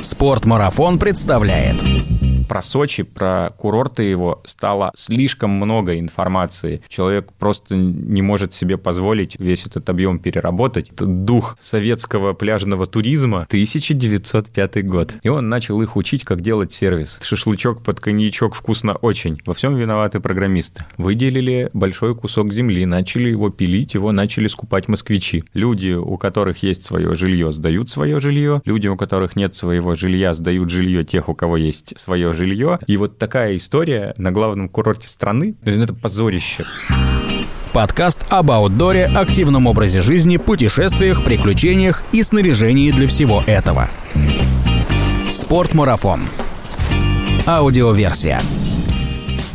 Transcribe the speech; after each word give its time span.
Спортмарафон 0.00 0.98
представляет 0.98 1.76
про 2.50 2.64
Сочи, 2.64 3.04
про 3.04 3.50
курорты 3.56 4.02
его 4.02 4.42
стало 4.44 4.90
слишком 4.96 5.50
много 5.50 6.00
информации. 6.00 6.82
Человек 6.88 7.32
просто 7.38 7.76
не 7.76 8.22
может 8.22 8.52
себе 8.52 8.76
позволить 8.76 9.38
весь 9.38 9.66
этот 9.66 9.88
объем 9.88 10.18
переработать. 10.18 10.90
Это 10.90 11.06
дух 11.06 11.56
советского 11.60 12.32
пляжного 12.32 12.88
туризма 12.88 13.42
1905 13.42 14.84
год. 14.84 15.14
И 15.22 15.28
он 15.28 15.48
начал 15.48 15.80
их 15.80 15.94
учить, 15.94 16.24
как 16.24 16.40
делать 16.40 16.72
сервис. 16.72 17.20
Шашлычок 17.22 17.84
под 17.84 18.00
коньячок 18.00 18.56
вкусно 18.56 18.96
очень. 18.96 19.40
Во 19.46 19.54
всем 19.54 19.76
виноваты 19.76 20.18
программисты. 20.18 20.84
Выделили 20.98 21.70
большой 21.72 22.16
кусок 22.16 22.52
земли, 22.52 22.84
начали 22.84 23.28
его 23.28 23.50
пилить, 23.50 23.94
его 23.94 24.10
начали 24.10 24.48
скупать 24.48 24.88
москвичи. 24.88 25.44
Люди, 25.54 25.92
у 25.92 26.16
которых 26.16 26.64
есть 26.64 26.82
свое 26.82 27.14
жилье, 27.14 27.52
сдают 27.52 27.88
свое 27.90 28.18
жилье. 28.18 28.60
Люди, 28.64 28.88
у 28.88 28.96
которых 28.96 29.36
нет 29.36 29.54
своего 29.54 29.94
жилья, 29.94 30.34
сдают 30.34 30.68
жилье 30.70 31.04
тех, 31.04 31.28
у 31.28 31.34
кого 31.36 31.56
есть 31.56 31.96
свое 31.96 32.32
жилье 32.32 32.39
жилье. 32.40 32.78
И 32.86 32.96
вот 32.96 33.18
такая 33.18 33.56
история 33.56 34.14
на 34.16 34.32
главном 34.32 34.68
курорте 34.68 35.08
страны, 35.08 35.54
это 35.64 35.92
позорище. 35.92 36.64
Подкаст 37.72 38.24
об 38.30 38.50
аутдоре, 38.50 39.04
активном 39.04 39.66
образе 39.66 40.00
жизни, 40.00 40.38
путешествиях, 40.38 41.22
приключениях 41.22 42.02
и 42.12 42.22
снаряжении 42.22 42.90
для 42.90 43.06
всего 43.06 43.44
этого. 43.46 43.88
Спортмарафон. 45.28 46.20
Аудиоверсия. 47.46 48.40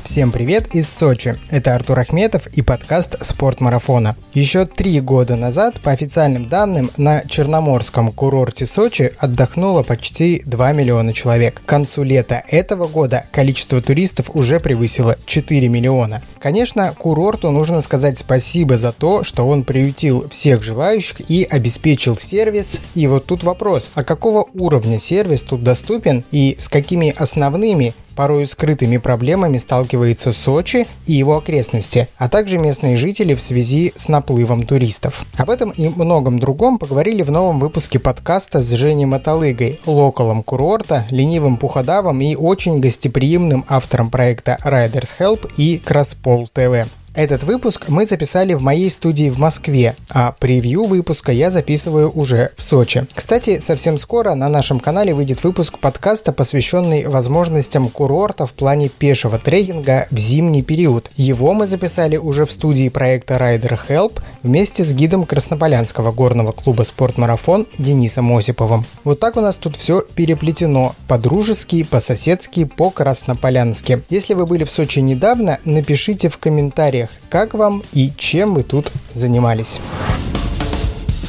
Всем 0.06 0.32
привет 0.32 0.76
из 0.76 0.88
Сочи. 0.88 1.36
Это 1.50 1.74
Артур 1.74 2.00
Ахметов 2.00 2.46
и 2.54 2.62
подкаст 2.62 3.18
«Спорт 3.26 3.60
марафона». 3.60 4.16
Еще 4.36 4.66
три 4.66 5.02
года 5.02 5.36
назад, 5.36 5.82
по 5.82 5.92
официальным 5.92 6.46
данным, 6.46 6.92
на 6.96 7.24
Черноморском 7.28 8.12
курорте 8.12 8.68
Сочи 8.68 9.14
отдохнуло 9.18 9.82
почти 9.82 10.44
2 10.46 10.74
миллиона 10.74 11.12
человек. 11.12 11.62
К 11.62 11.66
концу 11.66 12.04
лета 12.04 12.44
этого 12.48 12.88
года 12.88 13.26
количество 13.32 13.82
туристов 13.82 14.30
уже 14.36 14.60
превысило 14.60 15.18
4 15.26 15.68
миллиона. 15.68 16.22
Конечно, 16.46 16.94
курорту 16.96 17.50
нужно 17.50 17.82
сказать 17.82 18.20
спасибо 18.20 18.78
за 18.78 18.92
то, 18.92 19.24
что 19.24 19.48
он 19.48 19.64
приютил 19.64 20.30
всех 20.30 20.62
желающих 20.62 21.28
и 21.28 21.44
обеспечил 21.44 22.16
сервис. 22.16 22.82
И 22.94 23.08
вот 23.08 23.26
тут 23.26 23.42
вопрос, 23.44 23.92
а 23.96 24.04
какого 24.04 24.46
уровня 24.54 25.00
сервис 25.00 25.42
тут 25.42 25.64
доступен 25.64 26.24
и 26.30 26.56
с 26.60 26.70
какими 26.70 27.10
основными 27.18 27.96
порой 28.16 28.48
скрытыми 28.48 28.98
проблемами 28.98 29.58
сталкивается 29.58 30.32
Сочи 30.32 30.88
и 31.06 31.14
его 31.14 31.38
окрестности, 31.38 32.08
а 32.18 32.30
также 32.30 32.58
местные 32.58 32.98
жители 32.98 33.36
в 33.36 33.42
связи 33.42 33.94
с 33.96 34.08
наплывом 34.08 34.66
туристов. 34.66 35.26
Об 35.38 35.50
этом 35.50 35.70
и 35.72 35.90
многом 35.90 36.40
другом 36.40 36.80
поговорили 36.80 37.22
в 37.22 37.32
новом 37.32 37.60
выпуске 37.60 38.00
подкаста 38.00 38.62
с 38.62 38.72
Женей 38.72 39.06
Маталыгой, 39.06 39.80
локалом 39.86 40.44
курорта, 40.44 41.06
ленивым 41.10 41.58
пуходавом 41.58 42.22
и 42.22 42.36
очень 42.36 42.80
гостеприимным 42.80 43.66
автором 43.68 44.10
проекта 44.10 44.58
Riders 44.64 45.10
Help 45.20 45.52
и 45.58 45.78
Краспол 45.78 46.35
Futebol 46.36 46.50
TVN. 46.52 47.05
Этот 47.16 47.46
выпуск 47.46 47.86
мы 47.88 48.06
записали 48.06 48.54
в 48.56 48.62
моей 48.62 48.90
студии 48.90 49.30
в 49.30 49.40
Москве, 49.40 49.96
а 50.10 50.34
превью 50.34 50.84
выпуска 50.84 51.32
я 51.32 51.50
записываю 51.50 52.12
уже 52.12 52.52
в 52.58 52.62
Сочи. 52.62 53.06
Кстати, 53.14 53.62
совсем 53.62 53.98
скоро 53.98 54.34
на 54.34 54.50
нашем 54.50 54.82
канале 54.82 55.14
выйдет 55.14 55.42
выпуск 55.46 55.80
подкаста, 55.80 56.34
посвященный 56.34 57.06
возможностям 57.08 57.88
курорта 57.88 58.46
в 58.46 58.52
плане 58.52 58.90
пешего 58.90 59.40
трекинга 59.40 60.08
в 60.12 60.18
зимний 60.18 60.62
период. 60.62 61.10
Его 61.16 61.54
мы 61.54 61.68
записали 61.68 62.18
уже 62.18 62.46
в 62.46 62.52
студии 62.52 62.90
проекта 62.90 63.36
Rider 63.36 63.80
Help 63.88 64.22
вместе 64.44 64.84
с 64.84 64.92
гидом 64.92 65.26
Краснополянского 65.26 66.12
горного 66.12 66.52
клуба 66.52 66.84
«Спортмарафон» 66.84 67.66
Денисом 67.78 68.36
Осиповым. 68.36 68.84
Вот 69.06 69.22
так 69.22 69.38
у 69.38 69.42
нас 69.42 69.56
тут 69.56 69.78
все 69.78 70.02
переплетено. 70.02 70.94
По-дружески, 71.08 71.84
по-соседски, 71.84 72.66
по-краснополянски. 72.66 74.04
Если 74.10 74.34
вы 74.34 74.46
были 74.46 74.66
в 74.66 74.70
Сочи 74.70 75.00
недавно, 75.00 75.60
напишите 75.64 76.28
в 76.28 76.38
комментариях, 76.40 77.05
комментариях, 77.06 77.10
как 77.30 77.54
вам 77.54 77.84
и 77.94 78.12
чем 78.18 78.54
вы 78.56 78.64
тут 78.64 78.92
занимались. 79.14 79.80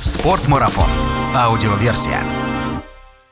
Спортмарафон. 0.01 0.89
Аудиоверсия. 1.35 2.23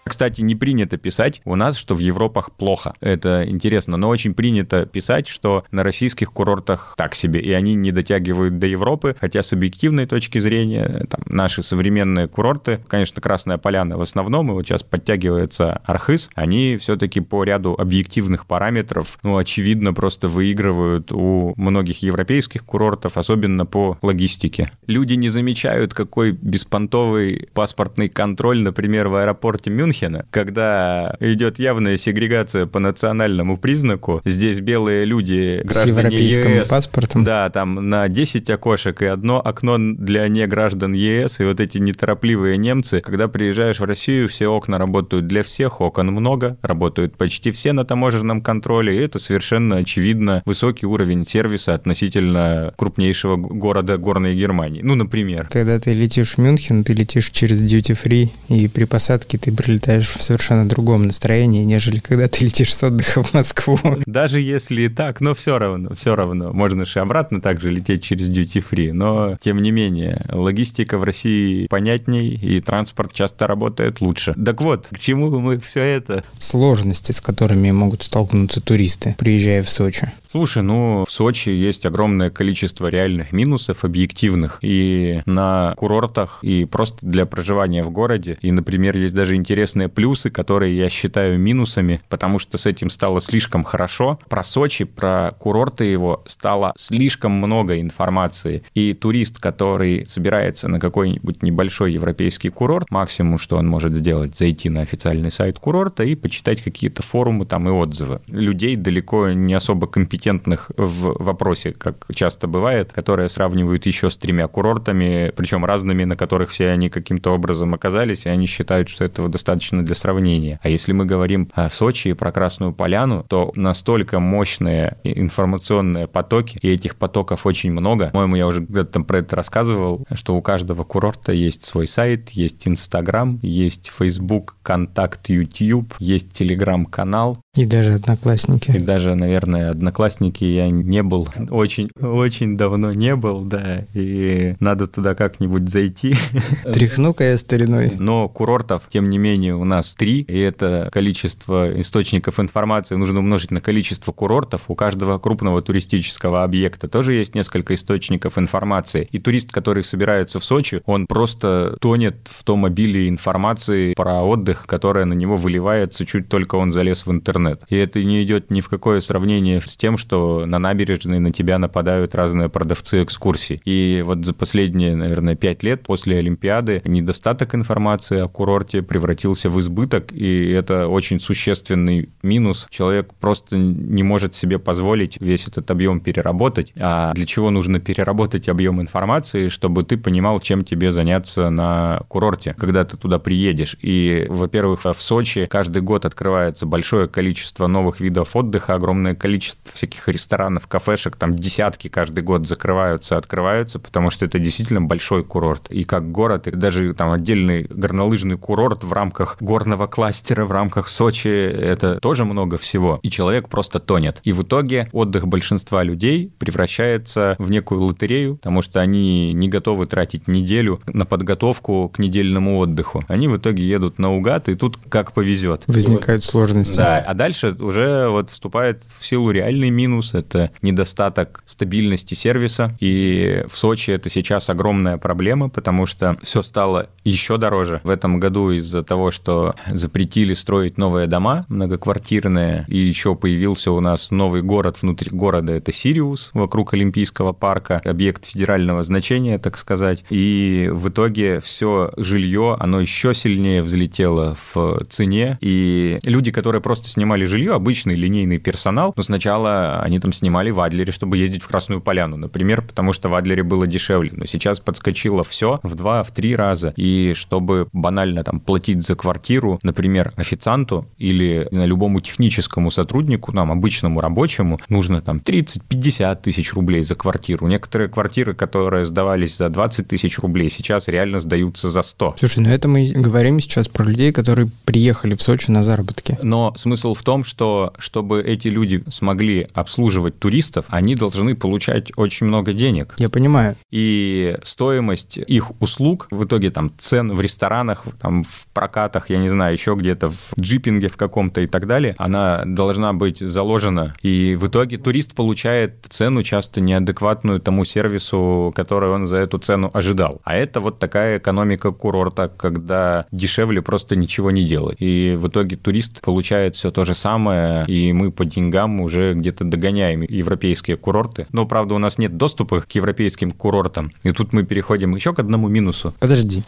Кстати, 0.05 0.43
не 0.43 0.55
принято 0.55 0.97
писать 0.99 1.41
у 1.45 1.57
нас, 1.57 1.77
что 1.77 1.95
в 1.95 1.99
Европах 1.99 2.53
плохо. 2.53 2.95
Это 3.01 3.45
интересно, 3.49 3.97
но 3.97 4.09
очень 4.09 4.35
принято 4.35 4.85
писать, 4.87 5.29
что 5.29 5.65
на 5.71 5.83
российских 5.83 6.31
курортах 6.31 6.95
так 6.97 7.15
себе, 7.15 7.41
и 7.41 7.53
они 7.53 7.75
не 7.75 7.91
дотягивают 7.91 8.59
до 8.59 8.67
Европы, 8.67 9.17
хотя 9.19 9.43
с 9.43 9.53
объективной 9.53 10.07
точки 10.07 10.39
зрения 10.39 11.07
там, 11.09 11.23
наши 11.27 11.63
современные 11.63 12.29
курорты, 12.29 12.81
конечно, 12.87 13.23
Красная 13.23 13.57
Поляна 13.57 13.97
в 13.97 14.03
основном, 14.03 14.51
и 14.51 14.53
вот 14.55 14.67
сейчас 14.67 14.83
подтягивается 14.83 15.81
Архыз, 15.85 16.31
они 16.35 16.77
все-таки 16.77 17.21
по 17.21 17.43
ряду 17.45 17.75
объективных 17.77 18.47
параметров, 18.47 19.19
ну, 19.23 19.39
очевидно, 19.39 19.95
просто 19.95 20.29
выигрывают 20.29 21.13
у 21.13 21.55
многих 21.57 22.03
европейских 22.03 22.65
курортов, 22.65 23.17
особенно 23.17 23.65
по 23.65 23.99
логистике. 24.03 24.71
Люди 24.87 25.15
не 25.15 25.31
замечают, 25.31 25.95
какой 25.95 26.33
беспонтовый 26.33 27.49
паспортный 27.55 28.09
контроль, 28.09 28.61
например, 28.61 29.09
в 29.09 29.15
аэропорте 29.17 29.71
Мюнхен 29.71 29.94
Мюнхена, 29.94 30.27
когда 30.31 31.15
идет 31.21 31.59
явная 31.59 31.97
сегрегация 31.97 32.66
по 32.66 32.78
национальному 32.78 33.56
признаку. 33.56 34.21
Здесь 34.25 34.60
белые 34.60 35.05
люди, 35.05 35.62
граждане 35.65 36.16
С 36.19 36.38
ЕС. 36.38 36.69
паспортом. 36.69 37.25
Да, 37.25 37.49
там 37.50 37.88
на 37.88 38.09
10 38.09 38.49
окошек 38.50 39.03
и 39.03 39.06
одно 39.06 39.41
окно 39.44 39.77
для 39.78 40.28
неграждан 40.28 40.93
ЕС. 40.93 41.41
И 41.41 41.44
вот 41.44 41.60
эти 41.60 41.78
неторопливые 41.78 42.56
немцы, 42.56 43.00
когда 43.00 43.28
приезжаешь 43.28 43.81
в 43.81 43.84
Россию, 43.84 44.28
все 44.28 44.49
окна 44.49 44.78
работают 44.78 45.27
для 45.27 45.43
всех, 45.43 45.81
окон 45.81 46.09
много, 46.09 46.56
работают 46.62 47.16
почти 47.16 47.50
все 47.50 47.72
на 47.72 47.84
таможенном 47.84 48.43
контроле, 48.43 48.97
и 48.97 49.05
это 49.05 49.19
совершенно 49.19 49.76
очевидно 49.76 50.43
высокий 50.44 50.87
уровень 50.87 51.26
сервиса 51.26 51.75
относительно 51.75 52.72
крупнейшего 52.76 53.37
города 53.37 53.99
горной 53.99 54.34
Германии. 54.34 54.81
Ну, 54.82 54.94
например. 54.94 55.49
Когда 55.50 55.78
ты 55.78 55.94
летишь 55.94 56.34
в 56.34 56.38
Мюнхен, 56.38 56.84
ты 56.84 56.94
летишь 56.94 57.31
через 57.31 57.61
duty 57.61 57.97
free, 58.03 58.28
и 58.49 58.69
при 58.69 58.84
посадке 58.84 59.38
ты 59.38 59.53
прилетаешь 59.53 59.84
летаешь 59.84 60.09
в 60.09 60.22
совершенно 60.22 60.67
другом 60.67 61.06
настроении, 61.06 61.62
нежели 61.62 61.99
когда 61.99 62.27
ты 62.27 62.45
летишь 62.45 62.75
с 62.75 62.83
отдыха 62.83 63.22
в 63.22 63.34
Москву. 63.34 63.78
Даже 64.06 64.41
если 64.41 64.83
и 64.83 64.89
так, 64.89 65.21
но 65.21 65.34
все 65.34 65.59
равно, 65.59 65.95
все 65.95 66.17
равно. 66.17 66.53
Можно 66.53 66.87
же 66.87 67.00
обратно 67.00 67.43
также 67.43 67.71
лететь 67.71 68.03
через 68.03 68.31
duty 68.31 68.65
free, 68.71 68.93
но 68.93 69.37
тем 69.41 69.61
не 69.61 69.71
менее, 69.71 70.25
логистика 70.33 70.97
в 70.97 71.05
России 71.05 71.67
понятней, 71.67 72.34
и 72.34 72.61
транспорт 72.61 73.12
часто 73.12 73.47
работает 73.47 74.00
лучше. 74.00 74.34
Так 74.43 74.62
вот, 74.62 74.89
к 74.91 74.99
чему 74.99 75.39
мы 75.39 75.61
все 75.61 75.83
это? 75.83 76.25
Сложности, 76.39 77.12
с 77.12 77.21
которыми 77.21 77.71
могут 77.71 78.03
столкнуться 78.03 78.62
туристы, 78.62 79.15
приезжая 79.19 79.62
в 79.62 79.69
Сочи. 79.69 80.11
Слушай, 80.34 80.65
ну 80.65 81.05
в 81.06 81.12
Сочи 81.12 81.50
есть 81.50 81.87
огромное 81.87 82.28
количество 82.28 82.89
реальных 82.89 83.31
минусов 83.33 83.84
объективных 83.84 84.59
и 84.62 85.22
на 85.27 85.75
курортах, 85.77 86.41
и 86.43 86.65
просто 86.65 87.06
для 87.06 87.25
проживания 87.25 87.84
в 87.84 87.93
городе. 87.93 88.37
И, 88.41 88.50
например, 88.50 88.97
есть 88.97 89.15
даже 89.15 89.37
интересные 89.37 89.89
плюсы, 89.89 90.31
которые 90.31 90.77
я 90.77 90.89
считаю 90.89 91.39
минусами, 91.39 92.00
потому 92.09 92.41
что 92.41 92.59
с 92.59 92.67
этим 92.67 92.91
стало 92.91 93.21
слишком 93.21 93.62
хорошо. 93.62 94.19
Про 94.28 94.43
Сочи, 94.43 94.84
про 94.84 95.31
курорты 95.39 95.84
его 95.84 96.25
стало 96.27 96.73
слишком 96.77 97.31
много 97.31 97.81
информации. 97.81 98.65
И 98.75 98.93
турист, 98.93 99.39
который 99.39 100.05
собирается 100.09 100.67
на 100.67 100.81
какой-нибудь 100.81 101.44
небольшой 101.44 101.93
европейский 101.93 102.49
курорт, 102.49 102.91
максимум, 102.91 103.39
что 103.39 103.56
он 103.56 103.69
может 103.69 103.94
сделать, 103.94 104.37
зайти 104.37 104.69
на 104.69 104.81
официальный 104.81 105.31
сайт 105.31 105.61
курорта 105.61 106.03
и 106.03 106.17
почитать 106.17 106.61
какие-то 106.61 107.05
форумы 107.05 107.47
там 107.47 107.69
и 107.69 107.71
отзывы. 107.71 108.21
Людей 108.27 108.75
далеко 108.75 109.31
не 109.31 109.55
особо 109.55 109.87
компетентных 109.87 110.24
компетентных 110.25 110.71
в 110.77 111.23
вопросе, 111.23 111.73
как 111.73 112.07
часто 112.15 112.49
бывает, 112.49 112.93
которые 112.93 113.29
сравнивают 113.29 113.87
еще 113.87 114.11
с 114.11 114.17
тремя 114.17 114.49
курортами, 114.49 115.33
причем 115.37 115.65
разными, 115.65 116.05
на 116.05 116.17
которых 116.17 116.51
все 116.51 116.71
они 116.71 116.89
каким-то 116.89 117.33
образом 117.33 117.75
оказались, 117.75 118.27
и 118.27 118.29
они 118.29 118.47
считают, 118.47 118.89
что 118.89 119.05
этого 119.05 119.29
достаточно 119.29 119.85
для 119.85 119.95
сравнения. 119.95 120.59
А 120.62 120.69
если 120.69 120.93
мы 120.93 121.05
говорим 121.05 121.50
о 121.55 121.69
Сочи 121.71 122.09
и 122.09 122.15
про 122.15 122.32
Красную 122.32 122.73
Поляну, 122.73 123.25
то 123.29 123.53
настолько 123.55 124.19
мощные 124.19 124.97
информационные 125.05 126.06
потоки, 126.06 126.59
и 126.62 126.71
этих 126.73 126.97
потоков 126.97 127.47
очень 127.47 127.73
много. 127.73 128.11
По-моему, 128.12 128.37
я 128.37 128.47
уже 128.47 128.61
где-то 128.61 128.93
там 128.93 129.05
про 129.05 129.19
это 129.19 129.37
рассказывал, 129.37 130.06
что 130.12 130.37
у 130.37 130.43
каждого 130.43 130.85
курорта 130.85 131.32
есть 131.32 131.65
свой 131.65 131.87
сайт, 131.87 132.31
есть 132.31 132.67
Инстаграм, 132.67 133.38
есть 133.43 133.91
Facebook, 133.97 134.56
Контакт, 134.62 135.29
YouTube, 135.29 135.94
есть 135.99 136.32
Телеграм-канал, 136.32 137.38
И 137.56 137.67
даже 137.67 137.93
одноклассники. 137.93 138.73
И 138.73 138.81
даже, 138.81 139.15
наверное, 139.15 139.71
одноклассники 139.71 140.45
я 140.45 140.69
не 140.69 141.05
был. 141.05 141.29
Очень, 141.51 141.89
очень 142.01 142.56
давно 142.56 142.93
не 142.93 143.15
был, 143.15 143.43
да. 143.43 143.85
И 143.95 144.56
надо 144.59 144.89
туда 144.89 145.15
как-нибудь 145.15 145.69
зайти. 145.69 146.17
Тряхну-ка 146.65 147.23
я 147.25 147.39
стариной. 147.39 147.93
Но 147.99 148.29
курортов, 148.29 148.83
тем 148.89 149.09
не 149.09 149.19
менее, 149.19 149.55
у 149.55 149.65
нас 149.65 149.95
три. 149.95 150.23
И 150.23 150.37
это 150.37 150.89
количество 150.93 151.81
источников 151.81 152.41
информации 152.41 152.97
нужно 152.97 153.21
умножить 153.21 153.53
на 153.53 153.61
количество 153.61 154.11
курортов. 154.11 154.62
У 154.67 154.75
каждого 154.75 155.19
крупного 155.19 155.62
туристического 155.62 156.43
объекта 156.43 156.89
тоже 156.89 157.15
есть 157.15 157.37
несколько 157.37 157.75
источников 157.75 158.37
информации. 158.37 159.09
И 159.12 159.21
турист, 159.21 159.53
который 159.53 159.85
собирается 159.85 160.41
в 160.41 160.45
Сочи, 160.45 160.83
он 160.87 161.07
просто 161.07 161.77
тонет 161.81 162.17
в 162.25 162.43
том 162.43 162.65
обилии 162.65 163.09
информации 163.09 163.95
про 163.95 164.23
отдых, 164.23 164.67
которая 164.67 165.05
на 165.05 165.12
него 165.12 165.37
выливается, 165.37 166.05
чуть 166.05 166.29
только 166.29 166.57
он 166.57 166.73
залез 166.73 167.07
в 167.07 167.12
интернет. 167.12 167.44
И 167.69 167.76
это 167.76 168.02
не 168.02 168.23
идет 168.23 168.50
ни 168.50 168.61
в 168.61 168.69
какое 168.69 169.00
сравнение 169.00 169.61
с 169.61 169.76
тем, 169.76 169.96
что 169.96 170.46
на 170.46 170.58
набережной 170.58 171.19
на 171.19 171.31
тебя 171.31 171.58
нападают 171.58 172.14
разные 172.14 172.49
продавцы 172.49 173.02
экскурсий. 173.02 173.61
И 173.64 174.02
вот 174.05 174.25
за 174.25 174.35
последние, 174.35 174.96
наверное, 174.96 175.35
пять 175.35 175.62
лет 175.62 175.82
после 175.82 176.19
Олимпиады 176.19 176.82
недостаток 176.85 177.55
информации 177.55 178.20
о 178.20 178.29
курорте 178.29 178.82
превратился 178.82 179.50
в 179.50 179.61
избыток, 179.61 180.12
и 180.12 180.50
это 180.50 180.88
очень 180.88 181.20
существенный 181.20 182.11
минус. 182.23 182.67
Человек 182.70 183.12
просто 183.20 183.56
не 183.56 184.02
может 184.02 184.35
себе 184.35 184.58
позволить 184.58 185.20
весь 185.20 185.49
этот 185.49 185.70
объем 185.70 186.00
переработать. 186.00 186.73
А 186.79 187.12
для 187.14 187.26
чего 187.26 187.50
нужно 187.50 187.81
переработать 187.81 188.49
объем 188.49 188.81
информации, 188.81 189.49
чтобы 189.49 189.82
ты 189.82 189.97
понимал, 189.97 190.40
чем 190.40 190.64
тебе 190.64 190.93
заняться 190.93 191.50
на 191.50 192.02
курорте, 192.08 192.55
когда 192.58 192.85
ты 192.85 192.97
туда 192.97 193.19
приедешь. 193.19 193.76
И, 193.82 194.26
во-первых, 194.29 194.85
в 194.85 194.94
Сочи 194.99 195.47
каждый 195.50 195.82
год 195.82 196.05
открывается 196.05 196.67
большое 196.67 197.08
количество 197.08 197.34
новых 197.67 198.01
видов 198.01 198.37
отдыха, 198.37 198.75
огромное 198.75 199.15
количество 199.15 199.73
всяких 199.73 200.09
ресторанов, 200.09 200.67
кафешек, 200.67 201.17
там 201.17 201.35
десятки 201.37 201.89
каждый 201.89 202.23
год 202.23 202.47
закрываются, 202.47 203.17
открываются, 203.17 203.79
потому 203.79 204.11
что 204.11 204.25
это 204.25 204.39
действительно 204.39 204.81
большой 204.81 205.25
курорт. 205.25 205.71
И 205.71 205.85
как 205.85 206.11
город, 206.11 206.47
и 206.47 206.51
даже 206.51 206.95
там 206.95 207.13
отдельный 207.13 207.67
горнолыжный 207.71 208.37
курорт 208.37 208.85
в 208.85 208.93
рамках 208.93 209.37
горного 209.41 209.87
кластера, 209.87 210.45
в 210.45 210.53
рамках 210.53 210.89
Сочи, 210.89 211.29
это 211.29 211.99
тоже 212.01 212.25
много 212.25 212.59
всего. 212.59 213.01
И 213.03 213.11
человек 213.11 213.49
просто 213.49 213.79
тонет. 213.79 214.21
И 214.25 214.33
в 214.33 214.43
итоге 214.43 214.89
отдых 214.93 215.27
большинства 215.27 215.83
людей 215.83 216.33
превращается 216.39 217.37
в 217.39 217.51
некую 217.51 217.83
лотерею, 217.83 218.37
потому 218.37 218.63
что 218.63 218.81
они 218.81 219.33
не 219.33 219.49
готовы 219.49 219.87
тратить 219.87 220.29
неделю 220.29 220.81
на 220.87 221.07
подготовку 221.07 221.89
к 221.89 221.99
недельному 221.99 222.59
отдыху. 222.59 223.05
Они 223.09 223.29
в 223.29 223.37
итоге 223.37 223.67
едут 223.67 223.99
наугад, 223.99 224.49
и 224.49 224.55
тут 224.55 224.79
как 224.89 225.13
повезет. 225.13 225.65
Возникают 225.67 226.25
сложности. 226.25 226.77
Да, 226.77 226.99
а 226.99 227.15
дальше 227.25 227.56
уже 227.59 228.09
вот 228.11 228.29
вступает 228.29 228.82
в 228.99 229.06
силу 229.06 229.31
реальный 229.31 229.71
минус, 229.71 230.12
это 230.12 230.50
недостаток 230.61 231.43
стабильности 231.47 232.12
сервиса, 232.12 232.76
и 232.81 233.44
в 233.49 233.56
Сочи 233.56 233.93
это 233.93 234.11
сейчас 234.11 234.50
огромная 234.50 234.99
проблема, 234.99 235.49
потому 235.49 235.87
что 235.87 236.19
все 236.23 236.43
стало 236.43 236.91
еще 237.03 237.38
дороже. 237.38 237.81
В 237.82 237.88
этом 237.88 238.21
году 238.21 238.50
из-за 238.50 238.82
того, 238.82 239.11
что 239.11 239.55
запретили 239.71 240.35
строить 240.35 240.76
новые 240.76 241.06
дома 241.06 241.47
многоквартирные, 241.49 242.67
и 242.69 242.76
еще 242.76 243.15
появился 243.15 243.73
у 243.73 243.81
нас 243.81 244.11
новый 244.11 244.43
город 244.43 244.82
внутри 244.82 245.11
города, 245.11 245.55
это 245.55 245.73
Сириус, 245.73 246.31
вокруг 246.35 246.75
Олимпийского 246.75 247.32
парка, 247.32 247.81
объект 247.87 248.26
федерального 248.26 248.82
значения, 248.82 249.38
так 249.38 249.56
сказать, 249.56 250.05
и 250.11 250.69
в 250.71 250.91
итоге 250.91 251.41
все 251.41 251.91
жилье, 251.97 252.59
оно 252.61 252.82
еще 252.82 253.15
сильнее 253.15 253.62
взлетело 253.62 254.37
в 254.53 254.85
цене, 254.91 255.38
и 255.41 255.99
люди, 256.05 256.31
которые 256.31 256.61
просто 256.61 256.87
снимали 257.14 257.26
жилье, 257.26 257.55
обычный 257.55 257.94
линейный 257.94 258.38
персонал, 258.38 258.93
но 258.96 259.02
сначала 259.05 259.81
они 259.81 260.00
там 260.00 260.12
снимали 260.12 260.50
в 260.50 260.61
Адлере, 260.61 260.90
чтобы 260.90 261.16
ездить 261.16 261.43
в 261.43 261.46
Красную 261.46 261.81
Поляну, 261.81 262.16
например, 262.16 262.62
потому 262.62 262.93
что 262.93 263.08
в 263.08 263.14
Адлере 263.14 263.44
было 263.44 263.69
дешевле, 263.69 264.11
но 264.14 264.26
сейчас 264.26 264.58
подскочило 264.58 265.22
все 265.22 265.61
в 265.62 265.76
два, 265.76 266.02
в 266.02 266.11
три 266.11 266.34
раза, 266.34 266.72
и 266.76 267.12
чтобы 267.14 267.69
банально 267.72 268.25
там 268.25 268.40
платить 268.40 268.82
за 268.82 268.96
квартиру, 268.96 269.61
например, 269.62 270.12
официанту 270.16 270.87
или 270.99 271.46
на 271.52 271.66
любому 271.66 272.00
техническому 272.00 272.72
сотруднику, 272.72 273.31
нам, 273.31 273.52
обычному 273.52 274.00
рабочему, 274.00 274.58
нужно 274.69 275.00
там 275.00 275.19
30-50 275.19 276.20
тысяч 276.20 276.52
рублей 276.52 276.82
за 276.82 276.96
квартиру. 276.96 277.46
Некоторые 277.46 277.88
квартиры, 277.88 278.34
которые 278.34 278.87
сдавались 278.87 279.37
за 279.37 279.50
20 279.50 279.87
тысяч 279.87 280.19
рублей, 280.19 280.50
сейчас 280.50 280.88
реально 280.88 281.20
сдаются 281.20 281.70
за 281.70 281.82
100. 281.82 282.16
Слушай, 282.19 282.40
ну 282.40 282.49
это 282.49 282.66
мы 282.66 282.90
говорим 282.93 283.38
сейчас 283.38 283.69
про 283.69 283.84
людей, 283.84 284.11
которые 284.11 284.49
приехали 284.64 285.14
в 285.14 285.22
Сочи 285.22 285.50
на 285.50 285.62
заработки. 285.62 286.19
Но 286.22 286.52
смысл 286.56 286.94
в 286.94 287.04
том, 287.05 287.23
что 287.25 287.73
чтобы 287.79 288.23
эти 288.23 288.49
люди 288.49 288.83
смогли 288.89 289.47
обслуживать 289.53 290.19
туристов, 290.19 290.67
они 290.69 290.97
должны 290.97 291.37
получать 291.37 291.93
очень 291.97 292.27
много 292.27 292.53
денег. 292.53 292.95
Я 292.99 293.09
понимаю. 293.09 293.56
И 293.71 294.37
стоимость 294.43 295.19
их 295.19 295.53
услуг, 295.61 296.09
в 296.11 296.25
итоге 296.25 296.51
там 296.51 296.73
цен 296.79 297.12
в 297.12 297.21
ресторанах, 297.21 297.85
там 298.01 298.23
в 298.23 298.47
прокатах, 298.53 299.11
я 299.11 299.19
не 299.19 299.29
знаю, 299.29 299.53
еще 299.53 299.75
где-то 299.75 300.11
в 300.11 300.33
джипинге 300.39 300.89
в 300.89 300.97
каком-то 300.97 301.41
и 301.43 301.47
так 301.47 301.67
далее, 301.67 301.95
она 301.99 302.45
должна 302.47 302.93
быть 302.93 303.19
заложена. 303.19 303.95
И 304.03 304.35
в 304.35 304.49
итоге 304.49 304.79
турист 304.79 305.15
получает 305.15 305.87
цену 305.89 306.23
часто 306.23 306.61
неадекватную 306.61 307.41
тому 307.41 307.65
сервису, 307.65 308.53
который 308.57 308.91
он 308.91 309.07
за 309.07 309.17
эту 309.17 309.39
цену 309.39 309.71
ожидал. 309.73 310.21
А 310.25 310.35
это 310.35 310.61
вот 310.61 310.79
такая 310.79 311.19
экономика 311.19 311.71
курорта, 311.73 312.29
когда 312.29 313.07
дешевле 313.12 313.62
просто 313.62 313.97
ничего 313.97 314.31
не 314.31 314.45
делать. 314.45 314.77
И 314.81 315.15
в 315.19 315.29
итоге 315.29 315.57
турист 315.57 316.00
получает 316.00 316.57
все 316.57 316.71
то 316.71 316.84
же 316.85 316.95
самое, 316.95 317.65
и 317.67 317.93
мы 317.93 318.11
по 318.11 318.25
деньгам 318.25 318.81
уже 318.81 319.15
где-то 319.15 319.45
догоняем 319.45 320.03
европейские 320.03 320.77
курорты. 320.77 321.27
Но, 321.33 321.47
правда, 321.47 321.75
у 321.75 321.79
нас 321.79 321.99
нет 321.99 322.17
доступа 322.17 322.61
к 322.61 322.71
европейским 322.73 323.31
курортам. 323.31 323.93
И 324.03 324.11
тут 324.13 324.33
мы 324.33 324.45
переходим 324.45 324.95
еще 324.95 325.15
к 325.15 325.19
одному 325.19 325.49
минусу. 325.49 325.95
Подожди, 326.01 326.43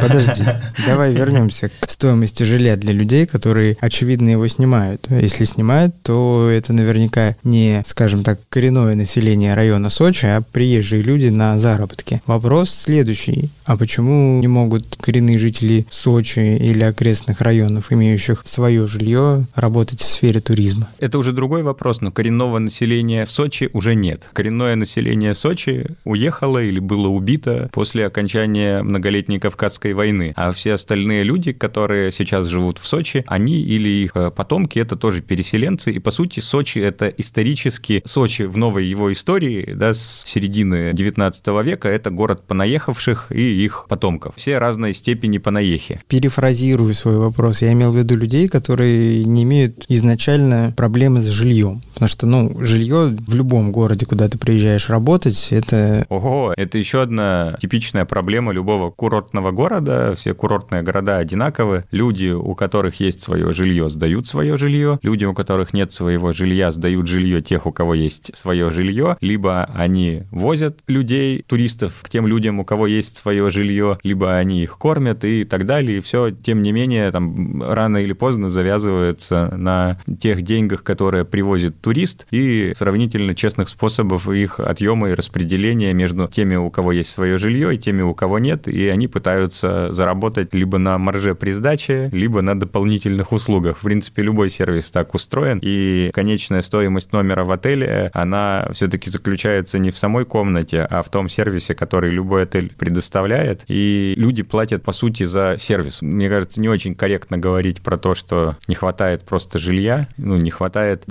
подожди. 0.00 0.44
Давай 0.86 1.12
вернемся 1.12 1.70
к 1.80 1.90
стоимости 1.90 2.42
жилья 2.42 2.76
для 2.76 2.92
людей, 2.92 3.26
которые, 3.26 3.76
очевидно, 3.80 4.30
его 4.30 4.46
снимают. 4.48 5.06
Если 5.10 5.44
снимают, 5.44 5.94
то 6.02 6.48
это 6.50 6.72
наверняка 6.72 7.36
не, 7.44 7.82
скажем 7.86 8.24
так, 8.24 8.40
коренное 8.48 8.94
население 8.94 9.54
района 9.54 9.90
Сочи, 9.90 10.26
а 10.26 10.42
приезжие 10.52 11.02
люди 11.02 11.26
на 11.26 11.58
заработки. 11.58 12.20
Вопрос 12.26 12.70
следующий. 12.70 13.50
А 13.64 13.76
почему 13.76 14.40
не 14.40 14.48
могут 14.48 14.96
коренные 15.00 15.38
жители 15.38 15.86
Сочи 15.90 16.56
или 16.56 16.82
окрестных 16.82 17.40
районов, 17.40 17.92
имеющих 17.92 18.42
свое 18.46 18.86
жилье, 18.86 19.46
работать 19.54 19.77
в 19.86 20.04
сфере 20.04 20.40
туризма? 20.40 20.88
Это 20.98 21.18
уже 21.18 21.32
другой 21.32 21.62
вопрос, 21.62 22.00
но 22.00 22.10
коренного 22.10 22.58
населения 22.58 23.24
в 23.24 23.30
Сочи 23.30 23.70
уже 23.72 23.94
нет. 23.94 24.28
Коренное 24.32 24.76
население 24.76 25.34
Сочи 25.34 25.86
уехало 26.04 26.62
или 26.62 26.80
было 26.80 27.08
убито 27.08 27.68
после 27.72 28.06
окончания 28.06 28.82
многолетней 28.82 29.38
Кавказской 29.38 29.92
войны, 29.92 30.32
а 30.36 30.52
все 30.52 30.74
остальные 30.74 31.24
люди, 31.24 31.52
которые 31.52 32.12
сейчас 32.12 32.46
живут 32.48 32.78
в 32.78 32.86
Сочи, 32.86 33.24
они 33.26 33.60
или 33.60 33.88
их 33.88 34.12
э, 34.14 34.30
потомки, 34.30 34.78
это 34.78 34.96
тоже 34.96 35.22
переселенцы, 35.22 35.92
и 35.92 35.98
по 35.98 36.10
сути 36.10 36.40
Сочи 36.40 36.78
это 36.78 37.08
исторически, 37.08 38.02
Сочи 38.04 38.42
в 38.42 38.56
новой 38.56 38.86
его 38.86 39.12
истории, 39.12 39.72
да, 39.74 39.94
с 39.94 40.24
середины 40.26 40.92
19 40.92 41.46
века, 41.64 41.88
это 41.88 42.10
город 42.10 42.42
понаехавших 42.46 43.30
и 43.30 43.64
их 43.64 43.86
потомков. 43.88 44.34
Все 44.36 44.58
разной 44.58 44.94
степени 44.94 45.38
понаехи. 45.38 46.00
Перефразирую 46.08 46.94
свой 46.94 47.16
вопрос. 47.16 47.62
Я 47.62 47.72
имел 47.72 47.92
в 47.92 47.96
виду 47.96 48.16
людей, 48.16 48.48
которые 48.48 49.24
не 49.24 49.42
имеют 49.44 49.67
изначально 49.88 50.72
проблемы 50.76 51.20
с 51.22 51.26
жильем. 51.26 51.82
Потому 51.98 52.10
что, 52.10 52.26
ну, 52.28 52.64
жилье 52.64 53.12
в 53.26 53.34
любом 53.34 53.72
городе, 53.72 54.06
куда 54.06 54.28
ты 54.28 54.38
приезжаешь 54.38 54.88
работать, 54.88 55.48
это... 55.50 56.06
Ого, 56.08 56.54
это 56.56 56.78
еще 56.78 57.02
одна 57.02 57.56
типичная 57.60 58.04
проблема 58.04 58.52
любого 58.52 58.92
курортного 58.92 59.50
города. 59.50 60.14
Все 60.16 60.32
курортные 60.32 60.82
города 60.82 61.16
одинаковы. 61.16 61.86
Люди, 61.90 62.28
у 62.28 62.54
которых 62.54 63.00
есть 63.00 63.20
свое 63.20 63.52
жилье, 63.52 63.90
сдают 63.90 64.28
свое 64.28 64.56
жилье. 64.56 65.00
Люди, 65.02 65.24
у 65.24 65.34
которых 65.34 65.74
нет 65.74 65.90
своего 65.90 66.32
жилья, 66.32 66.70
сдают 66.70 67.08
жилье 67.08 67.42
тех, 67.42 67.66
у 67.66 67.72
кого 67.72 67.94
есть 67.94 68.30
свое 68.36 68.70
жилье. 68.70 69.16
Либо 69.20 69.64
они 69.74 70.22
возят 70.30 70.78
людей, 70.86 71.42
туристов, 71.48 71.94
к 72.02 72.08
тем 72.08 72.28
людям, 72.28 72.60
у 72.60 72.64
кого 72.64 72.86
есть 72.86 73.16
свое 73.16 73.50
жилье, 73.50 73.98
либо 74.04 74.36
они 74.36 74.62
их 74.62 74.78
кормят 74.78 75.24
и 75.24 75.42
так 75.42 75.66
далее. 75.66 75.98
И 75.98 76.00
все, 76.00 76.30
тем 76.30 76.62
не 76.62 76.70
менее, 76.70 77.10
там 77.10 77.60
рано 77.60 77.96
или 77.96 78.12
поздно 78.12 78.48
завязывается 78.48 79.52
на 79.56 79.98
тех 80.20 80.42
деньгах, 80.42 80.84
которые 80.84 81.24
привозит 81.24 81.80
турист 81.80 81.87
и 82.30 82.72
сравнительно 82.74 83.34
честных 83.34 83.68
способов 83.68 84.28
их 84.28 84.60
отъема 84.60 85.10
и 85.10 85.14
распределения 85.14 85.92
между 85.92 86.26
теми, 86.28 86.56
у 86.56 86.70
кого 86.70 86.92
есть 86.92 87.10
свое 87.10 87.38
жилье, 87.38 87.74
и 87.74 87.78
теми, 87.78 88.02
у 88.02 88.14
кого 88.14 88.38
нет, 88.38 88.68
и 88.68 88.88
они 88.88 89.08
пытаются 89.08 89.92
заработать 89.92 90.54
либо 90.54 90.78
на 90.78 90.98
марже 90.98 91.34
при 91.34 91.52
сдаче, 91.52 92.08
либо 92.12 92.42
на 92.42 92.58
дополнительных 92.58 93.32
услугах. 93.32 93.78
В 93.78 93.82
принципе, 93.82 94.22
любой 94.22 94.50
сервис 94.50 94.90
так 94.90 95.14
устроен, 95.14 95.58
и 95.62 96.10
конечная 96.12 96.62
стоимость 96.62 97.12
номера 97.12 97.44
в 97.44 97.52
отеле, 97.52 98.10
она 98.14 98.68
все-таки 98.72 99.10
заключается 99.10 99.78
не 99.78 99.90
в 99.90 99.98
самой 99.98 100.24
комнате, 100.24 100.82
а 100.82 101.02
в 101.02 101.10
том 101.10 101.28
сервисе, 101.28 101.74
который 101.74 102.10
любой 102.10 102.44
отель 102.44 102.72
предоставляет, 102.76 103.64
и 103.68 104.14
люди 104.16 104.42
платят, 104.42 104.82
по 104.82 104.92
сути, 104.92 105.24
за 105.24 105.56
сервис. 105.58 106.02
Мне 106.02 106.28
кажется, 106.28 106.60
не 106.60 106.68
очень 106.68 106.94
корректно 106.94 107.38
говорить 107.38 107.80
про 107.82 107.96
то, 107.96 108.14
что 108.14 108.56
не 108.66 108.74
хватает 108.74 109.24
просто 109.24 109.58
жилья, 109.58 110.08
ну, 110.16 110.36
не 110.36 110.50
хватает 110.50 111.04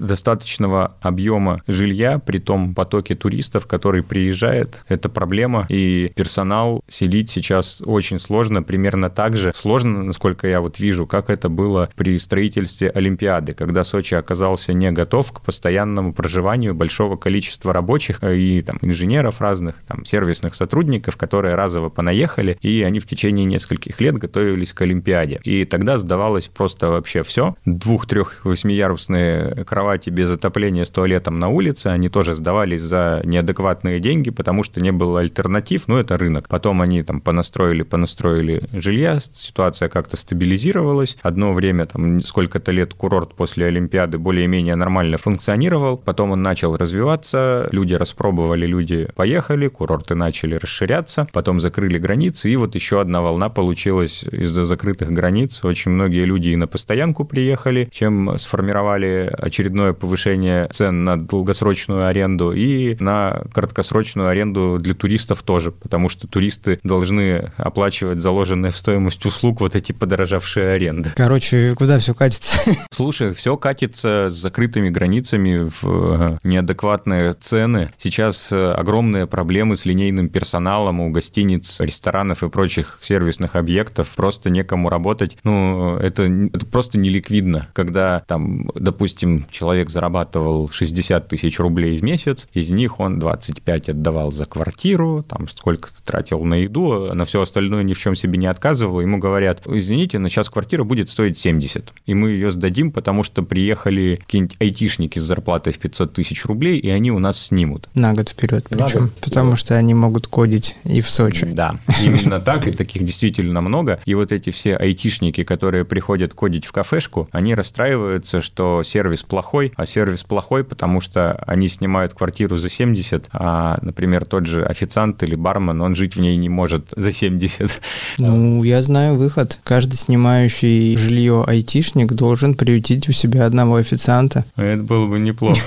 достаточного 0.68 0.96
объема 1.02 1.62
жилья 1.68 2.20
при 2.20 2.40
том 2.40 2.74
потоке 2.76 3.16
туристов, 3.16 3.66
который 3.68 4.04
приезжает. 4.04 4.84
Это 4.88 5.10
проблема, 5.10 5.66
и 5.70 6.12
персонал 6.16 6.84
селить 6.88 7.30
сейчас 7.30 7.82
очень 7.86 8.20
сложно, 8.20 8.64
примерно 8.64 9.10
так 9.10 9.38
же 9.38 9.52
сложно, 9.56 10.04
насколько 10.04 10.48
я 10.48 10.62
вот 10.62 10.80
вижу, 10.80 11.08
как 11.08 11.30
это 11.30 11.50
было 11.50 11.90
при 11.96 12.20
строительстве 12.20 12.90
Олимпиады, 12.90 13.54
когда 13.54 13.84
Сочи 13.84 14.16
оказался 14.16 14.74
не 14.74 14.92
готов 14.92 15.32
к 15.32 15.42
постоянному 15.42 16.14
проживанию 16.14 16.74
большого 16.74 17.16
количества 17.16 17.74
рабочих 17.74 18.24
и 18.24 18.62
там 18.62 18.78
инженеров 18.82 19.42
разных, 19.42 19.76
там 19.88 20.06
сервисных 20.06 20.56
сотрудников, 20.56 21.18
которые 21.18 21.56
разово 21.56 21.90
понаехали, 21.90 22.58
и 22.62 22.84
они 22.84 23.00
в 23.00 23.06
течение 23.06 23.46
нескольких 23.46 24.02
лет 24.02 24.16
готовились 24.16 24.74
к 24.74 24.82
Олимпиаде. 24.82 25.40
И 25.44 25.66
тогда 25.66 25.98
сдавалось 25.98 26.48
просто 26.48 26.90
вообще 26.90 27.24
все. 27.24 27.56
Двух-трех 27.66 28.42
восьмиярусные 28.44 29.66
кровати 29.66 30.10
без 30.10 30.32
отопления 30.32 30.57
с 30.58 30.90
туалетом 30.90 31.40
на 31.40 31.50
улице, 31.50 31.88
они 31.88 32.10
тоже 32.10 32.34
сдавались 32.34 32.82
за 32.82 33.22
неадекватные 33.24 34.00
деньги, 34.00 34.32
потому 34.32 34.64
что 34.64 34.82
не 34.82 34.92
было 34.92 35.20
альтернатив, 35.20 35.88
ну 35.88 35.98
это 35.98 36.18
рынок. 36.18 36.48
Потом 36.50 36.82
они 36.82 37.04
там 37.04 37.22
понастроили, 37.22 37.84
понастроили 37.84 38.68
жилья, 38.74 39.20
ситуация 39.20 39.88
как-то 39.88 40.18
стабилизировалась. 40.18 41.16
Одно 41.22 41.54
время, 41.54 41.86
там 41.86 42.22
сколько-то 42.22 42.72
лет 42.72 42.96
курорт 42.96 43.36
после 43.36 43.68
Олимпиады 43.68 44.18
более-менее 44.18 44.76
нормально 44.76 45.18
функционировал, 45.18 45.98
потом 45.98 46.32
он 46.32 46.42
начал 46.42 46.76
развиваться, 46.76 47.70
люди 47.72 47.94
распробовали, 47.94 48.66
люди 48.66 49.08
поехали, 49.16 49.68
курорты 49.68 50.16
начали 50.16 50.56
расширяться, 50.56 51.28
потом 51.34 51.60
закрыли 51.60 52.00
границы, 52.00 52.50
и 52.50 52.56
вот 52.56 52.74
еще 52.74 53.00
одна 53.00 53.22
волна 53.22 53.50
получилась 53.50 54.24
из-за 54.24 54.66
закрытых 54.66 55.12
границ. 55.12 55.64
Очень 55.64 55.92
многие 55.92 56.26
люди 56.26 56.50
и 56.50 56.56
на 56.56 56.66
постоянку 56.66 57.26
приехали, 57.26 57.88
чем 57.92 58.38
сформировали 58.40 59.32
очередное 59.38 59.94
повышение 59.94 60.47
цен 60.72 61.04
на 61.04 61.20
долгосрочную 61.20 62.08
аренду 62.08 62.52
и 62.52 62.96
на 63.00 63.44
краткосрочную 63.54 64.30
аренду 64.30 64.78
для 64.80 64.94
туристов 64.94 65.44
тоже, 65.44 65.72
потому 65.72 66.10
что 66.10 66.28
туристы 66.28 66.80
должны 66.84 67.52
оплачивать 67.58 68.20
заложенные 68.20 68.72
в 68.72 68.78
стоимость 68.78 69.26
услуг 69.26 69.62
вот 69.62 69.76
эти 69.76 69.92
подорожавшие 69.92 70.72
аренды. 70.72 71.12
Короче, 71.16 71.74
куда 71.76 72.00
все 72.00 72.14
катится? 72.14 72.58
Слушай, 72.92 73.34
все 73.34 73.58
катится 73.58 74.30
с 74.30 74.34
закрытыми 74.34 74.90
границами 74.90 75.70
в 75.70 75.84
э, 75.84 76.38
неадекватные 76.44 77.34
цены. 77.34 77.92
Сейчас 77.98 78.52
э, 78.52 78.72
огромные 78.72 79.28
проблемы 79.28 79.78
с 79.78 79.86
линейным 79.86 80.30
персоналом 80.30 81.00
у 81.00 81.10
гостиниц, 81.10 81.80
ресторанов 81.80 82.44
и 82.44 82.50
прочих 82.50 83.00
сервисных 83.02 83.56
объектов. 83.56 84.10
Просто 84.16 84.50
некому 84.50 84.90
работать. 84.90 85.38
Ну, 85.44 85.98
это, 85.98 86.24
это 86.24 86.66
просто 86.66 86.98
неликвидно. 86.98 87.68
Когда 87.74 88.24
там, 88.28 88.70
допустим, 88.76 89.46
человек 89.50 89.90
зарабатывал 90.38 90.70
60 90.70 91.28
тысяч 91.28 91.60
рублей 91.60 91.98
в 91.98 92.04
месяц, 92.04 92.48
из 92.54 92.70
них 92.70 93.00
он 93.00 93.20
25 93.20 93.90
отдавал 93.90 94.32
за 94.32 94.46
квартиру, 94.46 95.26
там 95.28 95.48
сколько 95.50 95.90
тратил 96.06 96.44
на 96.44 96.56
еду, 96.56 97.10
а 97.10 97.14
на 97.14 97.26
все 97.26 97.42
остальное 97.42 97.84
ни 97.84 97.94
в 97.94 98.00
чем 98.00 98.16
себе 98.16 98.38
не 98.38 98.48
отказывал. 98.48 99.02
Ему 99.02 99.18
говорят, 99.18 99.62
извините, 99.66 100.20
на 100.20 100.30
сейчас 100.30 100.50
квартира 100.50 100.84
будет 100.84 101.10
стоить 101.10 101.38
70, 101.38 101.92
и 102.06 102.14
мы 102.14 102.32
ее 102.32 102.52
сдадим, 102.52 102.92
потому 102.92 103.24
что 103.24 103.44
приехали 103.44 104.20
какие-нибудь 104.26 104.58
айтишники 104.60 105.20
с 105.20 105.24
зарплатой 105.24 105.74
в 105.74 105.80
500 105.80 106.14
тысяч 106.14 106.46
рублей, 106.46 106.78
и 106.78 106.90
они 106.90 107.12
у 107.12 107.20
нас 107.20 107.48
снимут. 107.48 107.90
На 107.94 108.14
год 108.14 108.30
вперед 108.30 108.66
причем, 108.70 109.06
год. 109.06 109.12
потому 109.24 109.56
что 109.56 109.76
они 109.76 109.94
могут 109.94 110.28
кодить 110.28 110.76
и 110.84 111.02
в 111.02 111.10
Сочи. 111.10 111.46
Да, 111.46 111.74
именно 112.02 112.40
так, 112.40 112.68
и 112.68 112.72
таких 112.72 113.04
действительно 113.04 113.62
много. 113.62 114.00
И 114.06 114.14
вот 114.14 114.32
эти 114.32 114.50
все 114.50 114.76
айтишники, 114.76 115.44
которые 115.44 115.86
приходят 115.86 116.34
кодить 116.34 116.66
в 116.66 116.72
кафешку, 116.72 117.28
они 117.32 117.56
расстраиваются, 117.56 118.42
что 118.42 118.84
сервис 118.84 119.24
плохой, 119.24 119.74
а 119.76 119.86
сервис 119.86 120.24
плохой, 120.28 120.64
потому 120.64 121.02
что 121.02 121.34
они 121.48 121.68
снимают 121.68 122.14
квартиру 122.14 122.58
за 122.58 122.70
70, 122.70 123.28
а, 123.32 123.78
например, 123.82 124.26
тот 124.26 124.46
же 124.46 124.66
официант 124.66 125.24
или 125.24 125.36
бармен, 125.36 125.82
он 125.82 125.96
жить 125.96 126.16
в 126.16 126.20
ней 126.20 126.36
не 126.38 126.50
может 126.50 126.94
за 126.96 127.12
70. 127.12 127.82
Ну, 128.20 128.64
я 128.64 128.84
знаю 128.84 129.16
выход. 129.16 129.60
Каждый 129.64 129.96
снимающий 129.96 130.98
жилье 130.98 131.44
айтишник 131.48 132.14
должен 132.14 132.56
приютить 132.56 133.10
у 133.10 133.12
себя 133.12 133.46
одного 133.46 133.76
официанта. 133.76 134.46
Это 134.56 134.84
было 134.84 135.08
бы 135.08 135.20
неплохо. 135.20 135.62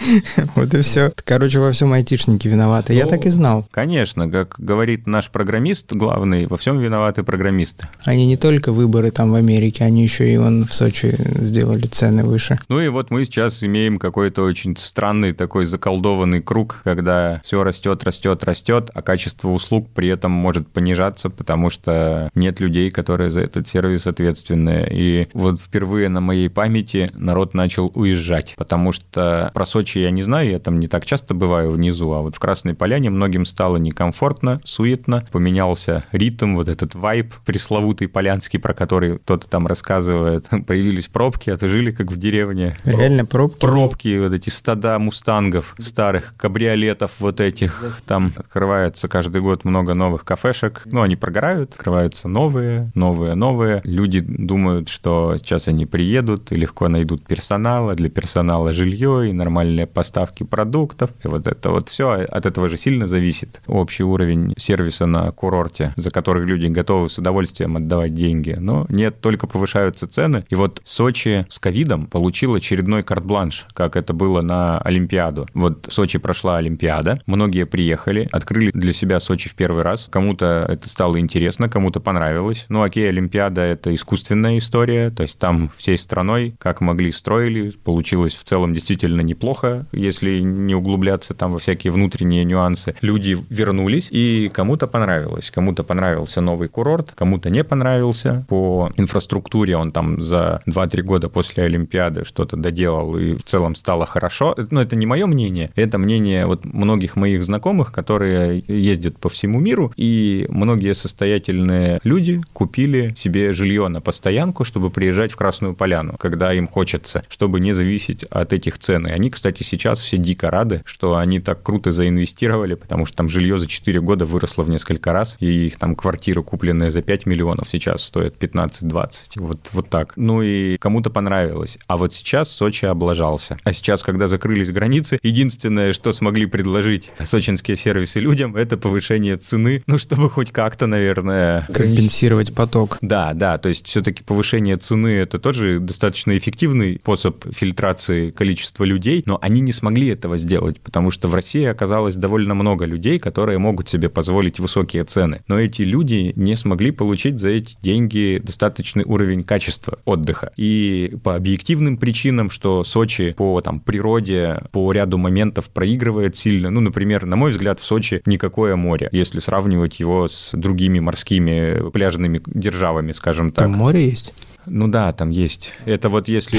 Вот 0.54 0.74
и 0.74 0.80
все. 0.80 1.12
Короче, 1.24 1.58
во 1.58 1.72
всем 1.72 1.92
айтишники 1.92 2.48
виноваты. 2.48 2.94
Я 2.94 3.06
так 3.06 3.26
и 3.26 3.30
знал. 3.30 3.66
Конечно, 3.70 4.28
как 4.30 4.54
говорит 4.58 5.06
наш 5.06 5.30
программист 5.30 5.92
главный, 5.92 6.46
во 6.46 6.56
всем 6.56 6.78
виноваты 6.78 7.22
программисты. 7.22 7.88
Они 8.04 8.26
не 8.26 8.36
только 8.36 8.72
выборы 8.72 9.10
там 9.10 9.32
в 9.32 9.34
Америке, 9.34 9.84
они 9.84 10.02
еще 10.02 10.32
и 10.32 10.36
вон 10.38 10.66
в 10.66 10.74
Сочи 10.74 11.14
сделали 11.36 11.86
цены 11.86 12.24
выше. 12.24 12.58
Ну 12.68 12.79
и 12.80 12.88
вот 12.88 13.10
мы 13.10 13.24
сейчас 13.24 13.62
имеем 13.62 13.98
какой-то 13.98 14.42
очень 14.42 14.76
странный 14.76 15.32
такой 15.32 15.64
заколдованный 15.64 16.42
круг, 16.42 16.80
когда 16.84 17.40
все 17.44 17.64
растет, 17.64 18.04
растет, 18.04 18.44
растет, 18.44 18.90
а 18.92 19.02
качество 19.02 19.48
услуг 19.48 19.88
при 19.94 20.08
этом 20.08 20.30
может 20.30 20.68
понижаться, 20.68 21.30
потому 21.30 21.70
что 21.70 22.30
нет 22.34 22.60
людей, 22.60 22.90
которые 22.90 23.30
за 23.30 23.40
этот 23.40 23.66
сервис 23.66 24.06
ответственны. 24.06 24.86
И 24.90 25.28
вот 25.32 25.60
впервые 25.60 26.08
на 26.08 26.20
моей 26.20 26.50
памяти 26.50 27.10
народ 27.14 27.54
начал 27.54 27.90
уезжать, 27.94 28.54
потому 28.56 28.92
что 28.92 29.50
про 29.54 29.66
Сочи 29.66 29.98
я 29.98 30.10
не 30.10 30.22
знаю, 30.22 30.50
я 30.50 30.58
там 30.58 30.80
не 30.80 30.88
так 30.88 31.06
часто 31.06 31.34
бываю 31.34 31.70
внизу, 31.70 32.12
а 32.12 32.20
вот 32.20 32.36
в 32.36 32.38
Красной 32.38 32.74
Поляне 32.74 33.10
многим 33.10 33.44
стало 33.46 33.76
некомфортно, 33.78 34.60
суетно, 34.64 35.24
поменялся 35.32 36.04
ритм, 36.12 36.56
вот 36.56 36.68
этот 36.68 36.94
вайб 36.94 37.32
пресловутый 37.46 38.08
полянский, 38.08 38.58
про 38.58 38.74
который 38.74 39.18
кто-то 39.18 39.48
там 39.48 39.66
рассказывает, 39.66 40.48
появились 40.66 41.08
пробки, 41.08 41.50
а 41.50 41.58
жили 41.70 41.90
как 41.90 42.10
в 42.10 42.18
деревне. 42.18 42.69
Реально 42.84 43.24
пробки? 43.24 43.60
Пробки, 43.60 44.18
вот 44.18 44.32
эти 44.32 44.50
стада 44.50 44.98
мустангов 44.98 45.74
старых, 45.78 46.34
кабриолетов 46.36 47.12
вот 47.18 47.40
этих, 47.40 48.00
там 48.06 48.32
открывается 48.36 49.08
каждый 49.08 49.40
год 49.40 49.64
много 49.64 49.94
новых 49.94 50.24
кафешек, 50.24 50.82
ну, 50.86 51.02
они 51.02 51.16
прогорают, 51.16 51.74
открываются 51.74 52.28
новые, 52.28 52.90
новые, 52.94 53.34
новые. 53.34 53.80
Люди 53.84 54.20
думают, 54.20 54.88
что 54.88 55.36
сейчас 55.38 55.68
они 55.68 55.86
приедут 55.86 56.52
и 56.52 56.54
легко 56.54 56.88
найдут 56.88 57.26
персонала, 57.26 57.94
для 57.94 58.08
персонала 58.08 58.72
жилье 58.72 59.28
и 59.28 59.32
нормальные 59.32 59.86
поставки 59.86 60.44
продуктов. 60.44 61.10
И 61.24 61.28
вот 61.28 61.46
это 61.46 61.70
вот 61.70 61.88
все 61.88 62.10
от 62.10 62.46
этого 62.46 62.68
же 62.68 62.76
сильно 62.76 63.06
зависит. 63.06 63.60
Общий 63.66 64.04
уровень 64.04 64.54
сервиса 64.56 65.06
на 65.06 65.30
курорте, 65.30 65.92
за 65.96 66.10
который 66.10 66.44
люди 66.44 66.66
готовы 66.66 67.10
с 67.10 67.18
удовольствием 67.18 67.76
отдавать 67.76 68.14
деньги. 68.14 68.56
Но 68.58 68.86
нет, 68.88 69.20
только 69.20 69.46
повышаются 69.46 70.06
цены. 70.06 70.44
И 70.48 70.54
вот 70.54 70.80
Сочи 70.84 71.46
с 71.48 71.58
ковидом 71.58 72.06
получил 72.06 72.54
очередной 72.60 73.02
карт-бланш, 73.02 73.66
как 73.72 73.96
это 73.96 74.12
было 74.12 74.42
на 74.42 74.78
Олимпиаду. 74.78 75.46
Вот 75.54 75.86
в 75.88 75.92
Сочи 75.92 76.18
прошла 76.18 76.58
Олимпиада, 76.58 77.20
многие 77.26 77.66
приехали, 77.66 78.28
открыли 78.30 78.70
для 78.72 78.92
себя 78.92 79.20
Сочи 79.20 79.48
в 79.48 79.54
первый 79.54 79.82
раз. 79.82 80.08
Кому-то 80.10 80.66
это 80.68 80.88
стало 80.88 81.18
интересно, 81.18 81.68
кому-то 81.68 82.00
понравилось. 82.00 82.66
Ну, 82.68 82.82
окей, 82.82 83.08
Олимпиада— 83.08 83.60
это 83.62 83.94
искусственная 83.94 84.58
история, 84.58 85.10
то 85.10 85.22
есть 85.22 85.38
там 85.38 85.70
всей 85.76 85.98
страной, 85.98 86.54
как 86.58 86.80
могли, 86.80 87.10
строили, 87.12 87.70
получилось 87.70 88.34
в 88.34 88.44
целом 88.44 88.74
действительно 88.74 89.22
неплохо, 89.22 89.86
если 89.92 90.40
не 90.40 90.74
углубляться 90.74 91.34
там 91.34 91.52
во 91.52 91.58
всякие 91.58 91.92
внутренние 91.92 92.44
нюансы. 92.44 92.94
Люди 93.00 93.38
вернулись, 93.48 94.08
и 94.10 94.50
кому-то 94.52 94.86
понравилось. 94.86 95.50
Кому-то 95.50 95.82
понравился 95.82 96.40
новый 96.40 96.68
курорт, 96.68 97.12
кому-то 97.16 97.50
не 97.50 97.64
понравился. 97.64 98.44
По 98.48 98.90
инфраструктуре 98.96 99.76
он 99.76 99.90
там 99.90 100.22
за 100.22 100.60
2-3 100.66 101.02
года 101.02 101.28
после 101.28 101.64
Олимпиады 101.64 102.24
что-то 102.24 102.49
доделал, 102.56 103.16
и 103.18 103.34
в 103.34 103.42
целом 103.44 103.74
стало 103.74 104.06
хорошо. 104.06 104.56
Но 104.70 104.82
это 104.82 104.96
не 104.96 105.06
мое 105.06 105.26
мнение, 105.26 105.70
это 105.74 105.98
мнение 105.98 106.46
вот 106.46 106.64
многих 106.64 107.16
моих 107.16 107.44
знакомых, 107.44 107.92
которые 107.92 108.62
ездят 108.66 109.18
по 109.18 109.28
всему 109.28 109.60
миру, 109.60 109.92
и 109.96 110.46
многие 110.48 110.94
состоятельные 110.94 112.00
люди 112.04 112.40
купили 112.52 113.12
себе 113.14 113.52
жилье 113.52 113.88
на 113.88 114.00
постоянку, 114.00 114.64
чтобы 114.64 114.90
приезжать 114.90 115.32
в 115.32 115.36
Красную 115.36 115.74
Поляну, 115.74 116.16
когда 116.18 116.52
им 116.52 116.66
хочется, 116.66 117.24
чтобы 117.28 117.60
не 117.60 117.72
зависеть 117.72 118.24
от 118.24 118.52
этих 118.52 118.78
цен. 118.78 119.06
И 119.06 119.10
они, 119.10 119.30
кстати, 119.30 119.62
сейчас 119.62 120.00
все 120.00 120.16
дико 120.16 120.50
рады, 120.50 120.82
что 120.84 121.16
они 121.16 121.40
так 121.40 121.62
круто 121.62 121.92
заинвестировали, 121.92 122.74
потому 122.74 123.06
что 123.06 123.16
там 123.18 123.28
жилье 123.28 123.58
за 123.58 123.66
4 123.66 124.00
года 124.00 124.24
выросло 124.24 124.62
в 124.62 124.70
несколько 124.70 125.12
раз, 125.12 125.36
и 125.40 125.66
их 125.66 125.76
там 125.76 125.94
квартиры, 125.94 126.42
купленные 126.42 126.90
за 126.90 127.02
5 127.02 127.26
миллионов, 127.26 127.68
сейчас 127.68 128.04
стоят 128.04 128.36
15-20. 128.38 129.10
Вот, 129.36 129.70
вот 129.72 129.88
так. 129.88 130.12
Ну 130.16 130.42
и 130.42 130.76
кому-то 130.78 131.10
понравилось. 131.10 131.78
А 131.86 131.96
вот 131.96 132.12
сейчас 132.12 132.39
сейчас 132.40 132.56
Сочи 132.56 132.86
облажался. 132.86 133.58
А 133.64 133.72
сейчас, 133.72 134.02
когда 134.02 134.26
закрылись 134.26 134.70
границы, 134.70 135.18
единственное, 135.22 135.92
что 135.92 136.12
смогли 136.12 136.46
предложить 136.46 137.10
сочинские 137.22 137.76
сервисы 137.76 138.20
людям, 138.20 138.56
это 138.56 138.76
повышение 138.76 139.36
цены, 139.36 139.82
ну, 139.86 139.98
чтобы 139.98 140.30
хоть 140.30 140.50
как-то, 140.50 140.86
наверное... 140.86 141.66
Компенсировать 141.72 142.54
поток. 142.54 142.98
Да, 143.02 143.34
да, 143.34 143.58
то 143.58 143.68
есть 143.68 143.86
все-таки 143.86 144.22
повышение 144.22 144.76
цены– 144.76 145.08
это 145.18 145.38
тоже 145.38 145.80
достаточно 145.80 146.36
эффективный 146.36 146.96
способ 146.96 147.44
фильтрации 147.52 148.28
количества 148.28 148.84
людей, 148.84 149.22
но 149.26 149.38
они 149.42 149.60
не 149.60 149.72
смогли 149.72 150.08
этого 150.08 150.38
сделать, 150.38 150.80
потому 150.80 151.10
что 151.10 151.28
в 151.28 151.34
России 151.34 151.64
оказалось 151.64 152.16
довольно 152.16 152.54
много 152.54 152.86
людей, 152.86 153.18
которые 153.18 153.58
могут 153.58 153.88
себе 153.88 154.08
позволить 154.08 154.58
высокие 154.60 155.04
цены. 155.04 155.42
Но 155.48 155.60
эти 155.60 155.82
люди 155.82 156.32
не 156.36 156.56
смогли 156.56 156.90
получить 156.90 157.38
за 157.38 157.50
эти 157.50 157.76
деньги 157.82 158.40
достаточный 158.42 159.04
уровень 159.04 159.42
качества 159.42 159.98
отдыха. 160.04 160.52
И 160.56 161.16
по 161.22 161.36
объективным 161.36 161.96
причинам, 161.96 162.29
что 162.50 162.84
Сочи 162.84 163.32
по 163.36 163.60
там, 163.60 163.80
природе, 163.80 164.60
по 164.72 164.90
ряду 164.92 165.18
моментов 165.18 165.70
проигрывает 165.70 166.36
сильно. 166.36 166.70
Ну, 166.70 166.80
например, 166.80 167.26
на 167.26 167.36
мой 167.36 167.50
взгляд, 167.50 167.80
в 167.80 167.84
Сочи 167.84 168.22
никакое 168.26 168.76
море, 168.76 169.08
если 169.12 169.40
сравнивать 169.40 170.00
его 170.00 170.28
с 170.28 170.50
другими 170.52 171.00
морскими 171.00 171.90
пляжными 171.90 172.40
державами, 172.46 173.12
скажем 173.12 173.50
так. 173.52 173.64
Там 173.64 173.72
море 173.72 174.08
есть? 174.08 174.32
Ну 174.66 174.88
да, 174.88 175.12
там 175.12 175.30
есть. 175.30 175.72
Это 175.84 176.08
вот 176.08 176.28
если 176.28 176.58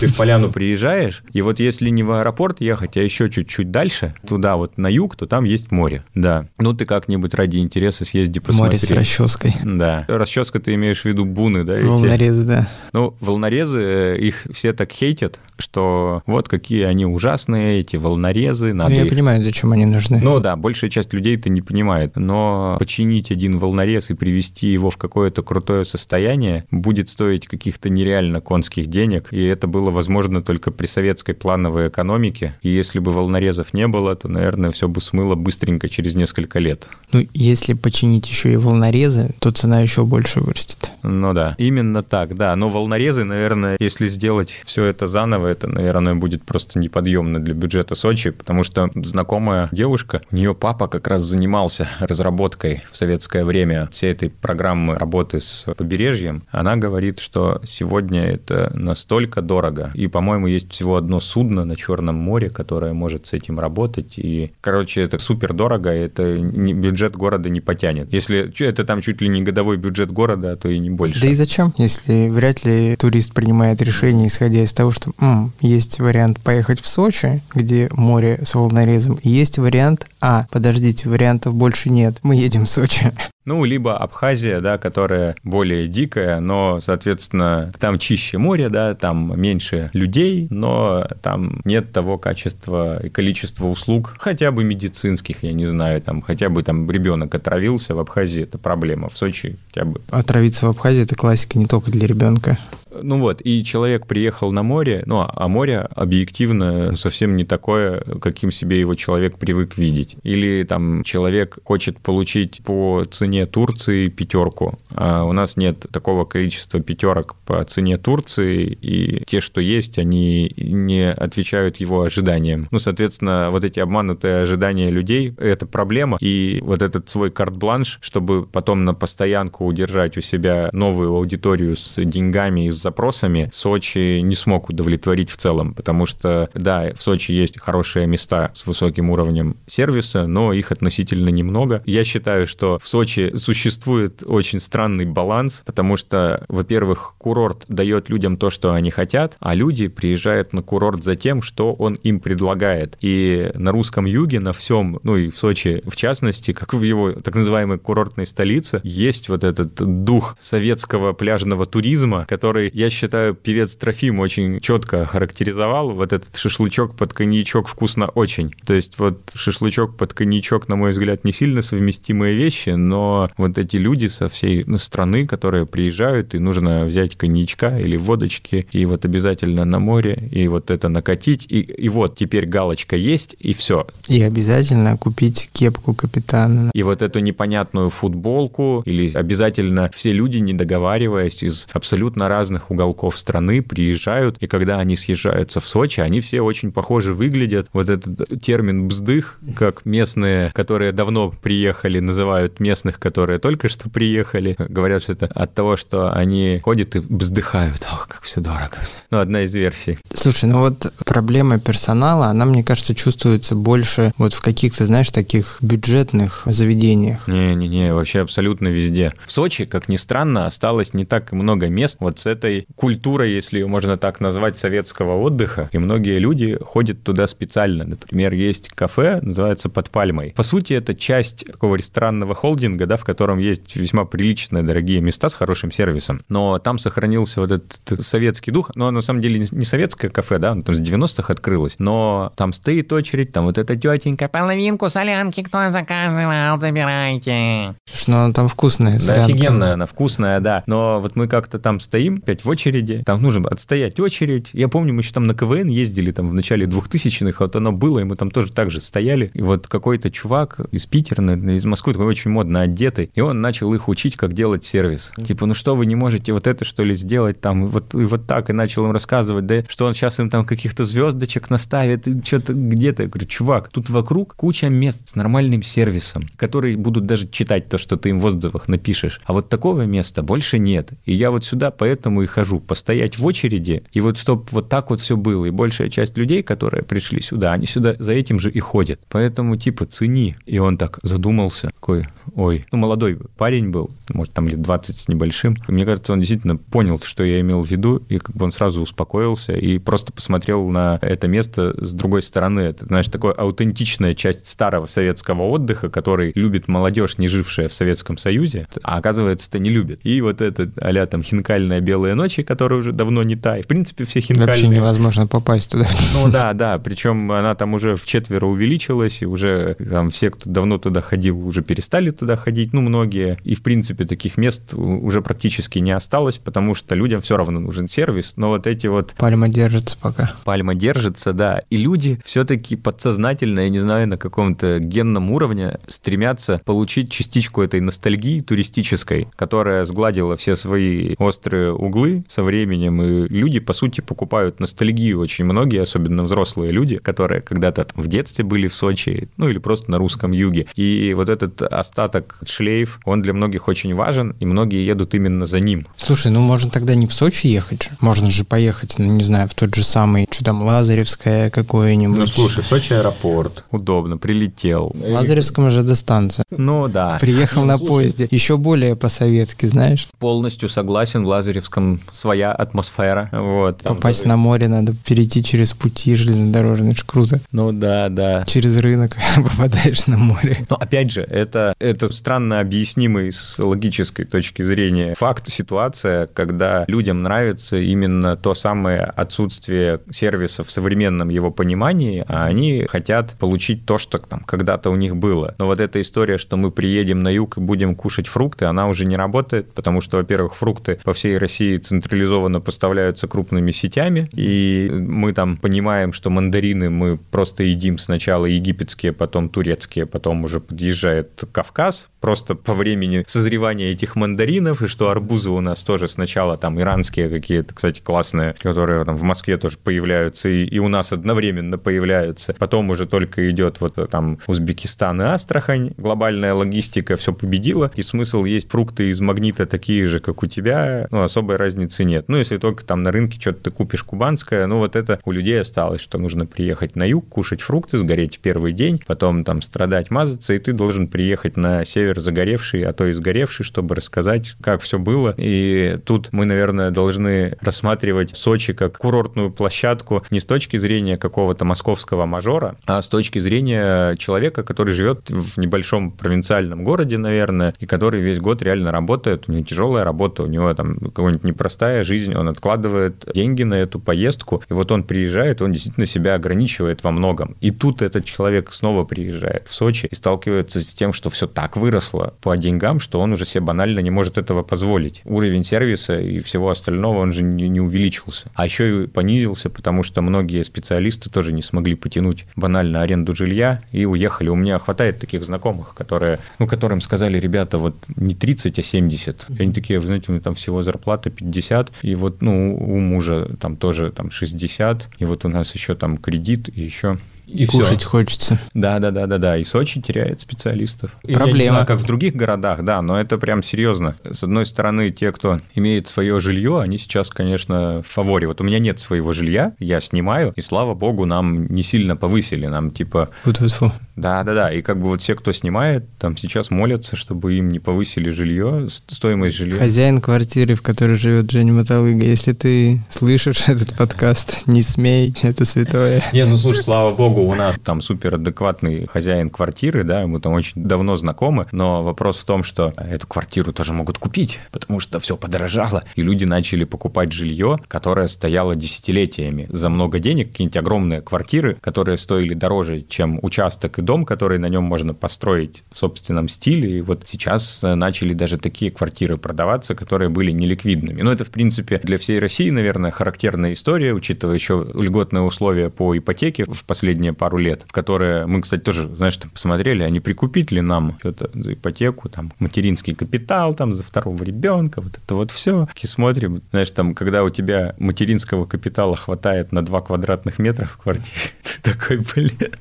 ты 0.00 0.06
в 0.06 0.16
поляну 0.16 0.50
приезжаешь, 0.50 1.22
и 1.32 1.42
вот 1.42 1.60
если 1.60 1.90
не 1.90 2.02
в 2.02 2.12
аэропорт 2.12 2.60
ехать, 2.60 2.96
а 2.96 3.00
еще 3.00 3.30
чуть-чуть 3.30 3.70
дальше, 3.70 4.14
туда 4.26 4.56
вот 4.56 4.78
на 4.78 4.88
юг, 4.88 5.16
то 5.16 5.26
там 5.26 5.44
есть 5.44 5.70
море. 5.70 6.04
Да. 6.14 6.46
Ну 6.58 6.74
ты 6.74 6.84
как-нибудь 6.84 7.34
ради 7.34 7.58
интереса 7.58 8.04
съезди 8.04 8.40
посмотри. 8.40 8.76
Море 8.76 8.78
с 8.78 8.90
расческой. 8.90 9.54
Да. 9.64 10.04
Расческа 10.08 10.58
ты 10.58 10.74
имеешь 10.74 11.02
в 11.02 11.04
виду 11.04 11.24
буны, 11.24 11.64
да? 11.64 11.76
Волнорезы, 11.80 12.44
да. 12.44 12.68
Ну, 12.92 13.14
волнорезы, 13.20 13.80
э, 13.80 14.18
их 14.18 14.46
все 14.52 14.72
так 14.72 14.92
хейтят, 14.92 15.40
что 15.58 16.22
вот 16.26 16.48
какие 16.48 16.84
они 16.84 17.06
ужасные, 17.06 17.80
эти 17.80 17.96
волнорезы. 17.96 18.72
Надо 18.72 18.90
ну, 18.90 18.96
я 18.96 19.02
их... 19.04 19.10
понимаю, 19.10 19.42
зачем 19.42 19.72
они 19.72 19.86
нужны. 19.86 20.20
Ну 20.22 20.40
да, 20.40 20.56
большая 20.56 20.90
часть 20.90 21.12
людей 21.12 21.36
это 21.36 21.48
не 21.48 21.62
понимает. 21.62 22.16
Но 22.16 22.76
починить 22.78 23.30
один 23.30 23.58
волнорез 23.58 24.10
и 24.10 24.14
привести 24.14 24.68
его 24.68 24.90
в 24.90 24.96
какое-то 24.96 25.42
крутое 25.42 25.84
состояние 25.84 26.64
будет 26.70 27.08
стоить 27.08 27.48
каких-то 27.50 27.88
нереально 27.90 28.40
конских 28.40 28.86
денег, 28.86 29.32
и 29.32 29.42
это 29.44 29.66
было 29.66 29.90
возможно 29.90 30.40
только 30.40 30.70
при 30.70 30.86
советской 30.86 31.34
плановой 31.34 31.88
экономике. 31.88 32.54
И 32.62 32.70
если 32.70 33.00
бы 33.00 33.12
волнорезов 33.12 33.74
не 33.74 33.88
было, 33.88 34.14
то, 34.14 34.28
наверное, 34.28 34.70
все 34.70 34.88
бы 34.88 35.00
смыло 35.00 35.34
быстренько 35.34 35.88
через 35.88 36.14
несколько 36.14 36.58
лет. 36.58 36.88
Ну, 37.12 37.26
если 37.34 37.74
починить 37.74 38.28
еще 38.28 38.52
и 38.52 38.56
волнорезы, 38.56 39.34
то 39.40 39.50
цена 39.50 39.80
еще 39.80 40.04
больше 40.04 40.40
вырастет. 40.40 40.90
Ну 41.02 41.32
да, 41.32 41.54
именно 41.58 42.02
так, 42.02 42.36
да. 42.36 42.54
Но 42.56 42.68
волнорезы, 42.68 43.24
наверное, 43.24 43.76
если 43.80 44.06
сделать 44.08 44.62
все 44.64 44.84
это 44.84 45.06
заново, 45.06 45.48
это, 45.48 45.66
наверное, 45.66 46.14
будет 46.14 46.44
просто 46.44 46.78
неподъемно 46.78 47.40
для 47.40 47.54
бюджета 47.54 47.94
Сочи, 47.94 48.30
потому 48.30 48.64
что 48.64 48.90
знакомая 48.94 49.68
девушка, 49.72 50.22
у 50.30 50.36
нее 50.36 50.54
папа 50.54 50.88
как 50.88 51.06
раз 51.08 51.22
занимался 51.22 51.88
разработкой 52.00 52.82
в 52.90 52.96
советское 52.96 53.44
время 53.44 53.88
всей 53.92 54.12
этой 54.12 54.30
программы 54.30 54.96
работы 54.96 55.40
с 55.40 55.66
побережьем. 55.76 56.42
Она 56.50 56.76
говорит, 56.76 57.20
что 57.20 57.29
что 57.30 57.60
сегодня 57.64 58.22
это 58.22 58.72
настолько 58.74 59.40
дорого. 59.40 59.92
И, 59.94 60.08
по-моему, 60.08 60.48
есть 60.48 60.72
всего 60.72 60.96
одно 60.96 61.20
судно 61.20 61.64
на 61.64 61.76
Черном 61.76 62.16
море, 62.16 62.48
которое 62.48 62.92
может 62.92 63.26
с 63.26 63.32
этим 63.32 63.60
работать. 63.60 64.14
И, 64.18 64.52
короче, 64.60 65.02
это 65.02 65.20
супер 65.20 65.52
дорого, 65.52 65.90
это 65.90 66.36
бюджет 66.36 67.14
города 67.14 67.48
не 67.48 67.60
потянет. 67.60 68.12
Если 68.12 68.52
это 68.66 68.84
там 68.84 69.00
чуть 69.00 69.20
ли 69.20 69.28
не 69.28 69.42
годовой 69.42 69.76
бюджет 69.76 70.10
города, 70.10 70.56
то 70.56 70.68
и 70.68 70.78
не 70.78 70.90
больше. 70.90 71.20
Да 71.20 71.28
и 71.28 71.36
зачем, 71.36 71.72
если 71.76 72.28
вряд 72.30 72.64
ли 72.64 72.96
турист 72.96 73.32
принимает 73.32 73.80
решение, 73.80 74.26
исходя 74.26 74.64
из 74.64 74.72
того, 74.72 74.90
что 74.90 75.12
м, 75.20 75.52
есть 75.60 76.00
вариант 76.00 76.40
поехать 76.40 76.80
в 76.80 76.86
Сочи, 76.86 77.42
где 77.54 77.88
море 77.92 78.40
с 78.44 78.56
волнорезом, 78.56 79.18
есть 79.22 79.58
вариант 79.58 80.08
а, 80.20 80.46
подождите, 80.50 81.08
вариантов 81.08 81.54
больше 81.54 81.90
нет, 81.90 82.18
мы 82.22 82.34
едем 82.34 82.64
в 82.64 82.68
Сочи. 82.70 83.12
Ну, 83.44 83.64
либо 83.64 83.96
Абхазия, 83.96 84.60
да, 84.60 84.76
которая 84.76 85.34
более 85.42 85.86
дикая, 85.86 86.40
но, 86.40 86.80
соответственно, 86.80 87.72
там 87.78 87.98
чище 87.98 88.38
море, 88.38 88.68
да, 88.68 88.94
там 88.94 89.40
меньше 89.40 89.90
людей, 89.94 90.46
но 90.50 91.06
там 91.22 91.60
нет 91.64 91.90
того 91.92 92.18
качества 92.18 93.02
и 93.02 93.08
количества 93.08 93.66
услуг, 93.66 94.14
хотя 94.18 94.52
бы 94.52 94.62
медицинских, 94.62 95.42
я 95.42 95.52
не 95.52 95.66
знаю, 95.66 96.02
там 96.02 96.20
хотя 96.20 96.50
бы 96.50 96.62
там 96.62 96.90
ребенок 96.90 97.34
отравился 97.34 97.94
в 97.94 97.98
Абхазии, 97.98 98.42
это 98.42 98.58
проблема, 98.58 99.08
в 99.08 99.16
Сочи 99.16 99.56
хотя 99.68 99.86
бы. 99.86 100.00
Отравиться 100.10 100.66
в 100.66 100.70
Абхазии– 100.70 101.02
это 101.04 101.14
классика 101.14 101.58
не 101.58 101.66
только 101.66 101.90
для 101.90 102.06
ребенка. 102.06 102.58
Ну 103.02 103.18
вот, 103.18 103.40
и 103.44 103.64
человек 103.64 104.06
приехал 104.06 104.52
на 104.52 104.62
море, 104.62 105.02
ну, 105.06 105.26
а 105.26 105.48
море 105.48 105.78
объективно 105.78 106.96
совсем 106.96 107.36
не 107.36 107.44
такое, 107.44 108.00
каким 108.20 108.50
себе 108.50 108.80
его 108.80 108.94
человек 108.94 109.38
привык 109.38 109.76
видеть. 109.76 110.16
Или 110.22 110.64
там 110.64 111.02
человек 111.04 111.58
хочет 111.64 111.98
получить 111.98 112.62
по 112.64 113.04
цене 113.10 113.46
Турции 113.46 114.08
пятерку, 114.08 114.72
а 114.94 115.24
у 115.24 115.32
нас 115.32 115.56
нет 115.56 115.86
такого 115.92 116.24
количества 116.24 116.80
пятерок 116.80 117.36
по 117.46 117.62
цене 117.64 117.98
Турции, 117.98 118.66
и 118.66 119.24
те, 119.24 119.40
что 119.40 119.60
есть, 119.60 119.98
они 119.98 120.52
не 120.56 121.10
отвечают 121.10 121.78
его 121.78 122.02
ожиданиям. 122.02 122.66
Ну, 122.70 122.78
соответственно, 122.78 123.48
вот 123.50 123.64
эти 123.64 123.80
обманутые 123.80 124.42
ожидания 124.42 124.90
людей— 124.90 125.34
это 125.38 125.66
проблема, 125.66 126.18
и 126.20 126.60
вот 126.62 126.82
этот 126.82 127.08
свой 127.08 127.30
карт-бланш, 127.30 127.98
чтобы 128.00 128.46
потом 128.46 128.84
на 128.84 128.94
постоянку 128.94 129.64
удержать 129.64 130.16
у 130.16 130.20
себя 130.20 130.70
новую 130.72 131.14
аудиторию 131.14 131.76
с 131.76 132.02
деньгами 132.02 132.66
и 132.66 132.70
с 132.70 132.76
запросами 132.90 133.50
Сочи 133.52 134.20
не 134.20 134.34
смог 134.34 134.68
удовлетворить 134.68 135.30
в 135.30 135.36
целом, 135.36 135.74
потому 135.74 136.06
что, 136.06 136.50
да, 136.54 136.92
в 136.94 137.02
Сочи 137.02 137.32
есть 137.32 137.58
хорошие 137.60 138.06
места 138.06 138.50
с 138.54 138.66
высоким 138.66 139.10
уровнем 139.10 139.56
сервиса, 139.66 140.26
но 140.26 140.52
их 140.52 140.72
относительно 140.72 141.28
немного. 141.28 141.82
Я 141.86 142.04
считаю, 142.04 142.46
что 142.46 142.78
в 142.78 142.88
Сочи 142.88 143.32
существует 143.36 144.22
очень 144.26 144.60
странный 144.60 145.06
баланс, 145.06 145.62
потому 145.64 145.96
что, 145.96 146.44
во-первых, 146.48 147.14
курорт 147.18 147.64
дает 147.68 148.10
людям 148.10 148.36
то, 148.36 148.50
что 148.50 148.72
они 148.72 148.90
хотят, 148.90 149.36
а 149.40 149.54
люди 149.54 149.88
приезжают 149.88 150.52
на 150.52 150.62
курорт 150.62 151.04
за 151.04 151.16
тем, 151.16 151.42
что 151.42 151.72
он 151.72 151.94
им 151.94 152.20
предлагает. 152.20 152.96
И 153.00 153.50
на 153.54 153.72
русском 153.72 154.04
юге, 154.04 154.40
на 154.40 154.52
всем, 154.52 154.98
ну 155.02 155.16
и 155.16 155.30
в 155.30 155.38
Сочи 155.38 155.82
в 155.86 155.96
частности, 155.96 156.52
как 156.52 156.74
в 156.74 156.82
его 156.82 157.12
так 157.12 157.34
называемой 157.34 157.78
курортной 157.78 158.26
столице, 158.26 158.80
есть 158.84 159.28
вот 159.28 159.44
этот 159.44 159.74
дух 160.04 160.36
советского 160.38 161.12
пляжного 161.12 161.66
туризма, 161.66 162.26
который 162.28 162.69
я 162.72 162.90
считаю, 162.90 163.34
певец 163.34 163.76
Трофим 163.76 164.20
очень 164.20 164.60
четко 164.60 165.04
характеризовал 165.06 165.90
вот 165.92 166.12
этот 166.12 166.36
шашлычок 166.36 166.96
под 166.96 167.12
коньячок 167.12 167.68
вкусно 167.68 168.06
очень. 168.06 168.54
То 168.64 168.74
есть 168.74 168.98
вот 168.98 169.32
шашлычок 169.34 169.96
под 169.96 170.14
коньячок, 170.14 170.68
на 170.68 170.76
мой 170.76 170.92
взгляд, 170.92 171.24
не 171.24 171.32
сильно 171.32 171.62
совместимые 171.62 172.34
вещи, 172.34 172.70
но 172.70 173.30
вот 173.36 173.58
эти 173.58 173.76
люди 173.76 174.06
со 174.06 174.28
всей 174.28 174.64
страны, 174.78 175.26
которые 175.26 175.66
приезжают, 175.66 176.34
и 176.34 176.38
нужно 176.38 176.84
взять 176.84 177.16
коньячка 177.16 177.78
или 177.78 177.96
водочки, 177.96 178.66
и 178.72 178.84
вот 178.86 179.04
обязательно 179.04 179.64
на 179.64 179.78
море, 179.78 180.28
и 180.30 180.48
вот 180.48 180.70
это 180.70 180.88
накатить, 180.88 181.46
и, 181.48 181.60
и 181.60 181.88
вот 181.88 182.16
теперь 182.16 182.46
галочка 182.46 182.96
есть, 182.96 183.36
и 183.38 183.52
все. 183.52 183.86
И 184.08 184.22
обязательно 184.22 184.96
купить 184.96 185.50
кепку 185.52 185.94
капитана. 185.94 186.70
И 186.74 186.82
вот 186.82 187.02
эту 187.02 187.20
непонятную 187.20 187.90
футболку, 187.90 188.82
или 188.86 189.10
обязательно 189.12 189.90
все 189.94 190.12
люди, 190.12 190.38
не 190.38 190.52
договариваясь, 190.52 191.42
из 191.42 191.68
абсолютно 191.72 192.28
разных 192.28 192.59
разных 192.60 192.70
уголков 192.70 193.16
страны 193.18 193.62
приезжают, 193.62 194.36
и 194.40 194.46
когда 194.46 194.78
они 194.78 194.96
съезжаются 194.96 195.60
в 195.60 195.68
Сочи, 195.68 196.00
они 196.00 196.20
все 196.20 196.40
очень 196.40 196.72
похоже 196.72 197.14
выглядят. 197.14 197.68
Вот 197.72 197.88
этот 197.88 198.40
термин 198.40 198.88
«бздых», 198.88 199.38
как 199.56 199.86
местные, 199.86 200.50
которые 200.52 200.92
давно 200.92 201.30
приехали, 201.30 202.00
называют 202.00 202.60
местных, 202.60 202.98
которые 202.98 203.38
только 203.38 203.68
что 203.68 203.88
приехали. 203.88 204.56
Говорят, 204.58 205.02
что 205.02 205.12
это 205.12 205.26
от 205.26 205.54
того, 205.54 205.76
что 205.76 206.12
они 206.12 206.60
ходят 206.62 206.96
и 206.96 206.98
вздыхают. 206.98 207.86
Ох, 207.92 208.08
как 208.08 208.22
все 208.22 208.40
дорого. 208.40 208.76
Ну, 209.10 209.18
одна 209.18 209.42
из 209.42 209.54
версий. 209.54 209.98
Слушай, 210.12 210.48
ну 210.48 210.58
вот 210.60 210.92
проблема 211.06 211.58
персонала, 211.58 212.26
она, 212.26 212.44
мне 212.44 212.62
кажется, 212.62 212.94
чувствуется 212.94 213.54
больше 213.54 214.12
вот 214.18 214.34
в 214.34 214.40
каких-то, 214.40 214.86
знаешь, 214.86 215.10
таких 215.10 215.58
бюджетных 215.62 216.42
заведениях. 216.46 217.28
Не-не-не, 217.28 217.94
вообще 217.94 218.20
абсолютно 218.20 218.68
везде. 218.68 219.12
В 219.26 219.32
Сочи, 219.32 219.64
как 219.64 219.88
ни 219.88 219.96
странно, 219.96 220.46
осталось 220.46 220.94
не 220.94 221.04
так 221.04 221.32
много 221.32 221.68
мест 221.68 221.96
вот 222.00 222.18
с 222.18 222.26
этой 222.26 222.49
этой 222.50 222.66
культурой, 222.74 223.32
если 223.32 223.58
ее 223.58 223.66
можно 223.66 223.96
так 223.96 224.20
назвать, 224.20 224.56
советского 224.58 225.20
отдыха, 225.20 225.68
и 225.72 225.78
многие 225.78 226.18
люди 226.18 226.58
ходят 226.60 227.02
туда 227.02 227.26
специально. 227.26 227.84
Например, 227.84 228.32
есть 228.32 228.68
кафе, 228.68 229.20
называется 229.22 229.68
«Под 229.68 229.90
пальмой». 229.90 230.32
По 230.36 230.42
сути, 230.42 230.72
это 230.72 230.94
часть 230.94 231.46
такого 231.46 231.76
ресторанного 231.76 232.34
холдинга, 232.34 232.86
да, 232.86 232.96
в 232.96 233.04
котором 233.04 233.38
есть 233.38 233.76
весьма 233.76 234.04
приличные 234.04 234.62
дорогие 234.62 235.00
места 235.00 235.28
с 235.28 235.34
хорошим 235.34 235.70
сервисом. 235.70 236.22
Но 236.28 236.58
там 236.58 236.78
сохранился 236.78 237.40
вот 237.40 237.52
этот 237.52 238.00
советский 238.00 238.50
дух. 238.50 238.72
Но 238.74 238.90
на 238.90 239.00
самом 239.00 239.20
деле 239.20 239.46
не 239.50 239.64
советское 239.64 240.10
кафе, 240.10 240.38
да, 240.38 240.54
там 240.54 240.74
с 240.74 240.80
90-х 240.80 241.32
открылось. 241.32 241.76
Но 241.78 242.32
там 242.36 242.52
стоит 242.52 242.92
очередь, 242.92 243.32
там 243.32 243.44
вот 243.44 243.58
эта 243.58 243.76
тетенька, 243.76 244.28
половинку 244.28 244.88
солянки 244.88 245.42
кто 245.42 245.68
заказывал, 245.68 246.58
забирайте. 246.58 247.74
Что 247.92 248.12
она 248.12 248.32
там 248.32 248.48
вкусная, 248.48 248.98
солянка. 248.98 249.20
Да, 249.20 249.24
офигенная 249.24 249.72
она, 249.74 249.86
вкусная, 249.86 250.40
да. 250.40 250.62
Но 250.66 251.00
вот 251.00 251.16
мы 251.16 251.28
как-то 251.28 251.58
там 251.58 251.80
стоим, 251.80 252.20
5 252.20 252.39
стоять 252.40 252.44
в 252.44 252.48
очереди, 252.48 253.02
там 253.04 253.20
нужно 253.22 253.48
отстоять 253.48 254.00
очередь. 254.00 254.50
Я 254.52 254.68
помню, 254.68 254.94
мы 254.94 255.00
еще 255.00 255.12
там 255.12 255.24
на 255.24 255.34
КВН 255.34 255.68
ездили, 255.68 256.10
там 256.12 256.28
в 256.28 256.34
начале 256.34 256.66
2000-х, 256.66 257.44
вот 257.44 257.56
оно 257.56 257.72
было, 257.72 258.00
и 258.00 258.04
мы 258.04 258.16
там 258.16 258.30
тоже 258.30 258.52
так 258.52 258.70
же 258.70 258.80
стояли. 258.80 259.30
И 259.34 259.42
вот 259.42 259.66
какой-то 259.66 260.10
чувак 260.10 260.60
из 260.72 260.86
Питера, 260.86 261.22
из 261.54 261.64
Москвы, 261.64 261.92
такой 261.92 262.06
очень 262.06 262.30
модно 262.30 262.62
одетый, 262.62 263.10
и 263.14 263.20
он 263.20 263.40
начал 263.40 263.72
их 263.74 263.88
учить, 263.88 264.16
как 264.16 264.32
делать 264.32 264.64
сервис. 264.64 265.12
Типа, 265.26 265.46
ну 265.46 265.54
что, 265.54 265.74
вы 265.74 265.86
не 265.86 265.96
можете 265.96 266.32
вот 266.32 266.46
это, 266.46 266.64
что 266.64 266.84
ли, 266.84 266.94
сделать 266.94 267.40
там, 267.40 267.64
и 267.64 267.68
вот, 267.68 267.94
и 267.94 268.04
вот 268.04 268.26
так, 268.26 268.50
и 268.50 268.52
начал 268.52 268.84
им 268.86 268.92
рассказывать, 268.92 269.46
да, 269.46 269.64
что 269.68 269.86
он 269.86 269.94
сейчас 269.94 270.18
им 270.20 270.30
там 270.30 270.44
каких-то 270.44 270.84
звездочек 270.84 271.50
наставит, 271.50 272.08
и 272.08 272.20
что-то 272.24 272.54
где-то. 272.54 273.02
Я 273.02 273.08
говорю, 273.08 273.26
чувак, 273.26 273.68
тут 273.68 273.90
вокруг 273.90 274.34
куча 274.34 274.68
мест 274.68 275.08
с 275.08 275.16
нормальным 275.16 275.62
сервисом, 275.62 276.24
которые 276.36 276.76
будут 276.76 277.06
даже 277.06 277.28
читать 277.28 277.68
то, 277.68 277.78
что 277.78 277.96
ты 277.96 278.10
им 278.10 278.18
в 278.18 278.26
отзывах 278.26 278.68
напишешь. 278.68 279.20
А 279.24 279.32
вот 279.32 279.48
такого 279.48 279.82
места 279.82 280.22
больше 280.22 280.58
нет. 280.58 280.92
И 281.04 281.14
я 281.14 281.30
вот 281.30 281.44
сюда 281.44 281.70
поэтому 281.70 282.22
и 282.22 282.26
хожу, 282.30 282.60
постоять 282.60 283.18
в 283.18 283.24
очереди, 283.24 283.84
и 283.92 284.00
вот 284.00 284.18
чтоб 284.18 284.50
вот 284.52 284.68
так 284.68 284.90
вот 284.90 285.00
все 285.00 285.16
было. 285.16 285.46
И 285.46 285.50
большая 285.50 285.90
часть 285.90 286.16
людей, 286.16 286.42
которые 286.42 286.82
пришли 286.82 287.20
сюда, 287.20 287.52
они 287.52 287.66
сюда 287.66 287.96
за 287.98 288.12
этим 288.12 288.38
же 288.38 288.50
и 288.50 288.60
ходят. 288.60 289.00
Поэтому 289.08 289.56
типа 289.56 289.86
цени. 289.86 290.36
И 290.46 290.58
он 290.58 290.78
так 290.78 290.98
задумался, 291.02 291.68
такой, 291.68 292.06
ой, 292.34 292.64
ну 292.72 292.78
молодой 292.78 293.18
парень 293.36 293.70
был, 293.70 293.90
может 294.12 294.32
там 294.32 294.48
лет 294.48 294.62
20 294.62 294.96
с 294.96 295.08
небольшим. 295.08 295.56
И 295.68 295.72
мне 295.72 295.84
кажется, 295.84 296.12
он 296.12 296.20
действительно 296.20 296.56
понял, 296.56 297.00
что 297.02 297.24
я 297.24 297.40
имел 297.40 297.62
в 297.62 297.70
виду, 297.70 298.02
и 298.08 298.18
как 298.18 298.36
бы 298.36 298.44
он 298.44 298.52
сразу 298.52 298.82
успокоился 298.82 299.52
и 299.52 299.78
просто 299.78 300.12
посмотрел 300.12 300.68
на 300.68 300.98
это 301.02 301.28
место 301.28 301.74
с 301.84 301.92
другой 301.92 302.22
стороны. 302.22 302.60
Это, 302.60 302.86
знаешь, 302.86 303.08
такая 303.08 303.32
аутентичная 303.32 304.14
часть 304.14 304.46
старого 304.46 304.86
советского 304.86 305.42
отдыха, 305.42 305.88
который 305.88 306.32
любит 306.34 306.68
молодежь, 306.68 307.18
не 307.18 307.28
жившая 307.28 307.68
в 307.68 307.74
Советском 307.74 308.18
Союзе, 308.18 308.68
а 308.82 308.98
оказывается, 308.98 309.48
это 309.48 309.58
не 309.58 309.70
любит. 309.70 310.00
И 310.04 310.20
вот 310.20 310.40
это 310.40 310.70
а 310.80 311.06
там 311.06 311.22
хинкальная 311.22 311.80
белая 311.80 312.14
ночи, 312.20 312.42
которая 312.42 312.80
уже 312.80 312.92
давно 312.92 313.22
не 313.22 313.36
та. 313.36 313.58
И, 313.58 313.62
в 313.62 313.66
принципе, 313.66 314.04
все 314.04 314.20
хинкальные... 314.20 314.46
Вообще 314.46 314.68
невозможно 314.68 315.26
попасть 315.26 315.70
туда. 315.70 315.86
Ну 316.14 316.30
да, 316.30 316.52
да. 316.52 316.78
Причем 316.78 317.32
она 317.32 317.54
там 317.54 317.74
уже 317.74 317.96
в 317.96 318.04
четверо 318.04 318.46
увеличилась, 318.46 319.22
и 319.22 319.26
уже 319.26 319.76
там 319.88 320.10
все, 320.10 320.30
кто 320.30 320.50
давно 320.50 320.78
туда 320.78 321.00
ходил, 321.00 321.46
уже 321.46 321.62
перестали 321.62 322.10
туда 322.10 322.36
ходить, 322.36 322.72
ну, 322.72 322.80
многие. 322.80 323.38
И, 323.44 323.54
в 323.54 323.62
принципе, 323.62 324.04
таких 324.04 324.36
мест 324.36 324.74
уже 324.74 325.22
практически 325.22 325.78
не 325.78 325.92
осталось, 325.92 326.38
потому 326.38 326.74
что 326.74 326.94
людям 326.94 327.20
все 327.20 327.36
равно 327.36 327.60
нужен 327.60 327.88
сервис. 327.88 328.34
Но 328.36 328.48
вот 328.48 328.66
эти 328.66 328.86
вот... 328.86 329.14
Пальма 329.16 329.48
держится 329.48 329.96
пока. 330.00 330.32
Пальма 330.44 330.74
держится, 330.74 331.32
да. 331.32 331.62
И 331.70 331.76
люди 331.76 332.20
все-таки 332.24 332.76
подсознательно, 332.76 333.60
я 333.60 333.70
не 333.70 333.80
знаю, 333.80 334.08
на 334.08 334.16
каком-то 334.16 334.78
генном 334.78 335.30
уровне 335.30 335.78
стремятся 335.86 336.60
получить 336.64 337.10
частичку 337.10 337.62
этой 337.62 337.80
ностальгии 337.80 338.40
туристической, 338.40 339.28
которая 339.36 339.84
сгладила 339.84 340.36
все 340.36 340.56
свои 340.56 341.14
острые 341.18 341.72
углы 341.72 342.09
со 342.28 342.42
временем, 342.42 343.02
и 343.02 343.28
люди, 343.28 343.60
по 343.60 343.72
сути, 343.72 344.00
покупают 344.00 344.60
ностальгию 344.60 345.20
очень 345.20 345.44
многие, 345.44 345.82
особенно 345.82 346.22
взрослые 346.22 346.72
люди, 346.72 346.98
которые 346.98 347.40
когда-то 347.42 347.86
в 347.94 348.06
детстве 348.08 348.44
были 348.44 348.68
в 348.68 348.74
Сочи, 348.74 349.28
ну 349.36 349.48
или 349.48 349.58
просто 349.58 349.90
на 349.90 349.98
русском 349.98 350.32
юге. 350.32 350.66
И 350.74 351.14
вот 351.14 351.28
этот 351.28 351.62
остаток 351.62 352.38
шлейф, 352.44 353.00
он 353.04 353.22
для 353.22 353.32
многих 353.32 353.68
очень 353.68 353.94
важен, 353.94 354.34
и 354.40 354.46
многие 354.46 354.84
едут 354.84 355.14
именно 355.14 355.46
за 355.46 355.60
ним. 355.60 355.86
Слушай, 355.96 356.30
ну 356.30 356.40
можно 356.40 356.70
тогда 356.70 356.94
не 356.94 357.06
в 357.06 357.12
Сочи 357.12 357.46
ехать 357.46 357.84
же. 357.84 357.90
Можно 358.00 358.30
же 358.30 358.44
поехать, 358.44 358.98
ну 358.98 359.06
не 359.06 359.24
знаю, 359.24 359.48
в 359.48 359.54
тот 359.54 359.74
же 359.74 359.84
самый, 359.84 360.28
что 360.30 360.44
там, 360.44 360.62
Лазаревское 360.62 361.50
какое-нибудь. 361.50 362.18
Ну 362.18 362.26
слушай, 362.26 362.62
Сочи 362.62 362.92
аэропорт, 362.92 363.64
удобно, 363.70 364.18
прилетел. 364.18 364.92
В 364.94 365.12
Лазаревском 365.12 365.70
же 365.70 365.82
до 365.82 365.94
станции. 365.96 366.44
Ну 366.50 366.88
да. 366.88 367.18
Приехал 367.20 367.62
ну, 367.62 367.68
на 367.68 367.78
слушай. 367.78 367.90
поезде. 367.90 368.28
Еще 368.30 368.56
более 368.56 368.96
по-советски, 368.96 369.66
знаешь? 369.66 370.08
Полностью 370.18 370.68
согласен, 370.68 371.24
в 371.24 371.28
Лазаревском 371.28 371.99
своя 372.12 372.52
атмосфера. 372.52 373.28
Вот. 373.32 373.82
Попасть 373.82 374.24
на 374.24 374.36
море 374.36 374.68
надо 374.68 374.94
перейти 375.06 375.42
через 375.42 375.72
пути 375.72 376.14
железнодорожные, 376.14 376.92
это 376.92 377.04
круто. 377.04 377.40
Ну 377.52 377.72
да, 377.72 378.08
да. 378.08 378.44
Через 378.46 378.78
рынок 378.78 379.16
попадаешь 379.36 380.06
на 380.06 380.18
море. 380.18 380.58
Но 380.68 380.76
опять 380.76 381.10
же, 381.10 381.22
это, 381.22 381.74
это 381.78 382.08
странно 382.08 382.60
объяснимый 382.60 383.32
с 383.32 383.58
логической 383.58 384.24
точки 384.24 384.62
зрения 384.62 385.14
факт, 385.14 385.50
ситуация, 385.50 386.26
когда 386.26 386.84
людям 386.86 387.22
нравится 387.22 387.76
именно 387.76 388.36
то 388.36 388.54
самое 388.54 389.00
отсутствие 389.00 390.00
сервиса 390.10 390.64
в 390.64 390.70
современном 390.70 391.28
его 391.28 391.50
понимании, 391.50 392.24
а 392.28 392.44
они 392.44 392.86
хотят 392.88 393.34
получить 393.38 393.84
то, 393.84 393.98
что 393.98 394.18
там 394.18 394.40
когда-то 394.40 394.90
у 394.90 394.96
них 394.96 395.16
было. 395.16 395.54
Но 395.58 395.66
вот 395.66 395.80
эта 395.80 396.00
история, 396.00 396.38
что 396.38 396.56
мы 396.56 396.70
приедем 396.70 397.20
на 397.20 397.28
юг 397.28 397.58
и 397.58 397.60
будем 397.60 397.94
кушать 397.94 398.26
фрукты, 398.26 398.64
она 398.64 398.88
уже 398.88 399.06
не 399.06 399.16
работает, 399.16 399.72
потому 399.72 400.00
что, 400.00 400.18
во-первых, 400.18 400.54
фрукты 400.54 401.00
по 401.04 401.12
всей 401.12 401.38
России 401.38 401.76
централизованно 401.90 402.60
поставляются 402.60 403.26
крупными 403.26 403.72
сетями, 403.72 404.28
и 404.32 404.88
мы 404.92 405.32
там 405.32 405.56
понимаем, 405.56 406.12
что 406.12 406.30
мандарины 406.30 406.88
мы 406.88 407.18
просто 407.18 407.64
едим 407.64 407.98
сначала 407.98 408.46
египетские, 408.46 409.12
потом 409.12 409.48
турецкие, 409.48 410.06
потом 410.06 410.44
уже 410.44 410.60
подъезжает 410.60 411.42
Кавказ, 411.50 412.08
просто 412.20 412.54
по 412.54 412.74
времени 412.74 413.24
созревания 413.26 413.90
этих 413.90 414.14
мандаринов, 414.14 414.82
и 414.82 414.86
что 414.86 415.10
арбузы 415.10 415.50
у 415.50 415.60
нас 415.60 415.82
тоже 415.82 416.06
сначала 416.06 416.56
там 416.56 416.80
иранские 416.80 417.28
какие-то, 417.28 417.74
кстати, 417.74 418.00
классные, 418.00 418.54
которые 418.62 419.04
там 419.04 419.16
в 419.16 419.22
Москве 419.22 419.56
тоже 419.56 419.76
появляются, 419.82 420.48
и, 420.48 420.64
и 420.64 420.78
у 420.78 420.88
нас 420.88 421.12
одновременно 421.12 421.76
появляются. 421.76 422.54
Потом 422.58 422.90
уже 422.90 423.06
только 423.06 423.50
идет 423.50 423.80
вот 423.80 423.98
там 424.10 424.38
Узбекистан 424.46 425.20
и 425.22 425.24
Астрахань, 425.24 425.92
глобальная 425.96 426.54
логистика 426.54 427.16
все 427.16 427.32
победила, 427.32 427.90
и 427.96 428.02
смысл 428.02 428.44
есть 428.44 428.70
фрукты 428.70 429.10
из 429.10 429.20
магнита 429.20 429.66
такие 429.66 430.06
же, 430.06 430.20
как 430.20 430.44
у 430.44 430.46
тебя, 430.46 431.08
ну, 431.10 431.22
особой 431.22 431.56
разницы 431.56 431.69
нет. 431.74 432.24
Ну, 432.28 432.36
если 432.36 432.56
только 432.56 432.84
там 432.84 433.02
на 433.02 433.12
рынке 433.12 433.40
что-то 433.40 433.64
ты 433.64 433.70
купишь 433.70 434.02
кубанское, 434.02 434.66
ну, 434.66 434.78
вот 434.78 434.96
это 434.96 435.20
у 435.24 435.32
людей 435.32 435.60
осталось, 435.60 436.00
что 436.00 436.18
нужно 436.18 436.46
приехать 436.46 436.96
на 436.96 437.04
юг, 437.04 437.28
кушать 437.28 437.60
фрукты, 437.60 437.98
сгореть 437.98 438.40
первый 438.40 438.72
день, 438.72 439.02
потом 439.06 439.44
там 439.44 439.62
страдать, 439.62 440.10
мазаться, 440.10 440.54
и 440.54 440.58
ты 440.58 440.72
должен 440.72 441.08
приехать 441.08 441.56
на 441.56 441.84
север 441.84 442.20
загоревший, 442.20 442.82
а 442.84 442.92
то 442.92 443.06
и 443.06 443.12
сгоревший, 443.12 443.64
чтобы 443.64 443.94
рассказать, 443.94 444.56
как 444.60 444.80
все 444.82 444.98
было. 444.98 445.34
И 445.36 445.98
тут 446.04 446.32
мы, 446.32 446.44
наверное, 446.44 446.90
должны 446.90 447.56
рассматривать 447.60 448.36
Сочи 448.36 448.72
как 448.72 448.98
курортную 448.98 449.50
площадку 449.50 450.24
не 450.30 450.40
с 450.40 450.44
точки 450.44 450.76
зрения 450.76 451.16
какого-то 451.16 451.64
московского 451.64 452.26
мажора, 452.26 452.76
а 452.86 453.02
с 453.02 453.08
точки 453.08 453.38
зрения 453.38 454.16
человека, 454.16 454.62
который 454.62 454.94
живет 454.94 455.30
в 455.30 455.58
небольшом 455.58 456.10
провинциальном 456.10 456.84
городе, 456.84 457.18
наверное, 457.18 457.74
и 457.78 457.86
который 457.86 458.20
весь 458.20 458.38
год 458.38 458.62
реально 458.62 458.92
работает. 458.92 459.44
У 459.48 459.52
него 459.52 459.64
тяжелая 459.64 460.04
работа, 460.04 460.42
у 460.42 460.46
него 460.46 460.72
там 460.74 460.98
какая-нибудь 460.98 461.44
непростая 461.60 462.04
жизнь, 462.04 462.34
он 462.34 462.48
откладывает 462.48 463.26
деньги 463.34 463.64
на 463.64 463.74
эту 463.74 464.00
поездку, 464.00 464.62
и 464.70 464.72
вот 464.72 464.90
он 464.92 465.02
приезжает, 465.02 465.60
он 465.60 465.72
действительно 465.72 466.06
себя 466.06 466.34
ограничивает 466.34 467.04
во 467.04 467.10
многом. 467.10 467.54
И 467.60 467.70
тут 467.70 468.00
этот 468.00 468.24
человек 468.24 468.72
снова 468.72 469.04
приезжает 469.04 469.68
в 469.68 469.74
Сочи 469.74 470.08
и 470.10 470.14
сталкивается 470.14 470.80
с 470.80 470.94
тем, 470.94 471.12
что 471.12 471.28
все 471.28 471.46
так 471.46 471.76
выросло 471.76 472.32
по 472.40 472.56
деньгам, 472.56 472.98
что 472.98 473.20
он 473.20 473.34
уже 473.34 473.44
себе 473.44 473.60
банально 473.60 474.00
не 474.00 474.10
может 474.10 474.38
этого 474.38 474.62
позволить. 474.62 475.20
Уровень 475.26 475.62
сервиса 475.62 476.18
и 476.18 476.38
всего 476.38 476.70
остального, 476.70 477.18
он 477.18 477.32
же 477.32 477.42
не, 477.42 477.68
не 477.68 477.80
увеличился. 477.80 478.50
А 478.54 478.64
еще 478.64 479.04
и 479.04 479.06
понизился, 479.06 479.68
потому 479.68 480.02
что 480.02 480.22
многие 480.22 480.62
специалисты 480.62 481.28
тоже 481.28 481.52
не 481.52 481.62
смогли 481.62 481.94
потянуть 481.94 482.46
банально 482.56 483.02
аренду 483.02 483.36
жилья 483.36 483.82
и 483.92 484.06
уехали. 484.06 484.48
У 484.48 484.54
меня 484.54 484.78
хватает 484.78 485.20
таких 485.20 485.44
знакомых, 485.44 485.94
которые, 485.94 486.38
ну, 486.58 486.66
которым 486.66 487.02
сказали, 487.02 487.38
ребята, 487.38 487.76
вот 487.76 487.96
не 488.16 488.34
30, 488.34 488.78
а 488.78 488.82
70. 488.82 489.46
И 489.58 489.62
они 489.62 489.74
такие, 489.74 489.98
вы 489.98 490.06
знаете, 490.06 490.26
у 490.28 490.32
меня 490.32 490.40
там 490.40 490.54
всего 490.54 490.82
зарплата 490.82 491.30
50, 491.50 491.92
и 492.02 492.14
вот, 492.14 492.42
ну, 492.42 492.76
у 492.76 492.98
мужа 492.98 493.56
там 493.60 493.76
тоже 493.76 494.10
там 494.10 494.30
60, 494.30 495.08
и 495.18 495.24
вот 495.24 495.44
у 495.44 495.48
нас 495.48 495.74
еще 495.74 495.94
там 495.94 496.16
кредит, 496.16 496.68
и 496.74 496.82
еще 496.82 497.18
и 497.54 497.66
Кушать 497.66 498.00
все. 498.00 498.08
хочется. 498.08 498.58
Да, 498.74 498.98
да, 498.98 499.10
да, 499.10 499.26
да, 499.26 499.38
да. 499.38 499.56
И 499.56 499.64
Сочи 499.64 500.00
теряет 500.00 500.40
специалистов. 500.40 501.16
Проблема. 501.22 501.58
Я 501.58 501.64
не 501.64 501.70
знаю, 501.70 501.86
как 501.86 501.98
в 501.98 502.06
других 502.06 502.34
городах, 502.34 502.84
да, 502.84 503.02
но 503.02 503.20
это 503.20 503.38
прям 503.38 503.62
серьезно. 503.62 504.16
С 504.24 504.42
одной 504.42 504.66
стороны, 504.66 505.10
те, 505.10 505.32
кто 505.32 505.60
имеет 505.74 506.08
свое 506.08 506.40
жилье, 506.40 506.80
они 506.80 506.98
сейчас, 506.98 507.30
конечно, 507.30 508.02
в 508.02 508.12
фаворе. 508.12 508.46
Вот 508.46 508.60
у 508.60 508.64
меня 508.64 508.78
нет 508.78 508.98
своего 508.98 509.32
жилья, 509.32 509.74
я 509.78 510.00
снимаю, 510.00 510.52
и 510.56 510.60
слава 510.60 510.94
богу, 510.94 511.26
нам 511.26 511.66
не 511.66 511.82
сильно 511.82 512.16
повысили. 512.16 512.66
Нам 512.66 512.90
типа... 512.90 513.28
Фу-фу-фу. 513.44 513.92
Да, 514.16 514.42
да, 514.44 514.54
да. 514.54 514.72
И 514.72 514.82
как 514.82 515.00
бы 515.00 515.08
вот 515.08 515.22
все, 515.22 515.34
кто 515.34 515.52
снимает, 515.52 516.04
там 516.18 516.36
сейчас 516.36 516.70
молятся, 516.70 517.16
чтобы 517.16 517.54
им 517.54 517.68
не 517.68 517.78
повысили 517.78 518.30
жилье, 518.30 518.86
стоимость 518.88 519.56
жилья. 519.56 519.78
Хозяин 519.78 520.20
квартиры, 520.20 520.74
в 520.74 520.82
которой 520.82 521.16
живет 521.16 521.50
Женя 521.50 521.72
Мотолыга, 521.72 522.26
если 522.26 522.52
ты 522.52 523.00
слышишь 523.08 523.68
этот 523.68 523.96
подкаст, 523.96 524.66
не 524.66 524.82
смей, 524.82 525.34
это 525.42 525.64
святое. 525.64 526.22
Не, 526.32 526.44
ну 526.44 526.56
слушай, 526.56 526.82
слава 526.82 527.14
богу, 527.14 527.39
богу, 527.40 527.52
у 527.52 527.54
нас 527.54 527.78
там 527.78 528.00
суперадекватный 528.00 529.06
хозяин 529.06 529.50
квартиры, 529.50 530.04
да, 530.04 530.26
мы 530.26 530.40
там 530.40 530.52
очень 530.52 530.82
давно 530.82 531.16
знакомы, 531.16 531.66
но 531.72 532.02
вопрос 532.02 532.38
в 532.38 532.44
том, 532.44 532.62
что 532.62 532.92
эту 532.96 533.26
квартиру 533.26 533.72
тоже 533.72 533.92
могут 533.92 534.18
купить, 534.18 534.60
потому 534.70 535.00
что 535.00 535.20
все 535.20 535.36
подорожало, 535.36 536.00
и 536.14 536.22
люди 536.22 536.44
начали 536.44 536.84
покупать 536.84 537.32
жилье, 537.32 537.78
которое 537.88 538.28
стояло 538.28 538.74
десятилетиями 538.74 539.66
за 539.70 539.88
много 539.88 540.18
денег, 540.18 540.50
какие-нибудь 540.50 540.76
огромные 540.76 541.22
квартиры, 541.22 541.76
которые 541.80 542.18
стоили 542.18 542.54
дороже, 542.54 543.02
чем 543.02 543.38
участок 543.42 543.98
и 543.98 544.02
дом, 544.02 544.24
который 544.24 544.58
на 544.58 544.66
нем 544.66 544.84
можно 544.84 545.14
построить 545.14 545.82
в 545.92 545.98
собственном 545.98 546.48
стиле. 546.48 546.98
И 546.98 547.00
вот 547.00 547.22
сейчас 547.26 547.80
начали 547.82 548.34
даже 548.34 548.58
такие 548.58 548.90
квартиры 548.90 549.36
продаваться, 549.36 549.94
которые 549.94 550.28
были 550.28 550.52
неликвидными. 550.52 551.22
Но 551.22 551.32
это, 551.32 551.44
в 551.44 551.50
принципе, 551.50 551.98
для 552.02 552.18
всей 552.18 552.38
России, 552.38 552.70
наверное, 552.70 553.10
характерная 553.10 553.72
история, 553.72 554.12
учитывая 554.12 554.54
еще 554.54 554.86
льготные 554.94 555.42
условия 555.42 555.90
по 555.90 556.16
ипотеке 556.16 556.64
в 556.64 556.84
последние 556.84 557.19
пару 557.32 557.58
лет, 557.58 557.84
в 557.86 557.92
которые 557.92 558.46
мы, 558.46 558.62
кстати, 558.62 558.80
тоже, 558.80 559.08
знаешь, 559.14 559.36
там 559.36 559.50
посмотрели, 559.50 560.02
а 560.02 560.10
не 560.10 560.20
прикупить 560.20 560.70
ли 560.70 560.80
нам 560.80 561.16
что-то 561.20 561.50
за 561.54 561.74
ипотеку, 561.74 562.28
там, 562.28 562.52
материнский 562.58 563.14
капитал, 563.14 563.74
там, 563.74 563.92
за 563.92 564.02
второго 564.02 564.42
ребенка, 564.42 565.00
вот 565.00 565.18
это 565.18 565.34
вот 565.34 565.50
все. 565.50 565.88
И 566.00 566.06
смотрим, 566.06 566.62
знаешь, 566.70 566.90
там, 566.90 567.14
когда 567.14 567.44
у 567.44 567.50
тебя 567.50 567.94
материнского 567.98 568.66
капитала 568.66 569.16
хватает 569.16 569.72
на 569.72 569.84
2 569.84 570.00
квадратных 570.02 570.58
метра 570.58 570.86
в 570.86 570.96
квартире, 570.96 571.50
ты 571.62 571.90
такой, 571.90 572.18
блин. 572.34 572.72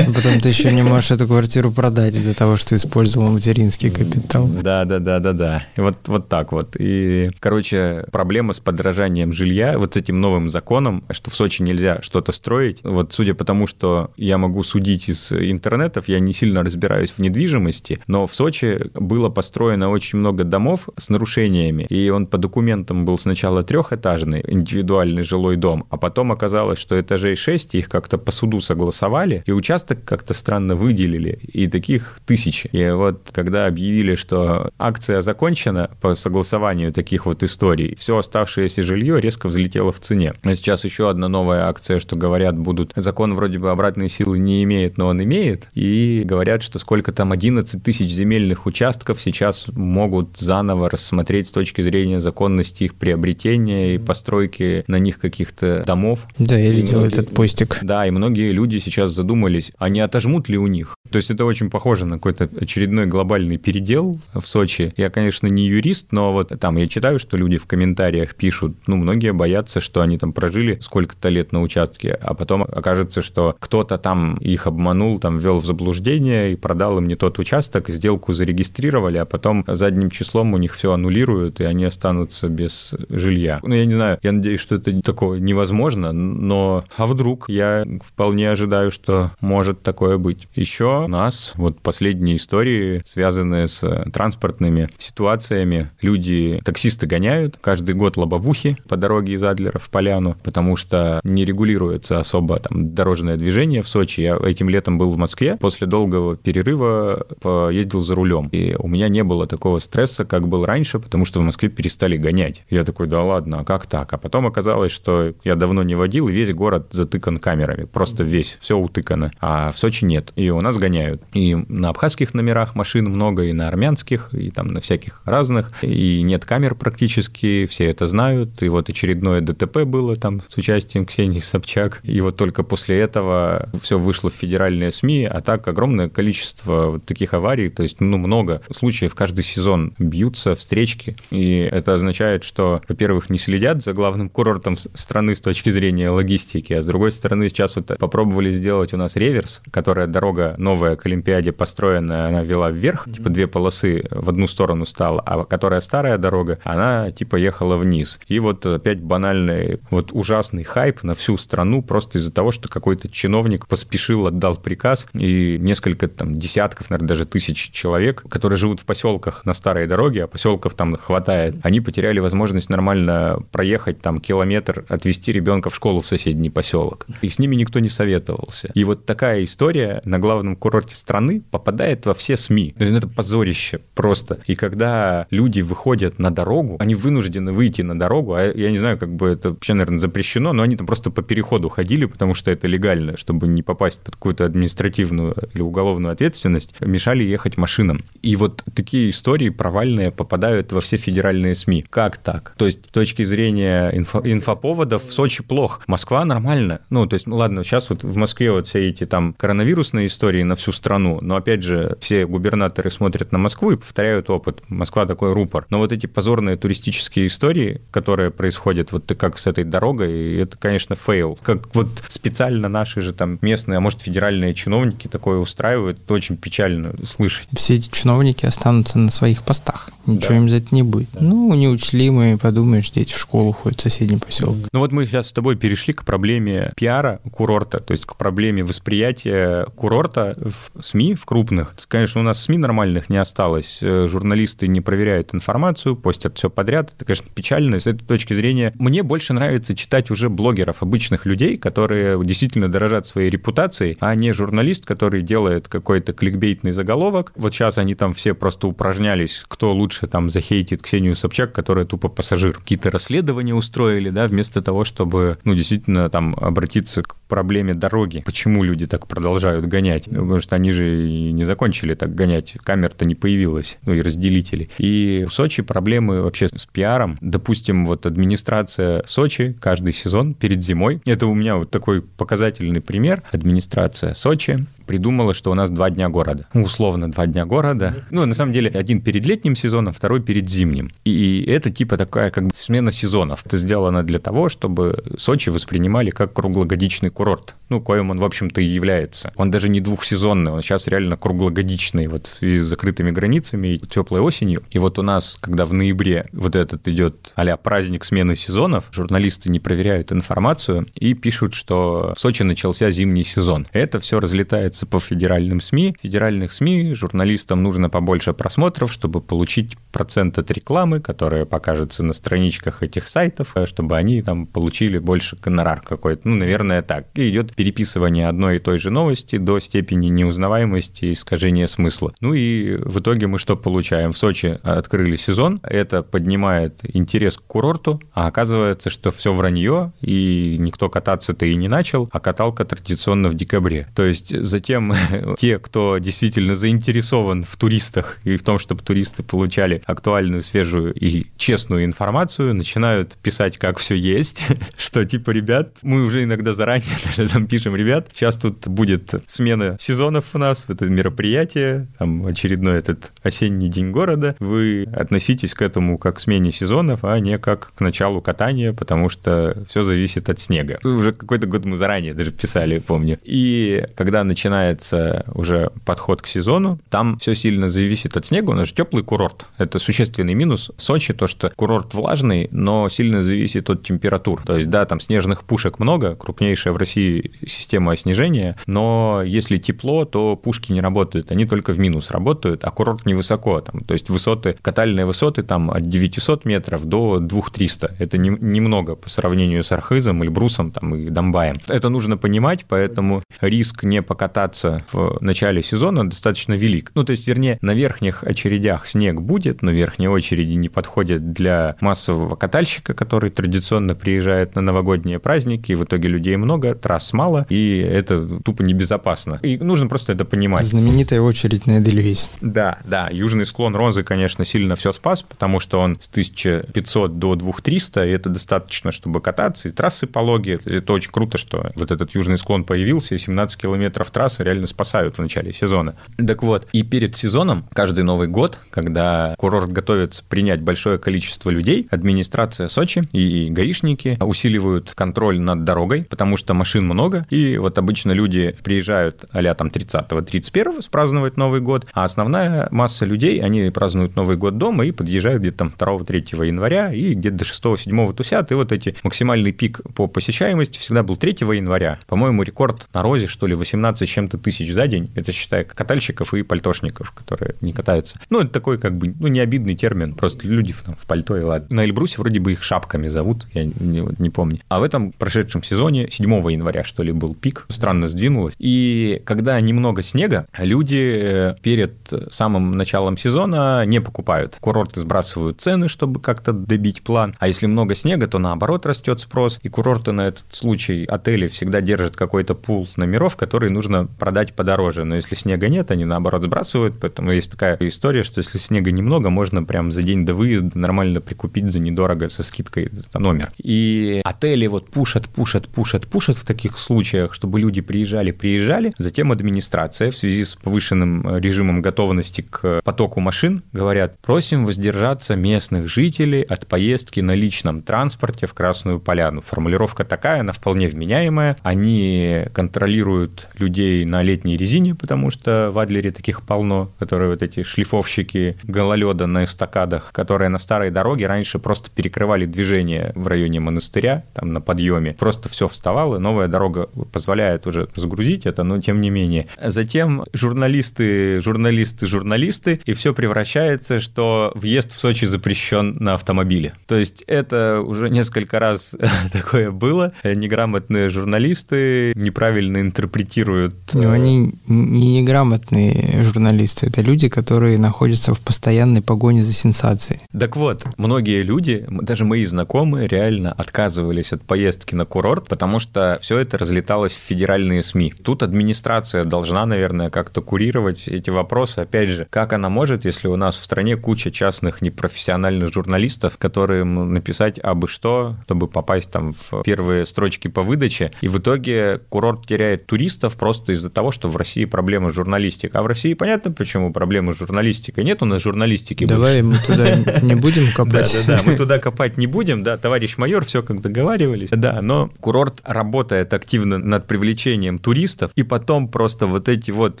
Потом 0.06 0.40
ты 0.40 0.48
еще 0.48 0.72
не 0.72 0.82
можешь 0.82 1.10
эту 1.10 1.26
квартиру 1.26 1.70
продать 1.70 2.14
из-за 2.14 2.34
того, 2.34 2.56
что 2.56 2.74
использовал 2.74 3.30
материнский 3.30 3.90
капитал. 3.90 4.46
Да, 4.46 4.84
да, 4.84 4.98
да, 4.98 5.18
да, 5.18 5.32
да. 5.32 5.62
Вот, 5.76 5.96
вот 6.06 6.28
так 6.28 6.52
вот. 6.52 6.76
И, 6.78 7.30
короче, 7.40 8.06
проблема 8.12 8.52
с 8.52 8.60
подражанием 8.60 9.32
жилья, 9.32 9.78
вот 9.78 9.94
с 9.94 9.96
этим 9.96 10.20
новым 10.20 10.50
законом, 10.50 11.04
что 11.10 11.30
в 11.30 11.34
Сочи 11.34 11.62
нельзя 11.62 12.00
что-то 12.02 12.32
строить. 12.32 12.80
Вот 12.82 13.12
судя 13.12 13.34
по 13.34 13.44
тому, 13.44 13.66
что 13.66 14.10
я 14.16 14.38
могу 14.38 14.62
судить 14.62 15.08
из 15.08 15.32
интернетов, 15.32 16.08
я 16.08 16.20
не 16.20 16.32
сильно 16.32 16.62
разбираюсь 16.62 17.10
в 17.10 17.18
недвижимости, 17.18 18.00
но 18.06 18.26
в 18.26 18.34
Сочи 18.34 18.90
было 18.94 19.28
построено 19.28 19.90
очень 19.90 20.18
много 20.18 20.44
домов 20.44 20.88
с 20.96 21.08
нарушениями, 21.08 21.84
и 21.88 22.10
он 22.10 22.26
по 22.26 22.38
документам 22.38 23.04
был 23.04 23.18
сначала 23.18 23.62
трехэтажный 23.62 24.44
индивидуальный 24.46 25.22
жилой 25.22 25.56
дом, 25.56 25.86
а 25.90 25.96
потом 25.96 26.32
оказалось, 26.32 26.78
что 26.78 27.00
этажей 27.00 27.36
6, 27.36 27.74
их 27.74 27.88
как-то 27.88 28.18
по 28.18 28.32
суду 28.32 28.60
согласовали, 28.60 29.42
и 29.46 29.52
участок 29.52 29.87
как-то 29.94 30.34
странно 30.34 30.74
выделили, 30.74 31.38
и 31.42 31.66
таких 31.66 32.18
тысячи. 32.26 32.68
И 32.72 32.90
вот 32.90 33.28
когда 33.32 33.66
объявили, 33.66 34.14
что 34.14 34.70
акция 34.78 35.22
закончена 35.22 35.90
по 36.00 36.14
согласованию 36.14 36.92
таких 36.92 37.26
вот 37.26 37.42
историй, 37.42 37.94
все 37.98 38.18
оставшееся 38.18 38.82
жилье 38.82 39.20
резко 39.20 39.48
взлетело 39.48 39.92
в 39.92 40.00
цене. 40.00 40.34
А 40.42 40.54
сейчас 40.54 40.84
еще 40.84 41.10
одна 41.10 41.28
новая 41.28 41.68
акция, 41.68 41.98
что 41.98 42.16
говорят, 42.16 42.58
будут... 42.58 42.92
Закон 42.96 43.34
вроде 43.34 43.58
бы 43.58 43.70
обратной 43.70 44.08
силы 44.08 44.38
не 44.38 44.62
имеет, 44.64 44.98
но 44.98 45.08
он 45.08 45.22
имеет, 45.22 45.68
и 45.74 46.22
говорят, 46.24 46.62
что 46.62 46.78
сколько 46.78 47.12
там 47.12 47.32
11 47.32 47.82
тысяч 47.82 48.10
земельных 48.10 48.66
участков 48.66 49.20
сейчас 49.20 49.66
могут 49.68 50.36
заново 50.36 50.90
рассмотреть 50.90 51.48
с 51.48 51.50
точки 51.50 51.82
зрения 51.82 52.20
законности 52.20 52.84
их 52.84 52.94
приобретения 52.94 53.94
и 53.94 53.98
постройки 53.98 54.84
на 54.86 54.98
них 54.98 55.18
каких-то 55.18 55.84
домов. 55.86 56.20
Да, 56.38 56.56
я 56.56 56.70
видел 56.70 57.00
многие... 57.00 57.12
этот 57.12 57.34
постик. 57.34 57.78
Да, 57.82 58.06
и 58.06 58.10
многие 58.10 58.50
люди 58.50 58.78
сейчас 58.78 59.12
задумались, 59.12 59.72
а 59.78 59.88
не 59.88 60.00
отожмут 60.00 60.48
ли 60.48 60.58
у 60.58 60.66
них? 60.66 60.94
То 61.10 61.16
есть 61.16 61.30
это 61.30 61.44
очень 61.44 61.70
похоже 61.70 62.04
на 62.04 62.16
какой-то 62.16 62.48
очередной 62.60 63.06
глобальный 63.06 63.56
передел 63.56 64.20
в 64.34 64.46
Сочи. 64.46 64.92
Я, 64.96 65.10
конечно, 65.10 65.46
не 65.46 65.66
юрист, 65.66 66.12
но 66.12 66.32
вот 66.32 66.52
там 66.60 66.76
я 66.76 66.86
читаю, 66.86 67.18
что 67.18 67.36
люди 67.36 67.56
в 67.56 67.66
комментариях 67.66 68.34
пишут, 68.34 68.76
ну, 68.86 68.96
многие 68.96 69.32
боятся, 69.32 69.80
что 69.80 70.02
они 70.02 70.18
там 70.18 70.32
прожили 70.32 70.78
сколько-то 70.82 71.28
лет 71.28 71.52
на 71.52 71.62
участке, 71.62 72.12
а 72.12 72.34
потом 72.34 72.62
окажется, 72.62 73.22
что 73.22 73.56
кто-то 73.58 73.98
там 73.98 74.36
их 74.36 74.66
обманул, 74.66 75.18
там 75.18 75.38
ввел 75.38 75.58
в 75.58 75.66
заблуждение 75.66 76.52
и 76.52 76.56
продал 76.56 76.98
им 76.98 77.08
не 77.08 77.14
тот 77.14 77.38
участок, 77.38 77.88
сделку 77.88 78.32
зарегистрировали, 78.32 79.18
а 79.18 79.24
потом 79.24 79.64
задним 79.66 80.10
числом 80.10 80.54
у 80.54 80.58
них 80.58 80.74
все 80.74 80.92
аннулируют, 80.92 81.60
и 81.60 81.64
они 81.64 81.84
останутся 81.84 82.48
без 82.48 82.94
жилья. 83.08 83.60
Ну, 83.62 83.74
я 83.74 83.84
не 83.84 83.94
знаю, 83.94 84.18
я 84.22 84.32
надеюсь, 84.32 84.60
что 84.60 84.76
это 84.76 85.00
такое 85.02 85.40
невозможно, 85.40 86.12
но 86.12 86.84
а 86.96 87.06
вдруг 87.06 87.48
я 87.48 87.86
вполне 88.04 88.50
ожидаю, 88.50 88.90
что 88.90 89.30
может 89.40 89.67
такое 89.74 90.18
быть. 90.18 90.48
Еще 90.54 91.04
у 91.04 91.08
нас 91.08 91.52
вот 91.56 91.80
последние 91.80 92.36
истории, 92.36 93.02
связанные 93.04 93.68
с 93.68 93.80
транспортными 94.12 94.88
ситуациями, 94.98 95.88
люди, 96.02 96.60
таксисты 96.64 97.06
гоняют 97.06 97.58
каждый 97.60 97.94
год 97.94 98.16
лобовухи 98.16 98.76
по 98.88 98.96
дороге 98.96 99.34
из 99.34 99.44
Адлера 99.44 99.78
в 99.78 99.90
Поляну, 99.90 100.36
потому 100.42 100.76
что 100.76 101.20
не 101.24 101.44
регулируется 101.44 102.18
особо 102.18 102.58
там 102.58 102.94
дорожное 102.94 103.34
движение 103.34 103.82
в 103.82 103.88
Сочи. 103.88 104.20
Я 104.20 104.36
этим 104.36 104.68
летом 104.68 104.98
был 104.98 105.10
в 105.10 105.16
Москве, 105.16 105.56
после 105.56 105.86
долгого 105.86 106.36
перерыва 106.36 107.26
поездил 107.40 108.00
за 108.00 108.14
рулем. 108.14 108.48
И 108.52 108.74
у 108.78 108.88
меня 108.88 109.08
не 109.08 109.24
было 109.24 109.46
такого 109.46 109.78
стресса, 109.78 110.24
как 110.24 110.48
был 110.48 110.64
раньше, 110.64 110.98
потому 110.98 111.24
что 111.24 111.40
в 111.40 111.42
Москве 111.42 111.68
перестали 111.68 112.16
гонять. 112.16 112.64
Я 112.70 112.84
такой, 112.84 113.06
да 113.06 113.22
ладно, 113.22 113.60
а 113.60 113.64
как 113.64 113.86
так? 113.86 114.12
А 114.12 114.18
потом 114.18 114.46
оказалось, 114.46 114.92
что 114.92 115.34
я 115.44 115.54
давно 115.54 115.82
не 115.82 115.94
водил, 115.94 116.28
и 116.28 116.32
весь 116.32 116.52
город 116.52 116.88
затыкан 116.90 117.38
камерами. 117.38 117.84
Просто 117.84 118.24
весь, 118.24 118.58
все 118.60 118.78
утыкано. 118.78 119.30
А 119.40 119.47
в 119.72 119.78
Сочи 119.78 120.04
нет. 120.04 120.32
И 120.36 120.50
у 120.50 120.60
нас 120.60 120.76
гоняют. 120.78 121.22
И 121.32 121.54
на 121.54 121.90
абхазских 121.90 122.34
номерах 122.34 122.74
машин 122.74 123.06
много, 123.06 123.44
и 123.44 123.52
на 123.52 123.68
армянских, 123.68 124.28
и 124.32 124.50
там 124.50 124.68
на 124.68 124.80
всяких 124.80 125.22
разных. 125.24 125.72
И 125.82 126.22
нет 126.22 126.44
камер 126.44 126.74
практически, 126.74 127.66
все 127.66 127.86
это 127.86 128.06
знают. 128.06 128.62
И 128.62 128.68
вот 128.68 128.88
очередное 128.88 129.40
ДТП 129.40 129.84
было 129.84 130.16
там 130.16 130.42
с 130.46 130.56
участием 130.56 131.04
Ксении 131.04 131.40
Собчак. 131.40 132.00
И 132.02 132.20
вот 132.20 132.36
только 132.36 132.62
после 132.62 132.98
этого 132.98 133.68
все 133.80 133.98
вышло 133.98 134.30
в 134.30 134.34
федеральные 134.34 134.92
СМИ, 134.92 135.24
а 135.24 135.40
так 135.40 135.66
огромное 135.68 136.08
количество 136.08 136.92
вот 136.92 137.04
таких 137.04 137.34
аварий, 137.34 137.68
то 137.68 137.82
есть, 137.82 138.00
ну, 138.00 138.18
много 138.18 138.62
случаев 138.70 139.14
каждый 139.14 139.44
сезон 139.44 139.94
бьются 139.98 140.54
встречки. 140.54 141.16
И 141.30 141.58
это 141.60 141.94
означает, 141.94 142.44
что, 142.44 142.82
во-первых, 142.88 143.30
не 143.30 143.38
следят 143.38 143.82
за 143.82 143.92
главным 143.92 144.28
курортом 144.28 144.76
страны 144.76 145.34
с 145.34 145.40
точки 145.40 145.70
зрения 145.70 146.10
логистики, 146.10 146.72
а 146.72 146.82
с 146.82 146.86
другой 146.86 147.12
стороны, 147.12 147.48
сейчас 147.48 147.76
вот 147.76 147.86
попробовали 147.98 148.50
сделать 148.50 148.94
у 148.94 148.96
нас 148.96 149.16
реверс, 149.38 149.62
которая 149.70 150.06
дорога 150.06 150.54
новая 150.58 150.96
к 150.96 151.06
Олимпиаде 151.06 151.52
построена, 151.52 152.28
она 152.28 152.42
вела 152.42 152.70
вверх, 152.70 153.06
mm-hmm. 153.06 153.14
типа 153.14 153.30
две 153.30 153.46
полосы 153.46 154.04
в 154.10 154.28
одну 154.28 154.46
сторону 154.46 154.86
стала, 154.86 155.20
а 155.24 155.44
которая 155.44 155.80
старая 155.80 156.18
дорога, 156.18 156.58
она 156.64 157.10
типа 157.10 157.36
ехала 157.36 157.76
вниз. 157.76 158.20
И 158.26 158.38
вот 158.40 158.66
опять 158.66 159.00
банальный, 159.00 159.80
вот 159.90 160.10
ужасный 160.12 160.64
хайп 160.64 161.02
на 161.02 161.14
всю 161.14 161.36
страну 161.36 161.82
просто 161.82 162.18
из-за 162.18 162.32
того, 162.32 162.50
что 162.50 162.68
какой-то 162.68 163.08
чиновник 163.08 163.66
поспешил, 163.66 164.26
отдал 164.26 164.56
приказ, 164.56 165.06
и 165.14 165.56
несколько 165.60 166.08
там 166.08 166.38
десятков, 166.38 166.90
наверное, 166.90 167.08
даже 167.08 167.24
тысяч 167.24 167.70
человек, 167.70 168.24
которые 168.28 168.58
живут 168.58 168.80
в 168.80 168.84
поселках 168.84 169.44
на 169.44 169.52
старой 169.52 169.86
дороге, 169.86 170.24
а 170.24 170.26
поселков 170.26 170.74
там 170.74 170.96
хватает, 170.96 171.56
они 171.62 171.80
потеряли 171.80 172.18
возможность 172.18 172.70
нормально 172.70 173.42
проехать 173.52 174.00
там 174.00 174.18
километр, 174.18 174.84
отвезти 174.88 175.32
ребенка 175.32 175.70
в 175.70 175.74
школу 175.74 176.00
в 176.00 176.06
соседний 176.06 176.50
поселок. 176.50 177.06
И 177.20 177.28
с 177.28 177.38
ними 177.38 177.54
никто 177.54 177.78
не 177.78 177.88
советовался. 177.88 178.70
И 178.74 178.84
вот 178.84 179.06
такая 179.06 179.27
история 179.42 180.00
на 180.04 180.18
главном 180.18 180.56
курорте 180.56 180.94
страны 180.94 181.42
попадает 181.50 182.06
во 182.06 182.14
все 182.14 182.36
СМИ. 182.36 182.74
Это 182.78 183.08
позорище 183.08 183.80
просто. 183.94 184.38
И 184.46 184.54
когда 184.54 185.26
люди 185.30 185.60
выходят 185.60 186.18
на 186.18 186.30
дорогу, 186.30 186.76
они 186.80 186.94
вынуждены 186.94 187.52
выйти 187.52 187.82
на 187.82 187.98
дорогу, 187.98 188.34
а 188.34 188.44
я 188.44 188.70
не 188.70 188.78
знаю, 188.78 188.98
как 188.98 189.14
бы 189.14 189.28
это 189.28 189.50
вообще, 189.50 189.74
наверное, 189.74 189.98
запрещено, 189.98 190.52
но 190.52 190.62
они 190.62 190.76
там 190.76 190.86
просто 190.86 191.10
по 191.10 191.22
переходу 191.22 191.68
ходили, 191.68 192.06
потому 192.06 192.34
что 192.34 192.50
это 192.50 192.66
легально, 192.66 193.16
чтобы 193.16 193.48
не 193.48 193.62
попасть 193.62 193.98
под 194.00 194.14
какую-то 194.14 194.44
административную 194.44 195.34
или 195.54 195.62
уголовную 195.62 196.12
ответственность, 196.12 196.74
мешали 196.80 197.24
ехать 197.24 197.56
машинам. 197.56 198.00
И 198.22 198.36
вот 198.36 198.64
такие 198.74 199.10
истории 199.10 199.48
провальные 199.48 200.10
попадают 200.10 200.72
во 200.72 200.80
все 200.80 200.96
федеральные 200.96 201.54
СМИ. 201.54 201.86
Как 201.90 202.16
так? 202.18 202.54
То 202.56 202.66
есть 202.66 202.86
с 202.86 202.90
точки 202.90 203.24
зрения 203.24 203.90
инфо 203.90 204.20
инфоповодов 204.24 205.06
в 205.06 205.12
Сочи 205.12 205.42
плохо. 205.42 205.82
Москва 205.86 206.24
нормально. 206.24 206.80
Ну, 206.90 207.06
то 207.06 207.14
есть, 207.14 207.26
ну 207.26 207.36
ладно, 207.36 207.64
сейчас 207.64 207.90
вот 207.90 208.04
в 208.04 208.16
Москве 208.16 208.52
вот 208.52 208.66
все 208.66 208.88
эти 208.88 209.06
там 209.06 209.17
коронавирусные 209.36 210.06
истории 210.06 210.42
на 210.42 210.54
всю 210.54 210.72
страну, 210.72 211.18
но 211.20 211.36
опять 211.36 211.62
же, 211.62 211.96
все 212.00 212.26
губернаторы 212.26 212.90
смотрят 212.90 213.32
на 213.32 213.38
Москву 213.38 213.72
и 213.72 213.76
повторяют 213.76 214.30
опыт. 214.30 214.62
Москва 214.68 215.04
такой 215.06 215.32
рупор. 215.32 215.66
Но 215.70 215.78
вот 215.78 215.92
эти 215.92 216.06
позорные 216.06 216.56
туристические 216.56 217.26
истории, 217.26 217.80
которые 217.90 218.30
происходят 218.30 218.92
вот 218.92 219.12
как 219.18 219.38
с 219.38 219.46
этой 219.46 219.64
дорогой, 219.64 220.36
это, 220.36 220.56
конечно, 220.56 220.96
fail. 220.96 221.38
Как 221.42 221.74
вот 221.74 221.88
специально 222.08 222.68
наши 222.68 223.00
же 223.00 223.12
там 223.12 223.38
местные, 223.42 223.78
а 223.78 223.80
может, 223.80 224.00
федеральные 224.00 224.54
чиновники 224.54 225.08
такое 225.08 225.38
устраивают, 225.38 225.98
это 226.04 226.14
очень 226.14 226.36
печально 226.36 226.94
слышать. 227.04 227.48
Все 227.56 227.74
эти 227.74 227.90
чиновники 227.90 228.46
останутся 228.46 228.98
на 228.98 229.10
своих 229.10 229.42
постах. 229.42 229.90
Ничего 230.06 230.30
да. 230.30 230.36
им 230.36 230.48
за 230.48 230.56
это 230.56 230.74
не 230.74 230.82
будет. 230.82 231.08
Да. 231.12 231.20
Ну, 231.20 231.52
не 231.54 231.68
учли 231.68 232.10
мы, 232.10 232.38
подумаешь, 232.38 232.90
дети 232.90 233.12
в 233.12 233.18
школу 233.18 233.52
ходят 233.52 233.78
в 233.78 233.82
соседний 233.82 234.16
поселок. 234.16 234.56
Ну 234.72 234.80
вот 234.80 234.90
мы 234.90 235.06
сейчас 235.06 235.28
с 235.28 235.32
тобой 235.32 235.56
перешли 235.56 235.92
к 235.92 236.04
проблеме 236.04 236.72
пиара 236.76 237.20
курорта, 237.30 237.78
то 237.78 237.92
есть 237.92 238.06
к 238.06 238.16
проблеме 238.16 238.64
восприятия 238.64 239.07
восприятие 239.08 239.66
курорта 239.76 240.34
в 240.36 240.82
СМИ, 240.82 241.14
в 241.14 241.24
крупных. 241.24 241.74
Конечно, 241.88 242.20
у 242.20 242.24
нас 242.24 242.42
СМИ 242.42 242.58
нормальных 242.58 243.08
не 243.08 243.16
осталось. 243.16 243.80
Э, 243.82 244.06
журналисты 244.08 244.68
не 244.68 244.80
проверяют 244.80 245.34
информацию, 245.34 245.96
постят 245.96 246.36
все 246.36 246.50
подряд. 246.50 246.92
Это, 246.94 247.04
конечно, 247.04 247.26
печально. 247.34 247.80
С 247.80 247.86
этой 247.86 248.04
точки 248.04 248.34
зрения 248.34 248.72
мне 248.78 249.02
больше 249.02 249.32
нравится 249.32 249.74
читать 249.74 250.10
уже 250.10 250.28
блогеров, 250.28 250.82
обычных 250.82 251.26
людей, 251.26 251.56
которые 251.56 252.22
действительно 252.24 252.70
дорожат 252.70 253.06
своей 253.06 253.30
репутацией, 253.30 253.96
а 254.00 254.14
не 254.14 254.32
журналист, 254.32 254.84
который 254.84 255.22
делает 255.22 255.68
какой-то 255.68 256.12
кликбейтный 256.12 256.72
заголовок. 256.72 257.32
Вот 257.36 257.54
сейчас 257.54 257.78
они 257.78 257.94
там 257.94 258.12
все 258.12 258.34
просто 258.34 258.68
упражнялись, 258.68 259.44
кто 259.48 259.72
лучше 259.72 260.06
там 260.06 260.28
захейтит 260.28 260.82
Ксению 260.82 261.14
Собчак, 261.14 261.52
которая 261.52 261.84
тупо 261.84 262.08
пассажир. 262.08 262.54
Какие-то 262.54 262.90
расследования 262.90 263.54
устроили, 263.54 264.10
да, 264.10 264.26
вместо 264.26 264.62
того, 264.62 264.84
чтобы, 264.84 265.38
ну, 265.44 265.54
действительно 265.54 266.10
там 266.10 266.34
обратиться 266.38 267.02
к 267.02 267.17
проблеме 267.28 267.74
дороги. 267.74 268.22
Почему 268.24 268.64
люди 268.64 268.86
так 268.86 269.06
продолжают 269.06 269.66
гонять? 269.66 270.06
Ну, 270.06 270.22
потому 270.22 270.40
что 270.40 270.56
они 270.56 270.72
же 270.72 271.06
и 271.06 271.32
не 271.32 271.44
закончили 271.44 271.94
так 271.94 272.14
гонять. 272.14 272.54
Камер-то 272.64 273.04
не 273.04 273.14
появилось, 273.14 273.78
ну 273.84 273.94
и 273.94 274.00
разделителей. 274.00 274.70
И 274.78 275.26
в 275.28 275.32
Сочи 275.32 275.62
проблемы 275.62 276.22
вообще 276.22 276.48
с 276.48 276.66
пиаром. 276.66 277.18
Допустим, 277.20 277.86
вот 277.86 278.06
администрация 278.06 279.02
Сочи 279.06 279.56
каждый 279.60 279.92
сезон 279.92 280.34
перед 280.34 280.62
зимой. 280.62 281.00
Это 281.04 281.26
у 281.26 281.34
меня 281.34 281.56
вот 281.56 281.70
такой 281.70 282.02
показательный 282.02 282.80
пример. 282.80 283.22
Администрация 283.30 284.14
Сочи 284.14 284.66
придумала, 284.88 285.34
что 285.34 285.52
у 285.52 285.54
нас 285.54 285.70
два 285.70 285.90
дня 285.90 286.08
города. 286.08 286.46
Ну, 286.54 286.64
условно, 286.64 287.12
два 287.12 287.26
дня 287.26 287.44
города. 287.44 287.94
Ну, 288.10 288.26
на 288.26 288.34
самом 288.34 288.52
деле, 288.52 288.70
один 288.70 289.00
перед 289.00 289.24
летним 289.26 289.54
сезоном, 289.54 289.92
второй 289.92 290.20
перед 290.20 290.48
зимним. 290.48 290.90
И 291.04 291.44
это 291.46 291.70
типа 291.70 291.96
такая 291.96 292.30
как 292.30 292.44
бы 292.44 292.50
смена 292.54 292.90
сезонов. 292.90 293.42
Это 293.44 293.56
сделано 293.56 294.02
для 294.02 294.18
того, 294.18 294.48
чтобы 294.48 295.04
Сочи 295.18 295.50
воспринимали 295.50 296.10
как 296.10 296.32
круглогодичный 296.32 297.10
курорт 297.10 297.54
ну, 297.68 297.80
коим 297.80 298.10
он, 298.10 298.18
в 298.18 298.24
общем-то, 298.24 298.60
и 298.60 298.64
является. 298.64 299.32
Он 299.36 299.50
даже 299.50 299.68
не 299.68 299.80
двухсезонный, 299.80 300.52
он 300.52 300.62
сейчас 300.62 300.86
реально 300.86 301.16
круглогодичный, 301.16 302.06
вот 302.06 302.36
с 302.40 302.62
закрытыми 302.62 303.10
границами 303.10 303.74
и 303.74 303.78
теплой 303.78 304.20
осенью. 304.20 304.62
И 304.70 304.78
вот 304.78 304.98
у 304.98 305.02
нас, 305.02 305.36
когда 305.40 305.64
в 305.64 305.72
ноябре 305.72 306.28
вот 306.32 306.56
этот 306.56 306.86
идет 306.88 307.32
а 307.34 307.56
праздник 307.56 308.04
смены 308.04 308.36
сезонов, 308.36 308.84
журналисты 308.90 309.50
не 309.50 309.60
проверяют 309.60 310.12
информацию 310.12 310.86
и 310.94 311.14
пишут, 311.14 311.54
что 311.54 312.14
в 312.16 312.20
Сочи 312.20 312.42
начался 312.42 312.90
зимний 312.90 313.24
сезон. 313.24 313.66
Это 313.72 314.00
все 314.00 314.20
разлетается 314.20 314.77
по 314.86 315.00
федеральным 315.00 315.60
СМИ. 315.60 315.96
Федеральных 316.00 316.52
СМИ 316.52 316.94
журналистам 316.94 317.62
нужно 317.62 317.90
побольше 317.90 318.32
просмотров, 318.32 318.92
чтобы 318.92 319.20
получить 319.20 319.76
процент 319.92 320.38
от 320.38 320.50
рекламы, 320.50 321.00
которая 321.00 321.44
покажется 321.44 322.04
на 322.04 322.12
страничках 322.12 322.82
этих 322.82 323.08
сайтов, 323.08 323.54
чтобы 323.64 323.96
они 323.96 324.22
там 324.22 324.46
получили 324.46 324.98
больше 324.98 325.36
гонорар 325.42 325.80
какой-то. 325.80 326.28
Ну, 326.28 326.36
наверное, 326.36 326.82
так. 326.82 327.06
И 327.14 327.28
идет 327.30 327.54
переписывание 327.54 328.28
одной 328.28 328.56
и 328.56 328.58
той 328.58 328.78
же 328.78 328.90
новости 328.90 329.38
до 329.38 329.60
степени 329.60 330.08
неузнаваемости 330.08 331.06
и 331.06 331.12
искажения 331.12 331.66
смысла. 331.66 332.12
Ну 332.20 332.34
и 332.34 332.76
в 332.76 333.00
итоге 333.00 333.26
мы 333.26 333.38
что 333.38 333.56
получаем? 333.56 334.12
В 334.12 334.18
Сочи 334.18 334.58
открыли 334.62 335.16
сезон, 335.16 335.60
это 335.62 336.02
поднимает 336.02 336.80
интерес 336.82 337.36
к 337.36 337.42
курорту, 337.42 338.00
а 338.12 338.26
оказывается, 338.26 338.90
что 338.90 339.10
все 339.10 339.32
вранье, 339.32 339.92
и 340.00 340.56
никто 340.58 340.88
кататься-то 340.88 341.46
и 341.46 341.54
не 341.54 341.68
начал, 341.68 342.08
а 342.12 342.20
каталка 342.20 342.64
традиционно 342.64 343.28
в 343.28 343.34
декабре. 343.34 343.86
То 343.94 344.04
есть 344.04 344.44
затем 344.68 344.92
те, 345.36 345.58
кто 345.58 345.98
действительно 345.98 346.54
заинтересован 346.54 347.42
в 347.42 347.56
туристах 347.56 348.18
и 348.24 348.36
в 348.36 348.42
том, 348.42 348.58
чтобы 348.58 348.82
туристы 348.82 349.22
получали 349.22 349.82
актуальную, 349.86 350.42
свежую 350.42 350.92
и 350.92 351.26
честную 351.36 351.84
информацию, 351.84 352.54
начинают 352.54 353.16
писать, 353.22 353.56
как 353.56 353.78
все 353.78 353.94
есть, 353.94 354.42
что 354.76 355.04
типа, 355.04 355.30
ребят, 355.30 355.76
мы 355.82 356.02
уже 356.02 356.24
иногда 356.24 356.52
заранее 356.52 356.88
даже 357.16 357.30
там 357.30 357.46
пишем, 357.46 357.74
ребят, 357.74 358.08
сейчас 358.12 358.36
тут 358.36 358.68
будет 358.68 359.14
смена 359.26 359.76
сезонов 359.80 360.26
у 360.34 360.38
нас, 360.38 360.66
это 360.68 360.84
мероприятие, 360.84 361.88
там 361.98 362.26
очередной 362.26 362.78
этот 362.78 363.12
осенний 363.22 363.68
день 363.68 363.88
города, 363.88 364.36
вы 364.38 364.86
относитесь 364.92 365.54
к 365.54 365.62
этому 365.62 365.98
как 365.98 366.16
к 366.16 366.20
смене 366.20 366.52
сезонов, 366.52 367.04
а 367.04 367.18
не 367.20 367.38
как 367.38 367.72
к 367.74 367.80
началу 367.80 368.20
катания, 368.20 368.72
потому 368.72 369.08
что 369.08 369.64
все 369.68 369.82
зависит 369.82 370.28
от 370.28 370.40
снега. 370.40 370.78
Уже 370.84 371.12
какой-то 371.12 371.46
год 371.46 371.64
мы 371.64 371.76
заранее 371.76 372.12
даже 372.12 372.32
писали, 372.32 372.80
помню. 372.80 373.18
И 373.22 373.84
когда 373.94 374.24
начинается 374.58 375.24
уже 375.34 375.70
подход 375.84 376.22
к 376.22 376.26
сезону, 376.26 376.78
там 376.90 377.18
все 377.18 377.34
сильно 377.34 377.68
зависит 377.68 378.16
от 378.16 378.26
снега, 378.26 378.50
у 378.50 378.54
нас 378.54 378.68
же 378.68 378.74
теплый 378.74 379.02
курорт. 379.04 379.44
Это 379.56 379.78
существенный 379.78 380.34
минус 380.34 380.70
Сочи, 380.76 381.12
то, 381.12 381.26
что 381.26 381.50
курорт 381.54 381.94
влажный, 381.94 382.48
но 382.50 382.88
сильно 382.88 383.22
зависит 383.22 383.70
от 383.70 383.82
температур. 383.82 384.42
То 384.44 384.56
есть, 384.56 384.70
да, 384.70 384.84
там 384.84 385.00
снежных 385.00 385.44
пушек 385.44 385.78
много, 385.78 386.14
крупнейшая 386.14 386.72
в 386.72 386.76
России 386.76 387.32
система 387.46 387.96
снижения, 387.96 388.56
но 388.66 389.22
если 389.24 389.58
тепло, 389.58 390.04
то 390.04 390.36
пушки 390.36 390.72
не 390.72 390.80
работают, 390.80 391.30
они 391.30 391.46
только 391.46 391.72
в 391.72 391.78
минус 391.78 392.10
работают, 392.10 392.64
а 392.64 392.70
курорт 392.70 393.06
невысоко, 393.06 393.60
там, 393.60 393.80
то 393.80 393.92
есть 393.92 394.10
высоты, 394.10 394.56
катальные 394.60 395.06
высоты 395.06 395.42
там 395.42 395.70
от 395.70 395.88
900 395.88 396.44
метров 396.44 396.84
до 396.84 397.18
2300, 397.18 397.96
это 397.98 398.18
не, 398.18 398.30
немного 398.30 398.96
по 398.96 399.08
сравнению 399.08 399.62
с 399.62 399.72
Архизом, 399.72 400.22
Эльбрусом 400.22 400.70
там, 400.72 400.94
и 400.94 401.10
Домбаем. 401.10 401.58
Это 401.68 401.88
нужно 401.88 402.16
понимать, 402.16 402.64
поэтому 402.68 403.22
риск 403.40 403.84
не 403.84 404.02
покататься 404.02 404.47
в 404.92 405.18
начале 405.20 405.62
сезона 405.62 406.08
достаточно 406.08 406.54
велик. 406.54 406.92
Ну, 406.94 407.04
то 407.04 407.12
есть, 407.12 407.26
вернее, 407.26 407.58
на 407.60 407.72
верхних 407.72 408.24
очередях 408.24 408.86
снег 408.86 409.20
будет, 409.20 409.62
но 409.62 409.70
верхние 409.70 410.10
очереди 410.10 410.52
не 410.52 410.68
подходят 410.68 411.32
для 411.32 411.76
массового 411.80 412.36
катальщика, 412.36 412.94
который 412.94 413.30
традиционно 413.30 413.94
приезжает 413.94 414.54
на 414.54 414.60
новогодние 414.60 415.18
праздники, 415.18 415.72
и 415.72 415.74
в 415.74 415.84
итоге 415.84 416.08
людей 416.08 416.36
много, 416.36 416.74
трасс 416.74 417.12
мало, 417.12 417.46
и 417.48 417.78
это 417.78 418.40
тупо 418.40 418.62
небезопасно. 418.62 419.40
И 419.42 419.58
нужно 419.58 419.86
просто 419.88 420.12
это 420.12 420.24
понимать. 420.24 420.64
Знаменитая 420.64 421.20
очередь 421.20 421.66
на 421.66 421.78
Эдельвейс. 421.78 422.30
Да, 422.40 422.78
да. 422.84 423.08
Южный 423.10 423.46
склон 423.46 423.74
Розы, 423.74 424.02
конечно, 424.02 424.44
сильно 424.44 424.76
все 424.76 424.92
спас, 424.92 425.22
потому 425.22 425.60
что 425.60 425.80
он 425.80 425.98
с 426.00 426.08
1500 426.08 427.18
до 427.18 427.34
2300, 427.34 428.06
и 428.06 428.10
это 428.10 428.28
достаточно, 428.28 428.92
чтобы 428.92 429.20
кататься, 429.20 429.68
и 429.68 429.72
трассы 429.72 430.06
пологие. 430.06 430.60
Это 430.64 430.92
очень 430.92 431.10
круто, 431.10 431.38
что 431.38 431.70
вот 431.74 431.90
этот 431.90 432.14
южный 432.14 432.38
склон 432.38 432.64
появился, 432.64 433.14
и 433.14 433.18
17 433.18 433.60
километров 433.60 434.10
трассы 434.38 434.44
реально 434.44 434.66
спасают 434.66 435.16
в 435.16 435.20
начале 435.20 435.52
сезона. 435.52 435.94
Так 436.16 436.42
вот, 436.42 436.66
и 436.72 436.82
перед 436.82 437.16
сезоном, 437.16 437.64
каждый 437.72 438.04
Новый 438.04 438.28
год, 438.28 438.58
когда 438.70 439.34
курорт 439.38 439.70
готовится 439.72 440.22
принять 440.28 440.60
большое 440.60 440.98
количество 440.98 441.50
людей, 441.50 441.86
администрация 441.90 442.68
Сочи 442.68 443.02
и 443.12 443.48
гаишники 443.50 444.16
усиливают 444.20 444.92
контроль 444.94 445.40
над 445.40 445.64
дорогой, 445.64 446.04
потому 446.04 446.36
что 446.36 446.54
машин 446.54 446.84
много, 446.84 447.26
и 447.30 447.58
вот 447.58 447.78
обычно 447.78 448.12
люди 448.12 448.56
приезжают 448.62 449.24
а 449.32 449.54
там 449.54 449.68
30-31 449.68 450.82
спраздновать 450.82 451.36
Новый 451.36 451.60
год, 451.60 451.86
а 451.92 452.04
основная 452.04 452.68
масса 452.70 453.04
людей, 453.04 453.40
они 453.40 453.70
празднуют 453.70 454.16
Новый 454.16 454.36
год 454.36 454.58
дома 454.58 454.84
и 454.84 454.92
подъезжают 454.92 455.40
где-то 455.40 455.58
там 455.58 455.68
2-3 455.68 456.46
января 456.46 456.92
и 456.92 457.14
где-то 457.14 457.36
до 457.36 457.44
6-7 457.44 458.14
тусят, 458.14 458.50
и 458.52 458.54
вот 458.54 458.72
эти 458.72 458.94
максимальный 459.02 459.52
пик 459.52 459.80
по 459.94 460.06
посещаемости 460.06 460.78
всегда 460.78 461.02
был 461.02 461.16
3 461.16 461.36
января. 461.40 461.98
По-моему, 462.06 462.42
рекорд 462.42 462.88
на 462.92 463.02
Розе, 463.02 463.26
что 463.26 463.46
ли, 463.46 463.54
18 463.54 464.08
чем-то 464.18 464.36
тысяч 464.36 464.72
за 464.72 464.88
день, 464.88 465.10
это 465.14 465.30
считая 465.30 465.62
катальщиков 465.62 466.34
и 466.34 466.42
пальтошников, 466.42 467.12
которые 467.12 467.54
не 467.60 467.72
катаются. 467.72 468.18
Ну, 468.30 468.40
это 468.40 468.50
такой 468.50 468.76
как 468.76 468.98
бы, 468.98 469.14
ну, 469.20 469.28
не 469.28 469.38
обидный 469.38 469.76
термин, 469.76 470.12
просто 470.12 470.48
люди 470.48 470.74
там, 470.84 470.96
в 470.96 471.06
пальто 471.06 471.36
и 471.36 471.42
ладно. 471.42 471.68
На 471.70 471.84
Эльбрусе 471.84 472.16
вроде 472.18 472.40
бы 472.40 472.50
их 472.50 472.64
шапками 472.64 473.06
зовут, 473.06 473.46
я 473.54 473.64
не, 473.64 474.02
не 474.18 474.30
помню. 474.30 474.58
А 474.68 474.80
в 474.80 474.82
этом 474.82 475.12
прошедшем 475.12 475.62
сезоне, 475.62 476.08
7 476.10 476.50
января, 476.50 476.82
что 476.82 477.04
ли, 477.04 477.12
был 477.12 477.36
пик, 477.36 477.66
странно 477.68 478.08
сдвинулось. 478.08 478.54
И 478.58 479.22
когда 479.24 479.60
немного 479.60 480.02
снега, 480.02 480.48
люди 480.58 481.20
э, 481.22 481.54
перед 481.62 481.92
самым 482.30 482.72
началом 482.72 483.16
сезона 483.16 483.84
не 483.86 484.00
покупают. 484.00 484.56
Курорты 484.58 484.98
сбрасывают 484.98 485.60
цены, 485.60 485.86
чтобы 485.86 486.18
как-то 486.20 486.52
добить 486.52 487.02
план. 487.02 487.36
А 487.38 487.46
если 487.46 487.66
много 487.66 487.94
снега, 487.94 488.26
то 488.26 488.40
наоборот 488.40 488.84
растет 488.84 489.20
спрос. 489.20 489.60
И 489.62 489.68
курорты 489.68 490.10
на 490.10 490.26
этот 490.26 490.46
случай, 490.50 491.04
отели 491.04 491.46
всегда 491.46 491.80
держат 491.80 492.16
какой-то 492.16 492.56
пул 492.56 492.88
номеров, 492.96 493.36
который 493.36 493.70
нужно 493.70 494.07
продать 494.18 494.54
подороже. 494.54 495.04
Но 495.04 495.16
если 495.16 495.34
снега 495.34 495.68
нет, 495.68 495.90
они 495.90 496.04
наоборот 496.04 496.42
сбрасывают. 496.42 496.96
Поэтому 497.00 497.32
есть 497.32 497.50
такая 497.50 497.76
история, 497.80 498.22
что 498.22 498.40
если 498.40 498.58
снега 498.58 498.90
немного, 498.90 499.30
можно 499.30 499.64
прям 499.64 499.90
за 499.90 500.02
день 500.02 500.24
до 500.24 500.34
выезда 500.34 500.78
нормально 500.78 501.20
прикупить 501.20 501.66
за 501.66 501.78
недорого 501.78 502.28
со 502.28 502.42
скидкой 502.42 502.90
номер. 503.14 503.50
И 503.58 504.20
отели 504.24 504.66
вот 504.66 504.90
пушат, 504.90 505.28
пушат, 505.28 505.68
пушат, 505.68 506.06
пушат 506.06 506.36
в 506.36 506.44
таких 506.44 506.78
случаях, 506.78 507.34
чтобы 507.34 507.60
люди 507.60 507.80
приезжали, 507.80 508.30
приезжали. 508.30 508.92
Затем 508.98 509.32
администрация 509.32 510.10
в 510.10 510.16
связи 510.16 510.44
с 510.44 510.54
повышенным 510.54 511.26
э, 511.26 511.40
режимом 511.40 511.82
готовности 511.82 512.42
к 512.42 512.82
потоку 512.84 513.20
машин 513.20 513.62
говорят, 513.72 514.18
просим 514.20 514.66
воздержаться 514.66 515.36
местных 515.36 515.88
жителей 515.88 516.42
от 516.42 516.66
поездки 516.66 517.20
на 517.20 517.34
личном 517.34 517.82
транспорте 517.82 518.46
в 518.46 518.54
Красную 518.54 519.00
Поляну. 519.00 519.40
Формулировка 519.40 520.04
такая, 520.04 520.40
она 520.40 520.52
вполне 520.52 520.88
вменяемая. 520.88 521.56
Они 521.62 522.44
контролируют 522.52 523.48
людей 523.54 523.97
на 524.04 524.22
летней 524.22 524.56
резине, 524.56 524.94
потому 524.94 525.30
что 525.30 525.70
в 525.72 525.78
Адлере 525.78 526.10
таких 526.10 526.42
полно, 526.42 526.90
которые 526.98 527.30
вот 527.30 527.42
эти 527.42 527.62
шлифовщики 527.62 528.56
гололеда 528.64 529.26
на 529.26 529.44
эстакадах, 529.44 530.10
которые 530.12 530.48
на 530.48 530.58
старой 530.58 530.90
дороге 530.90 531.26
раньше 531.26 531.58
просто 531.58 531.90
перекрывали 531.90 532.46
движение 532.46 533.12
в 533.14 533.26
районе 533.26 533.60
монастыря, 533.60 534.24
там 534.34 534.52
на 534.52 534.60
подъеме. 534.60 535.14
Просто 535.14 535.48
все 535.48 535.68
вставало, 535.68 536.18
новая 536.18 536.48
дорога 536.48 536.86
позволяет 537.12 537.66
уже 537.66 537.88
загрузить 537.96 538.46
это, 538.46 538.62
но 538.62 538.80
тем 538.80 539.00
не 539.00 539.10
менее. 539.10 539.46
Затем 539.62 540.24
журналисты, 540.32 541.40
журналисты, 541.40 542.06
журналисты, 542.06 542.80
и 542.84 542.92
все 542.92 543.14
превращается, 543.14 544.00
что 544.00 544.52
въезд 544.54 544.92
в 544.92 545.00
Сочи 545.00 545.24
запрещен 545.24 545.94
на 545.98 546.14
автомобиле. 546.14 546.74
То 546.86 546.96
есть 546.96 547.22
это 547.26 547.80
уже 547.84 548.08
несколько 548.08 548.58
раз 548.58 548.94
такое 549.32 549.70
было. 549.70 550.12
Неграмотные 550.24 551.08
журналисты 551.08 552.12
неправильно 552.14 552.78
интерпретируют. 552.78 553.87
Но 553.92 554.10
они 554.10 554.54
не 554.66 555.20
неграмотные 555.20 556.22
журналисты, 556.24 556.86
это 556.86 557.00
люди, 557.00 557.28
которые 557.28 557.78
находятся 557.78 558.34
в 558.34 558.40
постоянной 558.40 559.02
погоне 559.02 559.42
за 559.42 559.52
сенсацией. 559.52 560.20
Так 560.38 560.56
вот, 560.56 560.86
многие 560.96 561.42
люди, 561.42 561.86
даже 561.88 562.24
мои 562.24 562.44
знакомые, 562.44 563.08
реально 563.08 563.52
отказывались 563.52 564.32
от 564.32 564.42
поездки 564.42 564.94
на 564.94 565.04
курорт, 565.04 565.48
потому 565.48 565.78
что 565.78 566.18
все 566.20 566.38
это 566.38 566.58
разлеталось 566.58 567.12
в 567.12 567.20
федеральные 567.20 567.82
СМИ. 567.82 568.14
Тут 568.22 568.42
администрация 568.42 569.24
должна, 569.24 569.66
наверное, 569.66 570.10
как-то 570.10 570.42
курировать 570.42 571.08
эти 571.08 571.30
вопросы. 571.30 571.80
Опять 571.80 572.10
же, 572.10 572.26
как 572.30 572.52
она 572.52 572.68
может, 572.68 573.04
если 573.04 573.28
у 573.28 573.36
нас 573.36 573.56
в 573.56 573.64
стране 573.64 573.96
куча 573.96 574.30
частных 574.30 574.82
непрофессиональных 574.82 575.72
журналистов, 575.72 576.36
которые 576.38 576.84
написать 576.84 577.58
абы 577.58 577.88
что, 577.88 578.36
чтобы 578.44 578.68
попасть 578.68 579.10
там 579.10 579.32
в 579.32 579.62
первые 579.62 580.06
строчки 580.06 580.48
по 580.48 580.62
выдаче, 580.62 581.12
и 581.20 581.28
в 581.28 581.38
итоге 581.38 582.00
курорт 582.08 582.46
теряет 582.46 582.86
туристов 582.86 583.36
просто 583.36 583.72
из-за 583.78 583.90
того, 583.90 584.12
что 584.12 584.28
в 584.28 584.36
России 584.36 584.64
проблемы 584.64 585.10
с 585.10 585.14
журналистикой. 585.14 585.80
А 585.80 585.82
в 585.82 585.86
России 585.86 586.14
понятно, 586.14 586.52
почему 586.52 586.92
проблемы 586.92 587.32
с 587.32 587.38
журналистикой. 587.38 588.04
Нет 588.04 588.22
у 588.22 588.26
нас 588.26 588.42
журналистики. 588.42 589.06
Давай 589.06 589.42
мы 589.42 589.56
туда 589.58 589.96
не 590.20 590.34
будем 590.36 590.72
копать. 590.72 591.12
Да, 591.12 591.22
да, 591.26 591.36
да, 591.36 591.42
мы 591.50 591.56
туда 591.56 591.78
копать 591.78 592.18
не 592.18 592.26
будем, 592.26 592.62
да, 592.62 592.76
товарищ 592.76 593.16
майор, 593.16 593.44
все 593.44 593.62
как 593.62 593.80
договаривались. 593.80 594.50
Да, 594.50 594.80
но 594.82 595.10
курорт 595.20 595.60
работает 595.64 596.34
активно 596.34 596.78
над 596.78 597.06
привлечением 597.06 597.78
туристов, 597.78 598.32
и 598.34 598.42
потом 598.42 598.88
просто 598.88 599.26
вот 599.26 599.48
эти 599.48 599.70
вот 599.70 600.00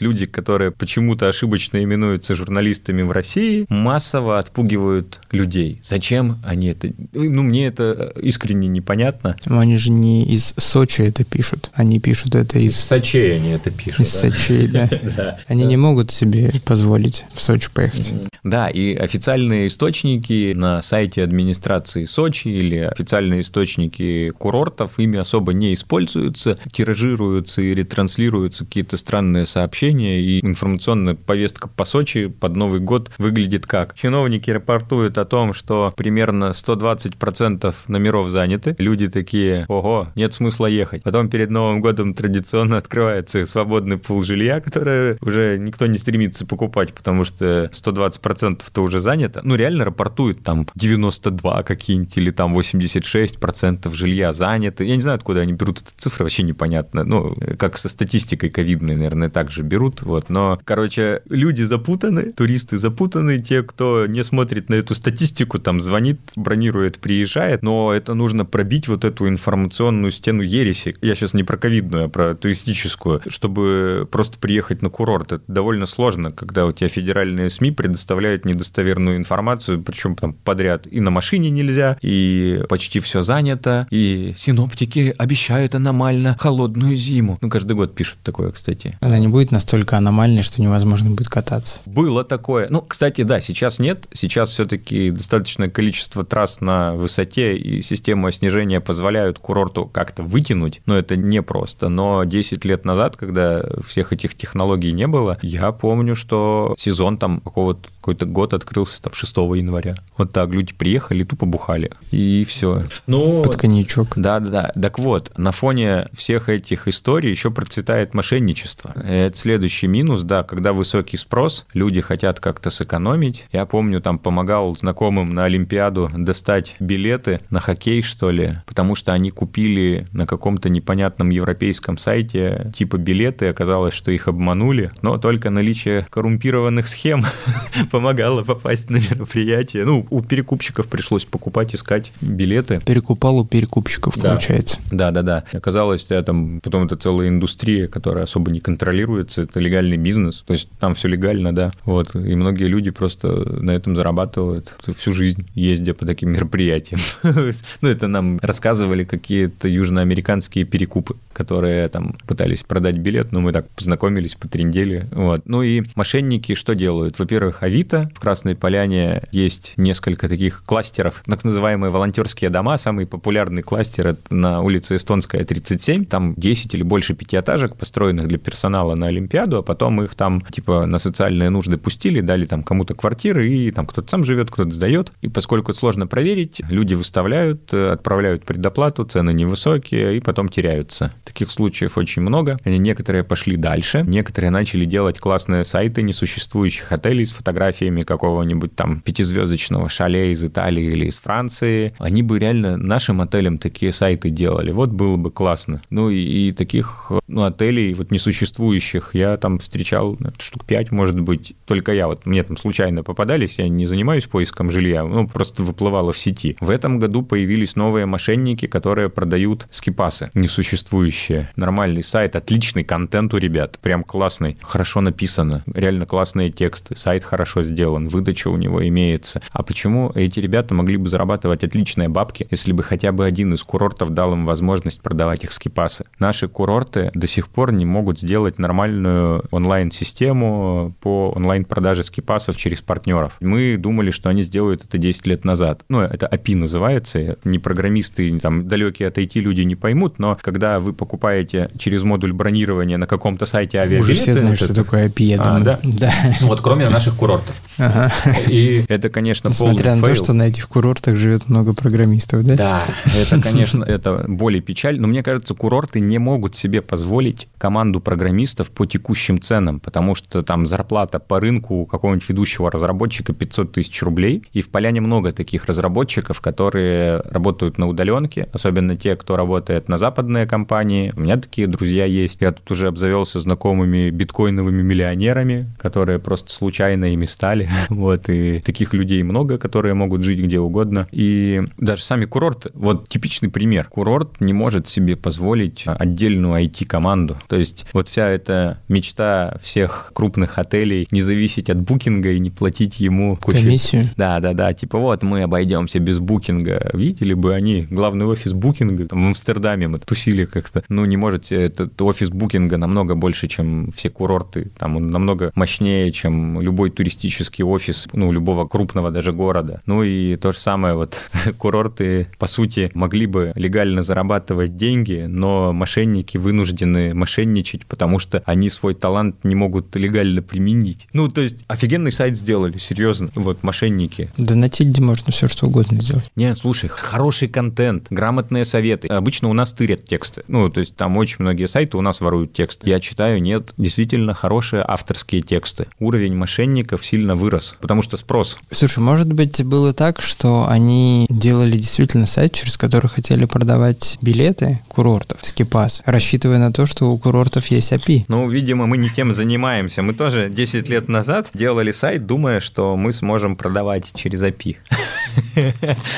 люди, 0.00 0.26
которые 0.26 0.70
почему-то 0.70 1.28
ошибочно 1.28 1.82
именуются 1.82 2.34
журналистами 2.34 3.02
в 3.02 3.12
России, 3.12 3.66
массово 3.68 4.38
отпугивают 4.38 5.20
людей. 5.30 5.80
Зачем 5.82 6.38
они 6.44 6.68
это... 6.68 6.92
Ну, 7.12 7.42
мне 7.42 7.66
это 7.66 8.12
искренне 8.20 8.68
непонятно. 8.68 9.36
Но 9.46 9.58
они 9.58 9.76
же 9.76 9.90
не 9.90 10.24
из 10.24 10.54
Сочи 10.56 11.02
это 11.02 11.24
пишут, 11.24 11.70
они 11.74 12.00
пишут 12.00 12.34
это 12.34 12.58
из... 12.58 12.74
Из 12.74 12.80
Сочи 12.80 13.18
они 13.18 13.50
это 13.50 13.67
пишут. 13.70 14.00
Из 14.00 14.12
да? 14.12 14.18
Сочи, 14.18 14.66
да. 15.16 15.38
Они 15.46 15.64
не 15.64 15.76
могут 15.76 16.10
себе 16.10 16.52
позволить 16.64 17.24
в 17.34 17.40
Сочи 17.40 17.68
поехать. 17.72 18.12
Да, 18.44 18.68
и 18.68 18.94
официальные 18.94 19.66
источники 19.66 20.52
на 20.54 20.82
сайте 20.82 21.22
администрации 21.22 22.04
Сочи 22.04 22.48
или 22.48 22.78
официальные 22.78 23.42
источники 23.42 24.30
курортов 24.30 24.98
ими 24.98 25.18
особо 25.18 25.52
не 25.52 25.74
используются, 25.74 26.56
тиражируются 26.72 27.62
и 27.62 27.74
ретранслируются 27.74 28.64
какие-то 28.64 28.96
странные 28.96 29.46
сообщения, 29.46 30.20
и 30.20 30.44
информационная 30.44 31.14
повестка 31.14 31.68
по 31.68 31.84
Сочи 31.84 32.28
под 32.28 32.56
Новый 32.56 32.80
год 32.80 33.10
выглядит 33.18 33.66
как? 33.66 33.94
Чиновники 33.94 34.50
рапортуют 34.50 35.18
о 35.18 35.24
том, 35.24 35.52
что 35.52 35.92
примерно 35.96 36.50
120% 36.50 37.74
номеров 37.88 38.30
заняты, 38.30 38.74
люди 38.78 39.08
такие, 39.08 39.64
ого, 39.68 40.08
нет 40.14 40.34
смысла 40.34 40.66
ехать. 40.66 41.02
Потом 41.02 41.28
перед 41.28 41.50
Новым 41.50 41.80
годом 41.80 42.14
традиционно 42.14 42.76
открывается 42.76 43.40
свободный 43.58 43.98
пул 43.98 44.22
жилья, 44.22 44.60
которое 44.60 45.18
уже 45.20 45.58
никто 45.58 45.86
не 45.86 45.98
стремится 45.98 46.46
покупать, 46.46 46.94
потому 46.94 47.24
что 47.24 47.70
120%-то 47.72 48.82
уже 48.82 49.00
занято. 49.00 49.40
Ну, 49.42 49.56
реально 49.56 49.84
рапортуют 49.84 50.44
там 50.44 50.68
92 50.76 51.64
какие-нибудь 51.64 52.16
или 52.16 52.30
там 52.30 52.56
86% 52.56 53.92
жилья 53.94 54.32
заняты. 54.32 54.84
Я 54.84 54.94
не 54.94 55.02
знаю, 55.02 55.16
откуда 55.16 55.40
они 55.40 55.54
берут 55.54 55.80
эти 55.80 55.92
цифры, 55.96 56.24
вообще 56.24 56.44
непонятно. 56.44 57.02
Ну, 57.02 57.36
как 57.58 57.78
со 57.78 57.88
статистикой 57.88 58.50
ковидной, 58.50 58.94
наверное, 58.94 59.28
также 59.28 59.62
берут. 59.62 60.02
Вот. 60.02 60.30
Но, 60.30 60.60
короче, 60.64 61.22
люди 61.28 61.64
запутаны, 61.64 62.32
туристы 62.32 62.78
запутаны, 62.78 63.40
те, 63.40 63.64
кто 63.64 64.06
не 64.06 64.22
смотрит 64.22 64.68
на 64.68 64.76
эту 64.76 64.94
статистику, 64.94 65.58
там 65.58 65.80
звонит, 65.80 66.20
бронирует, 66.36 67.00
приезжает, 67.00 67.62
но 67.64 67.92
это 67.92 68.14
нужно 68.14 68.44
пробить 68.44 68.86
вот 68.86 69.04
эту 69.04 69.26
информационную 69.28 70.12
стену 70.12 70.42
ереси. 70.42 70.94
Я 71.02 71.16
сейчас 71.16 71.34
не 71.34 71.42
про 71.42 71.56
ковидную, 71.56 72.04
а 72.04 72.08
про 72.08 72.36
туристическую, 72.36 73.20
чтобы 73.48 74.06
просто 74.10 74.38
приехать 74.38 74.82
на 74.82 74.90
курорт. 74.90 75.32
Это 75.32 75.44
довольно 75.48 75.86
сложно, 75.86 76.32
когда 76.32 76.66
у 76.66 76.72
тебя 76.72 76.88
федеральные 76.88 77.48
СМИ 77.48 77.70
предоставляют 77.70 78.44
недостоверную 78.44 79.16
информацию, 79.16 79.82
причем 79.82 80.16
там 80.16 80.34
подряд 80.34 80.86
и 80.86 81.00
на 81.00 81.10
машине 81.10 81.48
нельзя, 81.48 81.96
и 82.02 82.62
почти 82.68 83.00
все 83.00 83.22
занято, 83.22 83.86
и 83.90 84.34
синоптики 84.36 85.14
обещают 85.16 85.74
аномально 85.74 86.36
холодную 86.38 86.94
зиму. 86.94 87.38
Ну, 87.40 87.48
каждый 87.48 87.72
год 87.74 87.94
пишут 87.94 88.18
такое, 88.22 88.52
кстати. 88.52 88.98
Она 89.00 89.18
не 89.18 89.28
будет 89.28 89.50
настолько 89.50 89.96
аномальной, 89.96 90.42
что 90.42 90.60
невозможно 90.60 91.10
будет 91.10 91.28
кататься. 91.28 91.80
Было 91.86 92.24
такое. 92.24 92.66
Ну, 92.68 92.82
кстати, 92.82 93.22
да, 93.22 93.40
сейчас 93.40 93.78
нет. 93.78 94.08
Сейчас 94.12 94.50
все-таки 94.50 95.10
достаточное 95.10 95.70
количество 95.70 96.22
трасс 96.22 96.60
на 96.60 96.94
высоте 96.94 97.56
и 97.56 97.80
система 97.80 98.30
снижения 98.30 98.80
позволяют 98.80 99.38
курорту 99.38 99.86
как-то 99.86 100.22
вытянуть, 100.22 100.82
но 100.84 100.98
это 100.98 101.16
непросто. 101.16 101.88
Но 101.88 102.24
10 102.24 102.64
лет 102.66 102.84
назад, 102.84 103.16
когда 103.28 103.62
всех 103.86 104.14
этих 104.14 104.34
технологий 104.34 104.92
не 104.92 105.06
было, 105.06 105.36
я 105.42 105.70
помню, 105.70 106.14
что 106.14 106.74
сезон 106.78 107.18
там 107.18 107.40
какого-то 107.40 107.88
какой-то 108.08 108.24
год 108.24 108.54
открылся 108.54 109.02
там 109.02 109.12
6 109.12 109.36
января. 109.36 109.96
Вот 110.16 110.32
так 110.32 110.48
люди 110.48 110.72
приехали, 110.72 111.24
тупо 111.24 111.44
бухали. 111.44 111.92
И 112.10 112.46
все. 112.48 112.84
Ну, 113.06 113.42
Под 113.42 113.56
коньячок. 113.56 114.14
Да-да-да. 114.16 114.72
Так 114.80 114.98
вот, 114.98 115.36
на 115.36 115.52
фоне 115.52 116.06
всех 116.14 116.48
этих 116.48 116.88
историй 116.88 117.30
еще 117.30 117.50
процветает 117.50 118.14
мошенничество. 118.14 118.92
Это 118.98 119.36
следующий 119.36 119.88
минус, 119.88 120.22
да, 120.22 120.42
когда 120.42 120.72
высокий 120.72 121.18
спрос, 121.18 121.66
люди 121.74 122.00
хотят 122.00 122.40
как-то 122.40 122.70
сэкономить. 122.70 123.44
Я 123.52 123.66
помню, 123.66 124.00
там 124.00 124.18
помогал 124.18 124.74
знакомым 124.74 125.28
на 125.28 125.44
Олимпиаду 125.44 126.10
достать 126.16 126.76
билеты 126.80 127.40
на 127.50 127.60
хоккей, 127.60 128.00
что 128.00 128.30
ли, 128.30 128.52
потому 128.64 128.94
что 128.94 129.12
они 129.12 129.30
купили 129.30 130.06
на 130.12 130.26
каком-то 130.26 130.70
непонятном 130.70 131.28
европейском 131.28 131.98
сайте 131.98 132.72
типа 132.74 132.96
билеты, 133.18 133.46
оказалось, 133.46 133.94
что 133.94 134.12
их 134.12 134.28
обманули, 134.28 134.92
но 135.02 135.18
только 135.18 135.50
наличие 135.50 136.06
коррумпированных 136.10 136.86
схем 136.86 137.24
помогало 137.90 138.44
попасть 138.44 138.90
на 138.90 138.96
мероприятие. 138.96 139.84
Ну, 139.84 140.06
у 140.10 140.22
перекупщиков 140.22 140.86
пришлось 140.86 141.24
покупать, 141.24 141.74
искать 141.74 142.12
билеты. 142.20 142.80
Перекупал 142.86 143.38
у 143.38 143.44
перекупщиков, 143.44 144.16
да. 144.16 144.30
получается. 144.30 144.80
Да, 144.92 145.10
да, 145.10 145.22
да. 145.22 145.44
Оказалось, 145.52 146.04
да, 146.04 146.22
там 146.22 146.60
потом 146.60 146.86
это 146.86 146.96
целая 146.96 147.28
индустрия, 147.28 147.88
которая 147.88 148.24
особо 148.24 148.52
не 148.52 148.60
контролируется, 148.60 149.42
это 149.42 149.58
легальный 149.58 149.96
бизнес, 149.96 150.44
то 150.46 150.52
есть 150.52 150.68
там 150.78 150.94
все 150.94 151.08
легально, 151.08 151.52
да. 151.52 151.72
Вот, 151.84 152.14
и 152.14 152.36
многие 152.36 152.66
люди 152.66 152.90
просто 152.90 153.28
на 153.28 153.72
этом 153.72 153.96
зарабатывают 153.96 154.72
всю 154.96 155.12
жизнь, 155.12 155.44
ездя 155.56 155.92
по 155.92 156.06
таким 156.06 156.30
мероприятиям. 156.30 157.00
Ну, 157.80 157.88
это 157.88 158.08
нам 158.08 158.38
рассказывали 158.42 159.04
какие-то 159.04 159.68
южноамериканские 159.68 160.64
перекупы, 160.64 161.16
которые 161.32 161.88
там 161.88 162.16
пытались 162.26 162.62
продать 162.62 162.96
билет, 163.08 163.32
но 163.32 163.40
мы 163.40 163.52
так 163.52 163.68
познакомились, 163.70 164.34
потрендели. 164.34 165.06
Вот. 165.12 165.42
Ну 165.46 165.62
и 165.62 165.82
мошенники 165.94 166.54
что 166.54 166.74
делают? 166.74 167.18
Во-первых, 167.18 167.62
Авито. 167.62 168.10
В 168.14 168.20
Красной 168.20 168.54
Поляне 168.54 169.22
есть 169.32 169.72
несколько 169.76 170.28
таких 170.28 170.62
кластеров, 170.64 171.22
так 171.26 171.42
называемые 171.44 171.90
волонтерские 171.90 172.50
дома. 172.50 172.76
Самый 172.76 173.06
популярный 173.06 173.62
кластер 173.62 174.08
это 174.08 174.34
на 174.34 174.60
улице 174.60 174.96
Эстонская, 174.96 175.44
37. 175.44 176.04
Там 176.04 176.34
10 176.36 176.74
или 176.74 176.82
больше 176.82 177.14
пятиэтажек, 177.14 177.76
построенных 177.76 178.28
для 178.28 178.38
персонала 178.38 178.94
на 178.94 179.06
Олимпиаду, 179.06 179.58
а 179.58 179.62
потом 179.62 180.02
их 180.02 180.14
там 180.14 180.42
типа 180.42 180.84
на 180.84 180.98
социальные 180.98 181.48
нужды 181.48 181.78
пустили, 181.78 182.20
дали 182.20 182.44
там 182.44 182.62
кому-то 182.62 182.94
квартиры, 182.94 183.48
и 183.48 183.70
там 183.70 183.86
кто-то 183.86 184.08
сам 184.08 184.22
живет, 184.24 184.50
кто-то 184.50 184.70
сдает. 184.70 185.12
И 185.22 185.28
поскольку 185.28 185.70
это 185.70 185.80
сложно 185.80 186.06
проверить, 186.06 186.60
люди 186.68 186.92
выставляют, 186.94 187.72
отправляют 187.72 188.44
предоплату, 188.44 189.04
цены 189.04 189.32
невысокие, 189.32 190.18
и 190.18 190.20
потом 190.20 190.50
теряются. 190.50 191.12
Таких 191.24 191.50
случаев 191.50 191.96
очень 191.96 192.22
много. 192.22 192.58
Некоторые 192.98 193.22
пошли 193.22 193.56
дальше, 193.56 194.02
некоторые 194.04 194.50
начали 194.50 194.84
делать 194.84 195.20
классные 195.20 195.64
сайты 195.64 196.02
несуществующих 196.02 196.90
отелей 196.90 197.26
с 197.26 197.30
фотографиями 197.30 198.02
какого-нибудь 198.02 198.74
там 198.74 199.02
пятизвездочного 199.02 199.88
шале 199.88 200.32
из 200.32 200.42
Италии 200.42 200.86
или 200.86 201.06
из 201.06 201.20
Франции, 201.20 201.94
они 202.00 202.24
бы 202.24 202.40
реально 202.40 202.76
нашим 202.76 203.20
отелям 203.20 203.58
такие 203.58 203.92
сайты 203.92 204.30
делали. 204.30 204.72
Вот 204.72 204.90
было 204.90 205.16
бы 205.16 205.30
классно. 205.30 205.80
Ну 205.90 206.10
и, 206.10 206.48
и 206.48 206.50
таких 206.50 207.12
ну, 207.28 207.44
отелей 207.44 207.94
вот 207.94 208.10
несуществующих 208.10 209.10
я 209.12 209.36
там 209.36 209.60
встречал 209.60 210.16
ну, 210.18 210.32
штук 210.40 210.64
пять, 210.64 210.90
может 210.90 211.20
быть, 211.20 211.54
только 211.66 211.92
я. 211.92 212.08
Вот 212.08 212.26
мне 212.26 212.42
там 212.42 212.56
случайно 212.56 213.04
попадались, 213.04 213.60
я 213.60 213.68
не 213.68 213.86
занимаюсь 213.86 214.24
поиском 214.24 214.72
жилья, 214.72 215.04
ну 215.04 215.28
просто 215.28 215.62
выплывало 215.62 216.12
в 216.12 216.18
сети. 216.18 216.56
В 216.58 216.68
этом 216.68 216.98
году 216.98 217.22
появились 217.22 217.76
новые 217.76 218.06
мошенники, 218.06 218.66
которые 218.66 219.08
продают 219.08 219.68
скипасы 219.70 220.32
несуществующие. 220.34 221.48
Нормальный 221.54 222.02
сайт, 222.02 222.34
отличный, 222.34 222.87
контент 222.88 223.34
у 223.34 223.36
ребят 223.36 223.78
прям 223.80 224.02
классный, 224.02 224.56
хорошо 224.62 225.00
написано, 225.00 225.62
реально 225.72 226.06
классные 226.06 226.48
тексты, 226.48 226.96
сайт 226.96 227.22
хорошо 227.22 227.62
сделан, 227.62 228.08
выдача 228.08 228.48
у 228.48 228.56
него 228.56 228.86
имеется. 228.88 229.40
А 229.52 229.62
почему 229.62 230.10
эти 230.14 230.40
ребята 230.40 230.74
могли 230.74 230.96
бы 230.96 231.08
зарабатывать 231.08 231.62
отличные 231.62 232.08
бабки, 232.08 232.48
если 232.50 232.72
бы 232.72 232.82
хотя 232.82 233.12
бы 233.12 233.26
один 233.26 233.52
из 233.52 233.62
курортов 233.62 234.10
дал 234.10 234.32
им 234.32 234.46
возможность 234.46 235.02
продавать 235.02 235.44
их 235.44 235.52
скипасы? 235.52 236.06
Наши 236.18 236.48
курорты 236.48 237.10
до 237.14 237.26
сих 237.26 237.48
пор 237.48 237.72
не 237.72 237.84
могут 237.84 238.18
сделать 238.18 238.58
нормальную 238.58 239.44
онлайн-систему 239.50 240.94
по 241.00 241.30
онлайн-продаже 241.36 242.04
скипасов 242.04 242.56
через 242.56 242.80
партнеров. 242.80 243.36
Мы 243.40 243.76
думали, 243.76 244.10
что 244.10 244.30
они 244.30 244.42
сделают 244.42 244.84
это 244.84 244.96
10 244.96 245.26
лет 245.26 245.44
назад. 245.44 245.84
Ну, 245.90 246.00
это 246.00 246.26
API 246.26 246.56
называется. 246.56 247.36
Не 247.44 247.58
программисты, 247.58 248.38
там, 248.40 248.66
далекие 248.66 249.08
от 249.08 249.18
IT 249.18 249.38
люди 249.40 249.60
не 249.62 249.76
поймут, 249.76 250.18
но 250.18 250.38
когда 250.40 250.80
вы 250.80 250.94
покупаете 250.94 251.68
через 251.78 252.02
модуль 252.02 252.32
бронирования 252.32 252.77
на 252.84 253.06
каком-то 253.06 253.46
сайте 253.46 253.78
авиабилеты... 253.78 254.12
Уже 254.12 254.14
все 254.14 254.34
знают, 254.34 254.58
что 254.58 254.74
такое 254.74 255.08
API, 255.08 255.22
я 255.22 255.40
а, 255.40 255.44
думаю. 255.44 255.64
да? 255.64 255.78
да. 255.82 256.12
Вот 256.40 256.60
кроме 256.60 256.88
наших 256.88 257.16
курортов. 257.16 257.54
Ага. 257.78 258.12
И 258.48 258.84
это, 258.88 259.08
конечно, 259.08 259.48
Несмотря 259.48 259.94
на 259.94 260.02
то, 260.02 260.14
что 260.14 260.32
на 260.32 260.48
этих 260.48 260.68
курортах 260.68 261.16
живет 261.16 261.48
много 261.48 261.74
программистов, 261.74 262.44
да? 262.44 262.56
Да, 262.56 262.82
это, 263.16 263.40
конечно, 263.40 263.84
это 263.84 264.24
более 264.28 264.60
печаль. 264.60 265.00
Но 265.00 265.08
мне 265.08 265.22
кажется, 265.22 265.54
курорты 265.54 266.00
не 266.00 266.18
могут 266.18 266.54
себе 266.54 266.82
позволить 266.82 267.48
команду 267.58 268.00
программистов 268.00 268.70
по 268.70 268.86
текущим 268.86 269.40
ценам, 269.40 269.80
потому 269.80 270.14
что 270.14 270.42
там 270.42 270.66
зарплата 270.66 271.18
по 271.18 271.40
рынку 271.40 271.76
у 271.76 271.86
какого-нибудь 271.86 272.28
ведущего 272.28 272.70
разработчика 272.70 273.32
500 273.32 273.72
тысяч 273.72 274.02
рублей. 274.02 274.44
И 274.52 274.60
в 274.60 274.70
Поляне 274.70 275.00
много 275.00 275.32
таких 275.32 275.66
разработчиков, 275.66 276.40
которые 276.40 277.20
работают 277.30 277.78
на 277.78 277.88
удаленке, 277.88 278.48
особенно 278.52 278.96
те, 278.96 279.16
кто 279.16 279.36
работает 279.36 279.88
на 279.88 279.98
западные 279.98 280.46
компании. 280.46 281.12
У 281.16 281.20
меня 281.20 281.36
такие 281.36 281.66
друзья 281.66 282.04
есть. 282.04 282.40
Я 282.40 282.52
тут 282.52 282.67
уже 282.70 282.88
обзавелся 282.88 283.40
знакомыми 283.40 284.10
биткоиновыми 284.10 284.82
миллионерами, 284.82 285.70
которые 285.78 286.18
просто 286.18 286.52
случайно 286.52 287.12
ими 287.12 287.26
стали. 287.26 287.68
Вот, 287.88 288.28
и 288.28 288.60
таких 288.60 288.92
людей 288.92 289.22
много, 289.22 289.58
которые 289.58 289.94
могут 289.94 290.22
жить 290.22 290.38
где 290.38 290.60
угодно. 290.60 291.08
И 291.10 291.62
даже 291.78 292.02
сами 292.02 292.26
курорты, 292.26 292.70
вот 292.74 293.08
типичный 293.08 293.48
пример. 293.48 293.86
Курорт 293.90 294.40
не 294.40 294.52
может 294.52 294.86
себе 294.86 295.16
позволить 295.16 295.84
отдельную 295.86 296.64
IT-команду. 296.64 297.36
То 297.48 297.56
есть 297.56 297.86
вот 297.92 298.08
вся 298.08 298.28
эта 298.28 298.78
мечта 298.88 299.58
всех 299.62 300.12
крупных 300.14 300.58
отелей 300.58 301.08
не 301.10 301.22
зависеть 301.22 301.70
от 301.70 301.80
букинга 301.80 302.30
и 302.30 302.38
не 302.38 302.50
платить 302.50 303.00
ему 303.00 303.36
кучу... 303.36 303.58
Комиссию? 303.58 304.04
Да, 304.16 304.40
да, 304.40 304.52
да. 304.52 304.72
Типа 304.72 304.98
вот 304.98 305.22
мы 305.22 305.42
обойдемся 305.42 305.98
без 305.98 306.18
букинга. 306.18 306.90
Видели 306.92 307.34
бы 307.34 307.54
они 307.54 307.86
главный 307.90 308.26
офис 308.26 308.52
букинга 308.52 309.06
там, 309.06 309.24
в 309.24 309.26
Амстердаме 309.28 309.88
мы 309.88 309.98
тусили 309.98 310.44
как-то. 310.44 310.82
Ну, 310.88 311.04
не 311.04 311.16
можете, 311.16 311.56
этот 311.56 312.00
офис 312.02 312.30
букинга 312.30 312.57
намного 312.58 313.14
больше, 313.14 313.48
чем 313.48 313.90
все 313.92 314.08
курорты. 314.08 314.70
Там 314.78 314.96
он 314.96 315.10
намного 315.10 315.52
мощнее, 315.54 316.10
чем 316.12 316.60
любой 316.60 316.90
туристический 316.90 317.64
офис, 317.64 318.08
ну, 318.12 318.32
любого 318.32 318.66
крупного 318.66 319.10
даже 319.10 319.32
города. 319.32 319.80
Ну 319.86 320.02
и 320.02 320.36
то 320.36 320.52
же 320.52 320.58
самое, 320.58 320.94
вот 320.94 321.20
курорты, 321.58 322.28
по 322.38 322.46
сути, 322.46 322.90
могли 322.94 323.26
бы 323.26 323.52
легально 323.54 324.02
зарабатывать 324.02 324.76
деньги, 324.76 325.26
но 325.28 325.72
мошенники 325.72 326.36
вынуждены 326.36 327.14
мошенничать, 327.14 327.86
потому 327.86 328.18
что 328.18 328.42
они 328.46 328.70
свой 328.70 328.94
талант 328.94 329.44
не 329.44 329.54
могут 329.54 329.94
легально 329.96 330.42
применить. 330.42 331.08
Ну, 331.12 331.28
то 331.28 331.40
есть 331.40 331.64
офигенный 331.68 332.12
сайт 332.12 332.36
сделали, 332.36 332.78
серьезно. 332.78 333.30
Вот 333.34 333.62
мошенники. 333.62 334.30
Да 334.36 334.54
на 334.54 334.68
Тильде 334.68 335.02
можно 335.02 335.32
все 335.32 335.48
что 335.48 335.66
угодно 335.66 336.00
сделать. 336.00 336.30
Не, 336.36 336.54
слушай, 336.56 336.88
хороший 336.88 337.48
контент, 337.48 338.06
грамотные 338.10 338.64
советы. 338.64 339.08
Обычно 339.08 339.48
у 339.48 339.52
нас 339.52 339.72
тырят 339.72 340.06
тексты. 340.06 340.42
Ну, 340.48 340.68
то 340.70 340.80
есть 340.80 340.96
там 340.96 341.16
очень 341.16 341.36
многие 341.38 341.66
сайты 341.66 341.96
у 341.96 342.00
нас 342.00 342.20
воруют 342.20 342.47
текст. 342.52 342.84
Я 342.84 343.00
читаю, 343.00 343.40
нет, 343.42 343.72
действительно 343.76 344.34
хорошие 344.34 344.84
авторские 344.86 345.42
тексты. 345.42 345.86
Уровень 345.98 346.34
мошенников 346.34 347.04
сильно 347.04 347.34
вырос, 347.34 347.76
потому 347.80 348.02
что 348.02 348.16
спрос. 348.16 348.58
Слушай, 348.70 349.00
может 349.00 349.32
быть, 349.32 349.64
было 349.64 349.92
так, 349.92 350.20
что 350.20 350.66
они 350.68 351.26
делали 351.30 351.76
действительно 351.76 352.26
сайт, 352.26 352.52
через 352.52 352.76
который 352.76 353.08
хотели 353.08 353.44
продавать 353.44 354.18
билеты 354.20 354.80
курортов, 354.88 355.38
скипас, 355.42 356.02
рассчитывая 356.04 356.58
на 356.58 356.72
то, 356.72 356.86
что 356.86 357.10
у 357.10 357.18
курортов 357.18 357.66
есть 357.66 357.92
API. 357.92 358.24
Ну, 358.28 358.48
видимо, 358.48 358.86
мы 358.86 358.98
не 358.98 359.10
тем 359.10 359.34
занимаемся. 359.34 360.02
Мы 360.02 360.14
тоже 360.14 360.48
10 360.50 360.88
лет 360.88 361.08
назад 361.08 361.50
делали 361.54 361.92
сайт, 361.92 362.26
думая, 362.26 362.60
что 362.60 362.96
мы 362.96 363.12
сможем 363.12 363.56
продавать 363.56 364.12
через 364.14 364.42
API. 364.42 364.76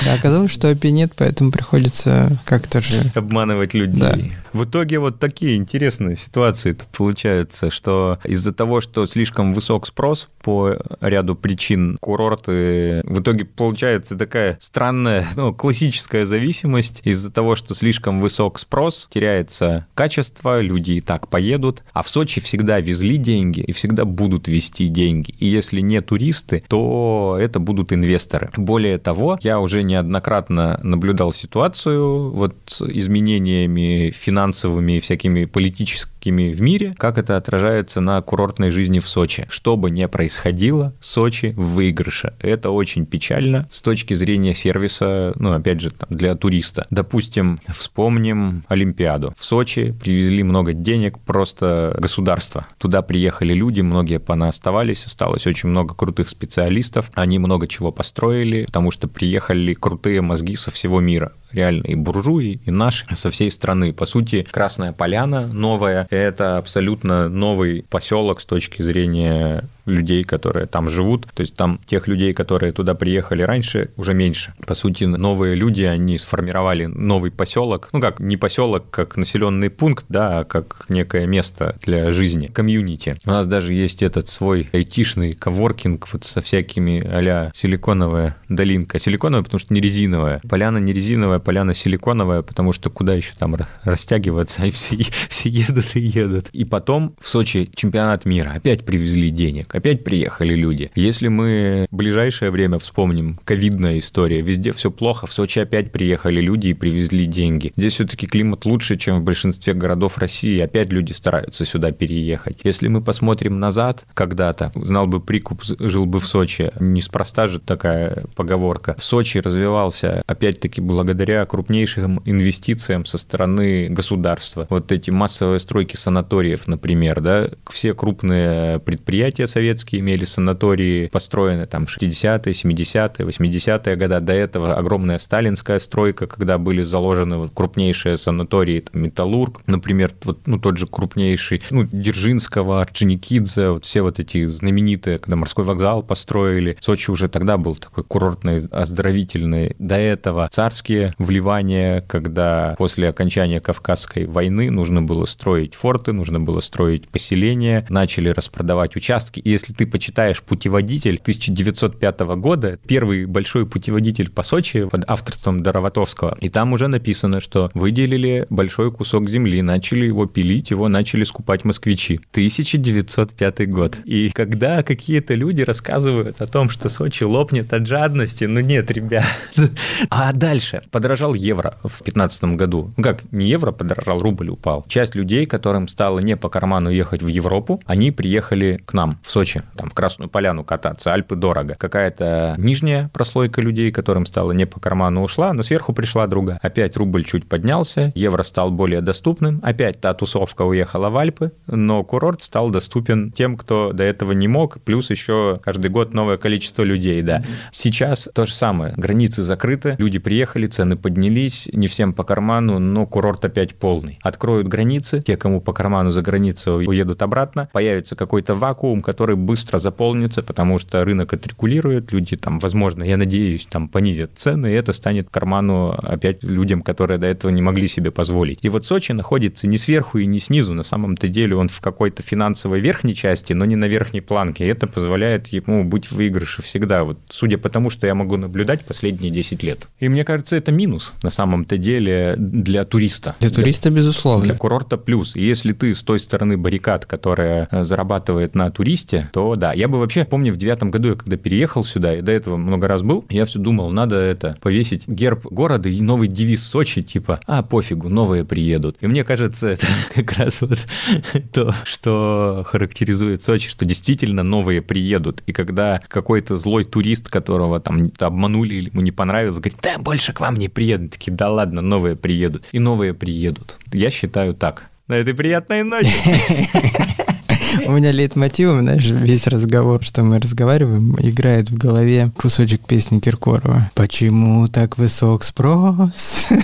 Да, 0.05 0.13
оказалось, 0.13 0.51
что 0.51 0.71
API 0.71 0.91
нет, 0.91 1.13
поэтому 1.17 1.51
приходится 1.51 2.37
как-то 2.45 2.81
же... 2.81 3.11
Обманывать 3.15 3.73
людей. 3.73 3.99
Да. 3.99 4.17
В 4.53 4.65
итоге 4.65 4.99
вот 4.99 5.19
такие 5.19 5.55
интересные 5.55 6.17
ситуации 6.17 6.75
получаются, 6.95 7.69
что 7.69 8.19
из-за 8.23 8.53
того, 8.53 8.81
что 8.81 9.05
слишком 9.05 9.53
высок 9.53 9.87
спрос 9.87 10.29
по 10.43 10.77
ряду 10.99 11.35
причин, 11.35 11.97
курорты, 12.01 13.01
в 13.05 13.21
итоге 13.21 13.45
получается 13.45 14.17
такая 14.17 14.57
странная, 14.59 15.25
ну, 15.35 15.53
классическая 15.53 16.25
зависимость. 16.25 17.01
Из-за 17.03 17.31
того, 17.31 17.55
что 17.55 17.73
слишком 17.73 18.19
высок 18.19 18.59
спрос, 18.59 19.07
теряется 19.11 19.87
качество, 19.93 20.59
люди 20.59 20.93
и 20.93 21.01
так 21.01 21.29
поедут. 21.29 21.83
А 21.93 22.03
в 22.03 22.09
Сочи 22.09 22.41
всегда 22.41 22.79
везли 22.79 23.17
деньги 23.17 23.61
и 23.61 23.71
всегда 23.71 24.05
будут 24.05 24.47
вести 24.47 24.87
деньги. 24.87 25.33
И 25.39 25.45
если 25.45 25.79
не 25.79 26.01
туристы, 26.01 26.63
то 26.67 27.37
это 27.39 27.59
будут 27.59 27.93
инвесторы. 27.93 28.49
Более 28.57 28.97
того, 28.97 29.30
я 29.41 29.59
уже 29.59 29.83
неоднократно 29.83 30.79
наблюдал 30.83 31.33
ситуацию 31.33 32.31
вот 32.31 32.55
с 32.65 32.81
изменениями 32.81 34.11
финансовыми 34.11 34.97
и 34.97 34.99
всякими 34.99 35.45
политическими 35.45 36.53
в 36.53 36.61
мире, 36.61 36.95
как 36.97 37.17
это 37.17 37.37
отражается 37.37 38.01
на 38.01 38.21
курортной 38.21 38.69
жизни 38.69 38.99
в 38.99 39.07
Сочи. 39.07 39.47
Что 39.49 39.75
бы 39.75 39.89
ни 39.89 40.05
происходило, 40.05 40.93
Сочи 40.99 41.53
в 41.57 41.71
выигрыше. 41.71 42.33
Это 42.39 42.69
очень 42.69 43.05
печально 43.05 43.67
с 43.71 43.81
точки 43.81 44.13
зрения 44.13 44.53
сервиса, 44.53 45.33
ну, 45.35 45.53
опять 45.53 45.79
же, 45.81 45.91
там, 45.91 46.07
для 46.09 46.35
туриста. 46.35 46.85
Допустим, 46.91 47.59
вспомним 47.69 48.63
Олимпиаду. 48.67 49.33
В 49.37 49.43
Сочи 49.43 49.93
привезли 49.99 50.43
много 50.43 50.73
денег 50.73 51.19
просто 51.19 51.95
государства. 51.97 52.67
Туда 52.77 53.01
приехали 53.01 53.53
люди, 53.53 53.81
многие 53.81 54.19
понооставались, 54.19 55.05
осталось 55.05 55.47
очень 55.47 55.69
много 55.69 55.95
крутых 55.95 56.29
специалистов. 56.29 57.09
Они 57.15 57.39
много 57.39 57.67
чего 57.67 57.91
построили, 57.91 58.65
потому 58.65 58.91
что 58.91 59.07
приехали 59.21 59.75
крутые 59.75 60.21
мозги 60.21 60.55
со 60.55 60.71
всего 60.71 60.99
мира 60.99 61.31
реально 61.51 61.83
и 61.83 61.95
буржуи, 61.95 62.59
и 62.65 62.71
наши 62.71 63.05
со 63.15 63.29
всей 63.29 63.51
страны. 63.51 63.93
По 63.93 64.05
сути, 64.05 64.45
Красная 64.49 64.93
Поляна 64.93 65.47
новая– 65.47 66.07
это 66.09 66.57
абсолютно 66.57 67.29
новый 67.29 67.85
поселок 67.89 68.41
с 68.41 68.45
точки 68.45 68.81
зрения 68.81 69.63
людей, 69.85 70.23
которые 70.23 70.67
там 70.67 70.89
живут. 70.89 71.27
То 71.33 71.41
есть 71.41 71.55
там 71.55 71.79
тех 71.85 72.07
людей, 72.07 72.33
которые 72.33 72.71
туда 72.71 72.93
приехали 72.95 73.43
раньше, 73.43 73.89
уже 73.97 74.13
меньше. 74.13 74.53
По 74.65 74.75
сути, 74.75 75.05
новые 75.05 75.55
люди, 75.55 75.83
они 75.83 76.17
сформировали 76.17 76.85
новый 76.85 77.31
поселок. 77.31 77.89
Ну 77.93 77.99
как, 77.99 78.19
не 78.19 78.37
поселок, 78.37 78.89
как 78.89 79.17
населенный 79.17 79.69
пункт, 79.69 80.05
да, 80.09 80.39
а 80.39 80.43
как 80.43 80.85
некое 80.89 81.25
место 81.25 81.77
для 81.83 82.11
жизни, 82.11 82.47
комьюнити. 82.47 83.17
У 83.25 83.29
нас 83.29 83.47
даже 83.47 83.73
есть 83.73 84.03
этот 84.03 84.27
свой 84.27 84.69
айтишный 84.71 85.33
коворкинг 85.33 86.07
вот 86.13 86.23
со 86.23 86.41
всякими 86.41 87.01
а 87.03 87.51
силиконовая 87.53 88.37
долинка. 88.49 88.99
Силиконовая, 88.99 89.43
потому 89.43 89.59
что 89.59 89.73
не 89.73 89.81
резиновая. 89.81 90.41
Поляна 90.49 90.77
не 90.77 90.93
резиновая, 90.93 91.39
поляна 91.41 91.73
силиконовая, 91.73 92.41
потому 92.41 92.71
что 92.71 92.89
куда 92.89 93.13
еще 93.13 93.33
там 93.37 93.57
растягиваться, 93.83 94.65
и 94.65 94.71
все, 94.71 94.97
все 95.27 95.49
едут 95.49 95.95
и 95.95 95.99
едут. 95.99 96.47
И 96.53 96.63
потом 96.63 97.15
в 97.19 97.27
Сочи 97.27 97.69
чемпионат 97.75 98.25
мира. 98.25 98.53
Опять 98.55 98.85
привезли 98.85 99.29
денег 99.29 99.75
опять 99.81 100.03
приехали 100.03 100.53
люди. 100.53 100.91
Если 100.93 101.27
мы 101.27 101.87
в 101.89 101.95
ближайшее 101.95 102.51
время 102.51 102.77
вспомним 102.77 103.39
ковидная 103.43 103.97
история, 103.97 104.41
везде 104.41 104.73
все 104.73 104.91
плохо, 104.91 105.25
в 105.25 105.33
Сочи 105.33 105.57
опять 105.57 105.91
приехали 105.91 106.39
люди 106.39 106.69
и 106.69 106.73
привезли 106.73 107.25
деньги. 107.25 107.73
Здесь 107.75 107.95
все-таки 107.95 108.27
климат 108.27 108.65
лучше, 108.65 108.95
чем 108.97 109.19
в 109.19 109.23
большинстве 109.23 109.73
городов 109.73 110.19
России, 110.19 110.59
опять 110.59 110.91
люди 110.91 111.13
стараются 111.13 111.65
сюда 111.65 111.91
переехать. 111.91 112.59
Если 112.63 112.87
мы 112.89 113.01
посмотрим 113.01 113.59
назад, 113.59 114.05
когда-то, 114.13 114.71
знал 114.75 115.07
бы 115.07 115.19
прикуп, 115.19 115.63
жил 115.63 116.05
бы 116.05 116.19
в 116.19 116.27
Сочи, 116.27 116.71
неспроста 116.79 117.47
же 117.47 117.59
такая 117.59 118.25
поговорка. 118.35 118.95
В 118.99 119.03
Сочи 119.03 119.39
развивался, 119.39 120.21
опять-таки, 120.27 120.79
благодаря 120.79 121.30
крупнейшим 121.45 122.21
инвестициям 122.25 123.05
со 123.05 123.17
стороны 123.17 123.89
государства. 123.89 124.67
Вот 124.69 124.91
эти 124.91 125.09
массовые 125.09 125.59
стройки 125.59 125.95
санаториев, 125.95 126.67
например, 126.67 127.21
да, 127.21 127.49
все 127.69 127.93
крупные 127.93 128.79
предприятия 128.79 129.47
советские 129.47 130.01
имели 130.01 130.25
санатории, 130.25 131.07
построены 131.07 131.65
там 131.65 131.83
60-е, 131.83 132.53
70-е, 132.53 133.25
80-е 133.25 133.95
годы. 133.95 134.19
До 134.19 134.33
этого 134.33 134.75
огромная 134.75 135.17
сталинская 135.17 135.79
стройка, 135.79 136.27
когда 136.27 136.57
были 136.57 136.83
заложены 136.83 137.37
вот 137.37 137.51
крупнейшие 137.53 138.17
санатории, 138.17 138.81
там, 138.81 139.01
Металлург, 139.01 139.61
например, 139.67 140.11
вот, 140.23 140.47
ну, 140.47 140.59
тот 140.59 140.77
же 140.77 140.87
крупнейший, 140.87 141.61
ну, 141.69 141.87
Дзержинского, 141.91 142.81
Орджоникидзе, 142.81 143.69
вот 143.69 143.85
все 143.85 144.01
вот 144.01 144.19
эти 144.19 144.45
знаменитые, 144.45 145.19
когда 145.19 145.35
морской 145.35 145.65
вокзал 145.65 146.03
построили. 146.03 146.77
Сочи 146.79 147.11
уже 147.11 147.29
тогда 147.29 147.57
был 147.57 147.75
такой 147.75 148.03
курортный, 148.03 148.61
оздоровительный. 148.67 149.75
До 149.79 149.95
этого 149.95 150.47
царские 150.51 151.13
вливания, 151.23 152.01
когда 152.01 152.75
после 152.77 153.09
окончания 153.09 153.59
Кавказской 153.59 154.25
войны 154.25 154.69
нужно 154.71 155.01
было 155.01 155.25
строить 155.25 155.75
форты, 155.75 156.13
нужно 156.13 156.39
было 156.39 156.61
строить 156.61 157.07
поселения, 157.07 157.85
начали 157.89 158.29
распродавать 158.29 158.95
участки. 158.95 159.39
И 159.39 159.49
если 159.49 159.73
ты 159.73 159.85
почитаешь 159.85 160.41
путеводитель 160.41 161.17
1905 161.21 162.19
года, 162.37 162.79
первый 162.87 163.25
большой 163.25 163.65
путеводитель 163.65 164.29
по 164.29 164.43
Сочи 164.43 164.85
под 164.85 165.09
авторством 165.09 165.61
Дороватовского, 165.61 166.37
и 166.41 166.49
там 166.49 166.73
уже 166.73 166.87
написано, 166.87 167.39
что 167.39 167.69
выделили 167.73 168.45
большой 168.49 168.91
кусок 168.91 169.29
земли, 169.29 169.61
начали 169.61 170.05
его 170.05 170.25
пилить, 170.25 170.71
его 170.71 170.87
начали 170.87 171.23
скупать 171.23 171.63
москвичи. 171.63 172.19
1905 172.31 173.69
год. 173.69 173.97
И 174.05 174.29
когда 174.29 174.83
какие-то 174.83 175.33
люди 175.33 175.61
рассказывают 175.61 176.41
о 176.41 176.47
том, 176.47 176.69
что 176.69 176.89
Сочи 176.89 177.23
лопнет 177.23 177.73
от 177.73 177.87
жадности, 177.87 178.45
ну 178.45 178.59
нет, 178.59 178.91
ребят. 178.91 179.25
А 180.09 180.33
дальше 180.33 180.81
подорожал 181.11 181.33
евро 181.33 181.73
в 181.83 182.03
2015 182.03 182.43
году. 182.55 182.93
Ну 182.95 183.03
как, 183.03 183.29
не 183.33 183.49
евро 183.49 183.73
подорожал, 183.73 184.19
рубль 184.19 184.49
упал. 184.49 184.85
Часть 184.87 185.13
людей, 185.13 185.45
которым 185.45 185.89
стало 185.89 186.19
не 186.19 186.37
по 186.37 186.47
карману 186.47 186.89
ехать 186.89 187.21
в 187.21 187.27
Европу, 187.27 187.81
они 187.85 188.11
приехали 188.11 188.81
к 188.85 188.93
нам 188.93 189.19
в 189.21 189.29
Сочи, 189.29 189.61
там 189.75 189.89
в 189.89 189.93
Красную 189.93 190.29
Поляну 190.29 190.63
кататься, 190.63 191.11
Альпы 191.11 191.35
дорого. 191.35 191.75
Какая-то 191.77 192.55
нижняя 192.57 193.09
прослойка 193.13 193.59
людей, 193.61 193.91
которым 193.91 194.25
стало 194.25 194.53
не 194.53 194.65
по 194.65 194.79
карману, 194.79 195.21
ушла, 195.21 195.51
но 195.51 195.63
сверху 195.63 195.91
пришла 195.91 196.27
друга. 196.27 196.59
Опять 196.61 196.95
рубль 196.95 197.25
чуть 197.25 197.45
поднялся, 197.49 198.13
евро 198.15 198.43
стал 198.43 198.71
более 198.71 199.01
доступным, 199.01 199.59
опять 199.63 199.99
та 199.99 200.13
тусовка 200.13 200.61
уехала 200.61 201.09
в 201.09 201.17
Альпы, 201.17 201.51
но 201.67 202.05
курорт 202.05 202.41
стал 202.41 202.69
доступен 202.69 203.33
тем, 203.33 203.57
кто 203.57 203.91
до 203.91 204.03
этого 204.03 204.31
не 204.31 204.47
мог, 204.47 204.79
плюс 204.79 205.09
еще 205.09 205.59
каждый 205.61 205.91
год 205.91 206.13
новое 206.13 206.37
количество 206.37 206.83
людей, 206.83 207.21
да. 207.21 207.43
Сейчас 207.71 208.29
то 208.33 208.45
же 208.45 208.53
самое, 208.53 208.93
границы 208.95 209.43
закрыты, 209.43 209.95
люди 209.97 210.17
приехали, 210.17 210.67
цены 210.67 210.90
поднялись, 210.95 211.67
не 211.73 211.87
всем 211.87 212.13
по 212.13 212.23
карману, 212.23 212.79
но 212.79 213.05
курорт 213.05 213.43
опять 213.45 213.75
полный. 213.75 214.19
Откроют 214.21 214.67
границы, 214.67 215.21
те, 215.21 215.37
кому 215.37 215.61
по 215.61 215.73
карману 215.73 216.11
за 216.11 216.21
границу 216.21 216.73
уедут 216.73 217.21
обратно, 217.21 217.69
появится 217.73 218.15
какой-то 218.15 218.55
вакуум, 218.55 219.01
который 219.01 219.35
быстро 219.35 219.77
заполнится, 219.77 220.41
потому 220.41 220.79
что 220.79 221.03
рынок 221.03 221.33
отрегулирует, 221.33 222.11
люди 222.11 222.37
там, 222.37 222.59
возможно, 222.59 223.03
я 223.03 223.17
надеюсь, 223.17 223.65
там 223.65 223.89
понизят 223.89 224.31
цены, 224.35 224.67
и 224.67 224.75
это 224.75 224.93
станет 224.93 225.29
карману 225.29 225.91
опять 225.91 226.43
людям, 226.43 226.81
которые 226.81 227.17
до 227.17 227.27
этого 227.27 227.51
не 227.51 227.61
могли 227.61 227.87
себе 227.87 228.11
позволить. 228.11 228.59
И 228.61 228.69
вот 228.69 228.85
Сочи 228.85 229.11
находится 229.11 229.67
не 229.67 229.77
сверху 229.77 230.17
и 230.17 230.25
не 230.25 230.39
снизу, 230.39 230.73
на 230.73 230.83
самом-то 230.83 231.27
деле 231.27 231.55
он 231.55 231.67
в 231.67 231.81
какой-то 231.81 232.23
финансовой 232.23 232.79
верхней 232.79 233.15
части, 233.15 233.53
но 233.53 233.65
не 233.65 233.75
на 233.75 233.85
верхней 233.85 234.21
планке, 234.21 234.65
и 234.65 234.67
это 234.67 234.87
позволяет 234.87 235.47
ему 235.47 235.83
быть 235.83 236.11
в 236.11 236.21
выигрыше 236.21 236.61
всегда, 236.61 237.03
вот 237.03 237.17
судя 237.29 237.57
по 237.57 237.69
тому, 237.69 237.89
что 237.89 238.05
я 238.05 238.13
могу 238.13 238.37
наблюдать 238.37 238.85
последние 238.85 239.31
10 239.31 239.63
лет. 239.63 239.87
И 239.99 240.07
мне 240.07 240.23
кажется, 240.23 240.55
это 240.55 240.71
минус 240.81 241.13
на 241.21 241.29
самом-то 241.29 241.77
деле 241.77 242.35
для 242.37 242.83
туриста. 242.85 243.35
Для 243.39 243.51
туриста, 243.51 243.91
безусловно. 243.91 244.45
Для 244.45 244.55
курорта 244.55 244.97
плюс. 244.97 245.35
И 245.35 245.43
если 245.43 245.73
ты 245.73 245.93
с 245.93 246.03
той 246.03 246.19
стороны 246.19 246.57
баррикад, 246.57 247.05
которая 247.05 247.67
э, 247.69 247.83
зарабатывает 247.83 248.55
на 248.55 248.71
туристе, 248.71 249.29
то 249.31 249.55
да. 249.55 249.73
Я 249.73 249.87
бы 249.87 249.99
вообще, 249.99 250.25
помню, 250.25 250.51
в 250.51 250.57
девятом 250.57 250.89
году, 250.89 251.09
я 251.09 251.15
когда 251.15 251.37
переехал 251.37 251.83
сюда, 251.83 252.17
и 252.17 252.21
до 252.21 252.31
этого 252.31 252.57
много 252.57 252.87
раз 252.87 253.03
был, 253.03 253.23
я 253.29 253.45
все 253.45 253.59
думал, 253.59 253.91
надо 253.91 254.15
это, 254.15 254.57
повесить 254.61 255.07
герб 255.07 255.45
города 255.45 255.87
и 255.87 256.01
новый 256.01 256.27
девиз 256.27 256.63
Сочи, 256.63 257.03
типа, 257.03 257.39
а, 257.45 257.61
пофигу, 257.61 258.09
новые 258.09 258.43
приедут. 258.43 258.97
И 259.01 259.07
мне 259.07 259.23
кажется, 259.23 259.69
это 259.69 259.85
как 260.15 260.31
раз 260.33 260.61
вот 260.61 260.79
то, 261.53 261.73
что 261.83 262.65
характеризует 262.65 263.43
Сочи, 263.43 263.69
что 263.69 263.85
действительно 263.85 264.41
новые 264.41 264.81
приедут. 264.81 265.43
И 265.45 265.53
когда 265.53 266.01
какой-то 266.07 266.57
злой 266.57 266.85
турист, 266.85 267.29
которого 267.29 267.79
там 267.79 268.11
обманули 268.19 268.73
или 268.73 268.89
ему 268.89 269.01
не 269.01 269.11
понравилось, 269.11 269.59
говорит, 269.59 269.79
да, 269.83 269.99
больше 269.99 270.33
к 270.33 270.39
вам 270.39 270.55
не 270.55 270.69
приедут. 270.73 271.11
Такие, 271.11 271.31
да 271.31 271.49
ладно, 271.49 271.81
новые 271.81 272.15
приедут. 272.15 272.65
И 272.71 272.79
новые 272.79 273.13
приедут. 273.13 273.77
Я 273.91 274.09
считаю 274.09 274.53
так. 274.53 274.89
На 275.07 275.15
этой 275.15 275.33
приятной 275.33 275.83
ноте. 275.83 276.11
У 277.85 277.91
меня 277.91 278.11
лейтмотивом, 278.11 278.79
знаешь, 278.79 279.05
весь 279.05 279.47
разговор, 279.47 280.03
что 280.03 280.23
мы 280.23 280.39
разговариваем, 280.39 281.15
играет 281.19 281.69
в 281.69 281.77
голове 281.77 282.31
кусочек 282.37 282.81
песни 282.85 283.19
Киркорова. 283.19 283.89
Почему 283.95 284.67
так 284.67 284.97
высок 284.97 285.43
спрос? 285.43 286.47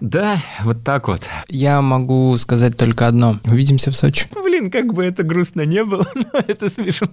Да, 0.00 0.42
вот 0.64 0.82
так 0.82 1.08
вот. 1.08 1.22
Я 1.48 1.82
могу 1.82 2.36
сказать 2.38 2.76
только 2.76 3.06
одно. 3.06 3.36
Увидимся 3.44 3.90
в 3.90 3.96
Сочи. 3.96 4.26
Блин, 4.42 4.70
как 4.70 4.94
бы 4.94 5.04
это 5.04 5.22
грустно 5.22 5.66
не 5.66 5.84
было, 5.84 6.06
но 6.14 6.40
это 6.48 6.70
смешно. 6.70 7.08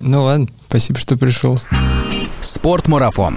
Ну 0.00 0.22
ладно, 0.22 0.48
спасибо, 0.66 0.98
что 0.98 1.18
пришел. 1.18 1.58
Спортмарафон. 2.40 3.36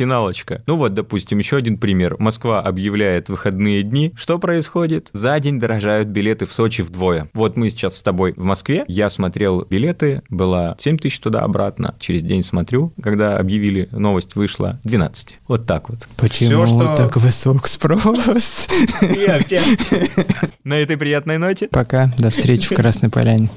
Финалочка. 0.00 0.62
Ну 0.66 0.76
вот, 0.76 0.94
допустим, 0.94 1.36
еще 1.36 1.58
один 1.58 1.76
пример. 1.76 2.16
Москва 2.18 2.62
объявляет 2.62 3.28
выходные 3.28 3.82
дни. 3.82 4.14
Что 4.16 4.38
происходит? 4.38 5.10
За 5.12 5.38
день 5.40 5.60
дорожают 5.60 6.08
билеты 6.08 6.46
в 6.46 6.54
Сочи 6.54 6.80
вдвое. 6.80 7.28
Вот 7.34 7.58
мы 7.58 7.68
сейчас 7.68 7.98
с 7.98 8.02
тобой 8.02 8.32
в 8.34 8.42
Москве. 8.42 8.86
Я 8.88 9.10
смотрел 9.10 9.66
билеты, 9.68 10.22
было 10.30 10.74
7 10.78 10.96
тысяч 10.96 11.20
туда-обратно. 11.20 11.96
Через 12.00 12.22
день 12.22 12.42
смотрю, 12.42 12.94
когда 13.02 13.36
объявили, 13.36 13.90
новость 13.92 14.36
вышла 14.36 14.80
12. 14.84 15.36
Вот 15.46 15.66
так 15.66 15.90
вот. 15.90 16.08
Почему 16.16 16.64
Всё, 16.64 16.66
что... 16.66 16.96
так 16.96 17.16
высок 17.18 17.66
спрос? 17.66 18.68
И 19.02 19.24
опять. 19.26 19.92
На 20.64 20.78
этой 20.78 20.96
приятной 20.96 21.36
ноте. 21.36 21.68
Пока. 21.68 22.10
До 22.16 22.30
встречи 22.30 22.72
в 22.72 22.74
Красной 22.74 23.10
Поляне. 23.10 23.50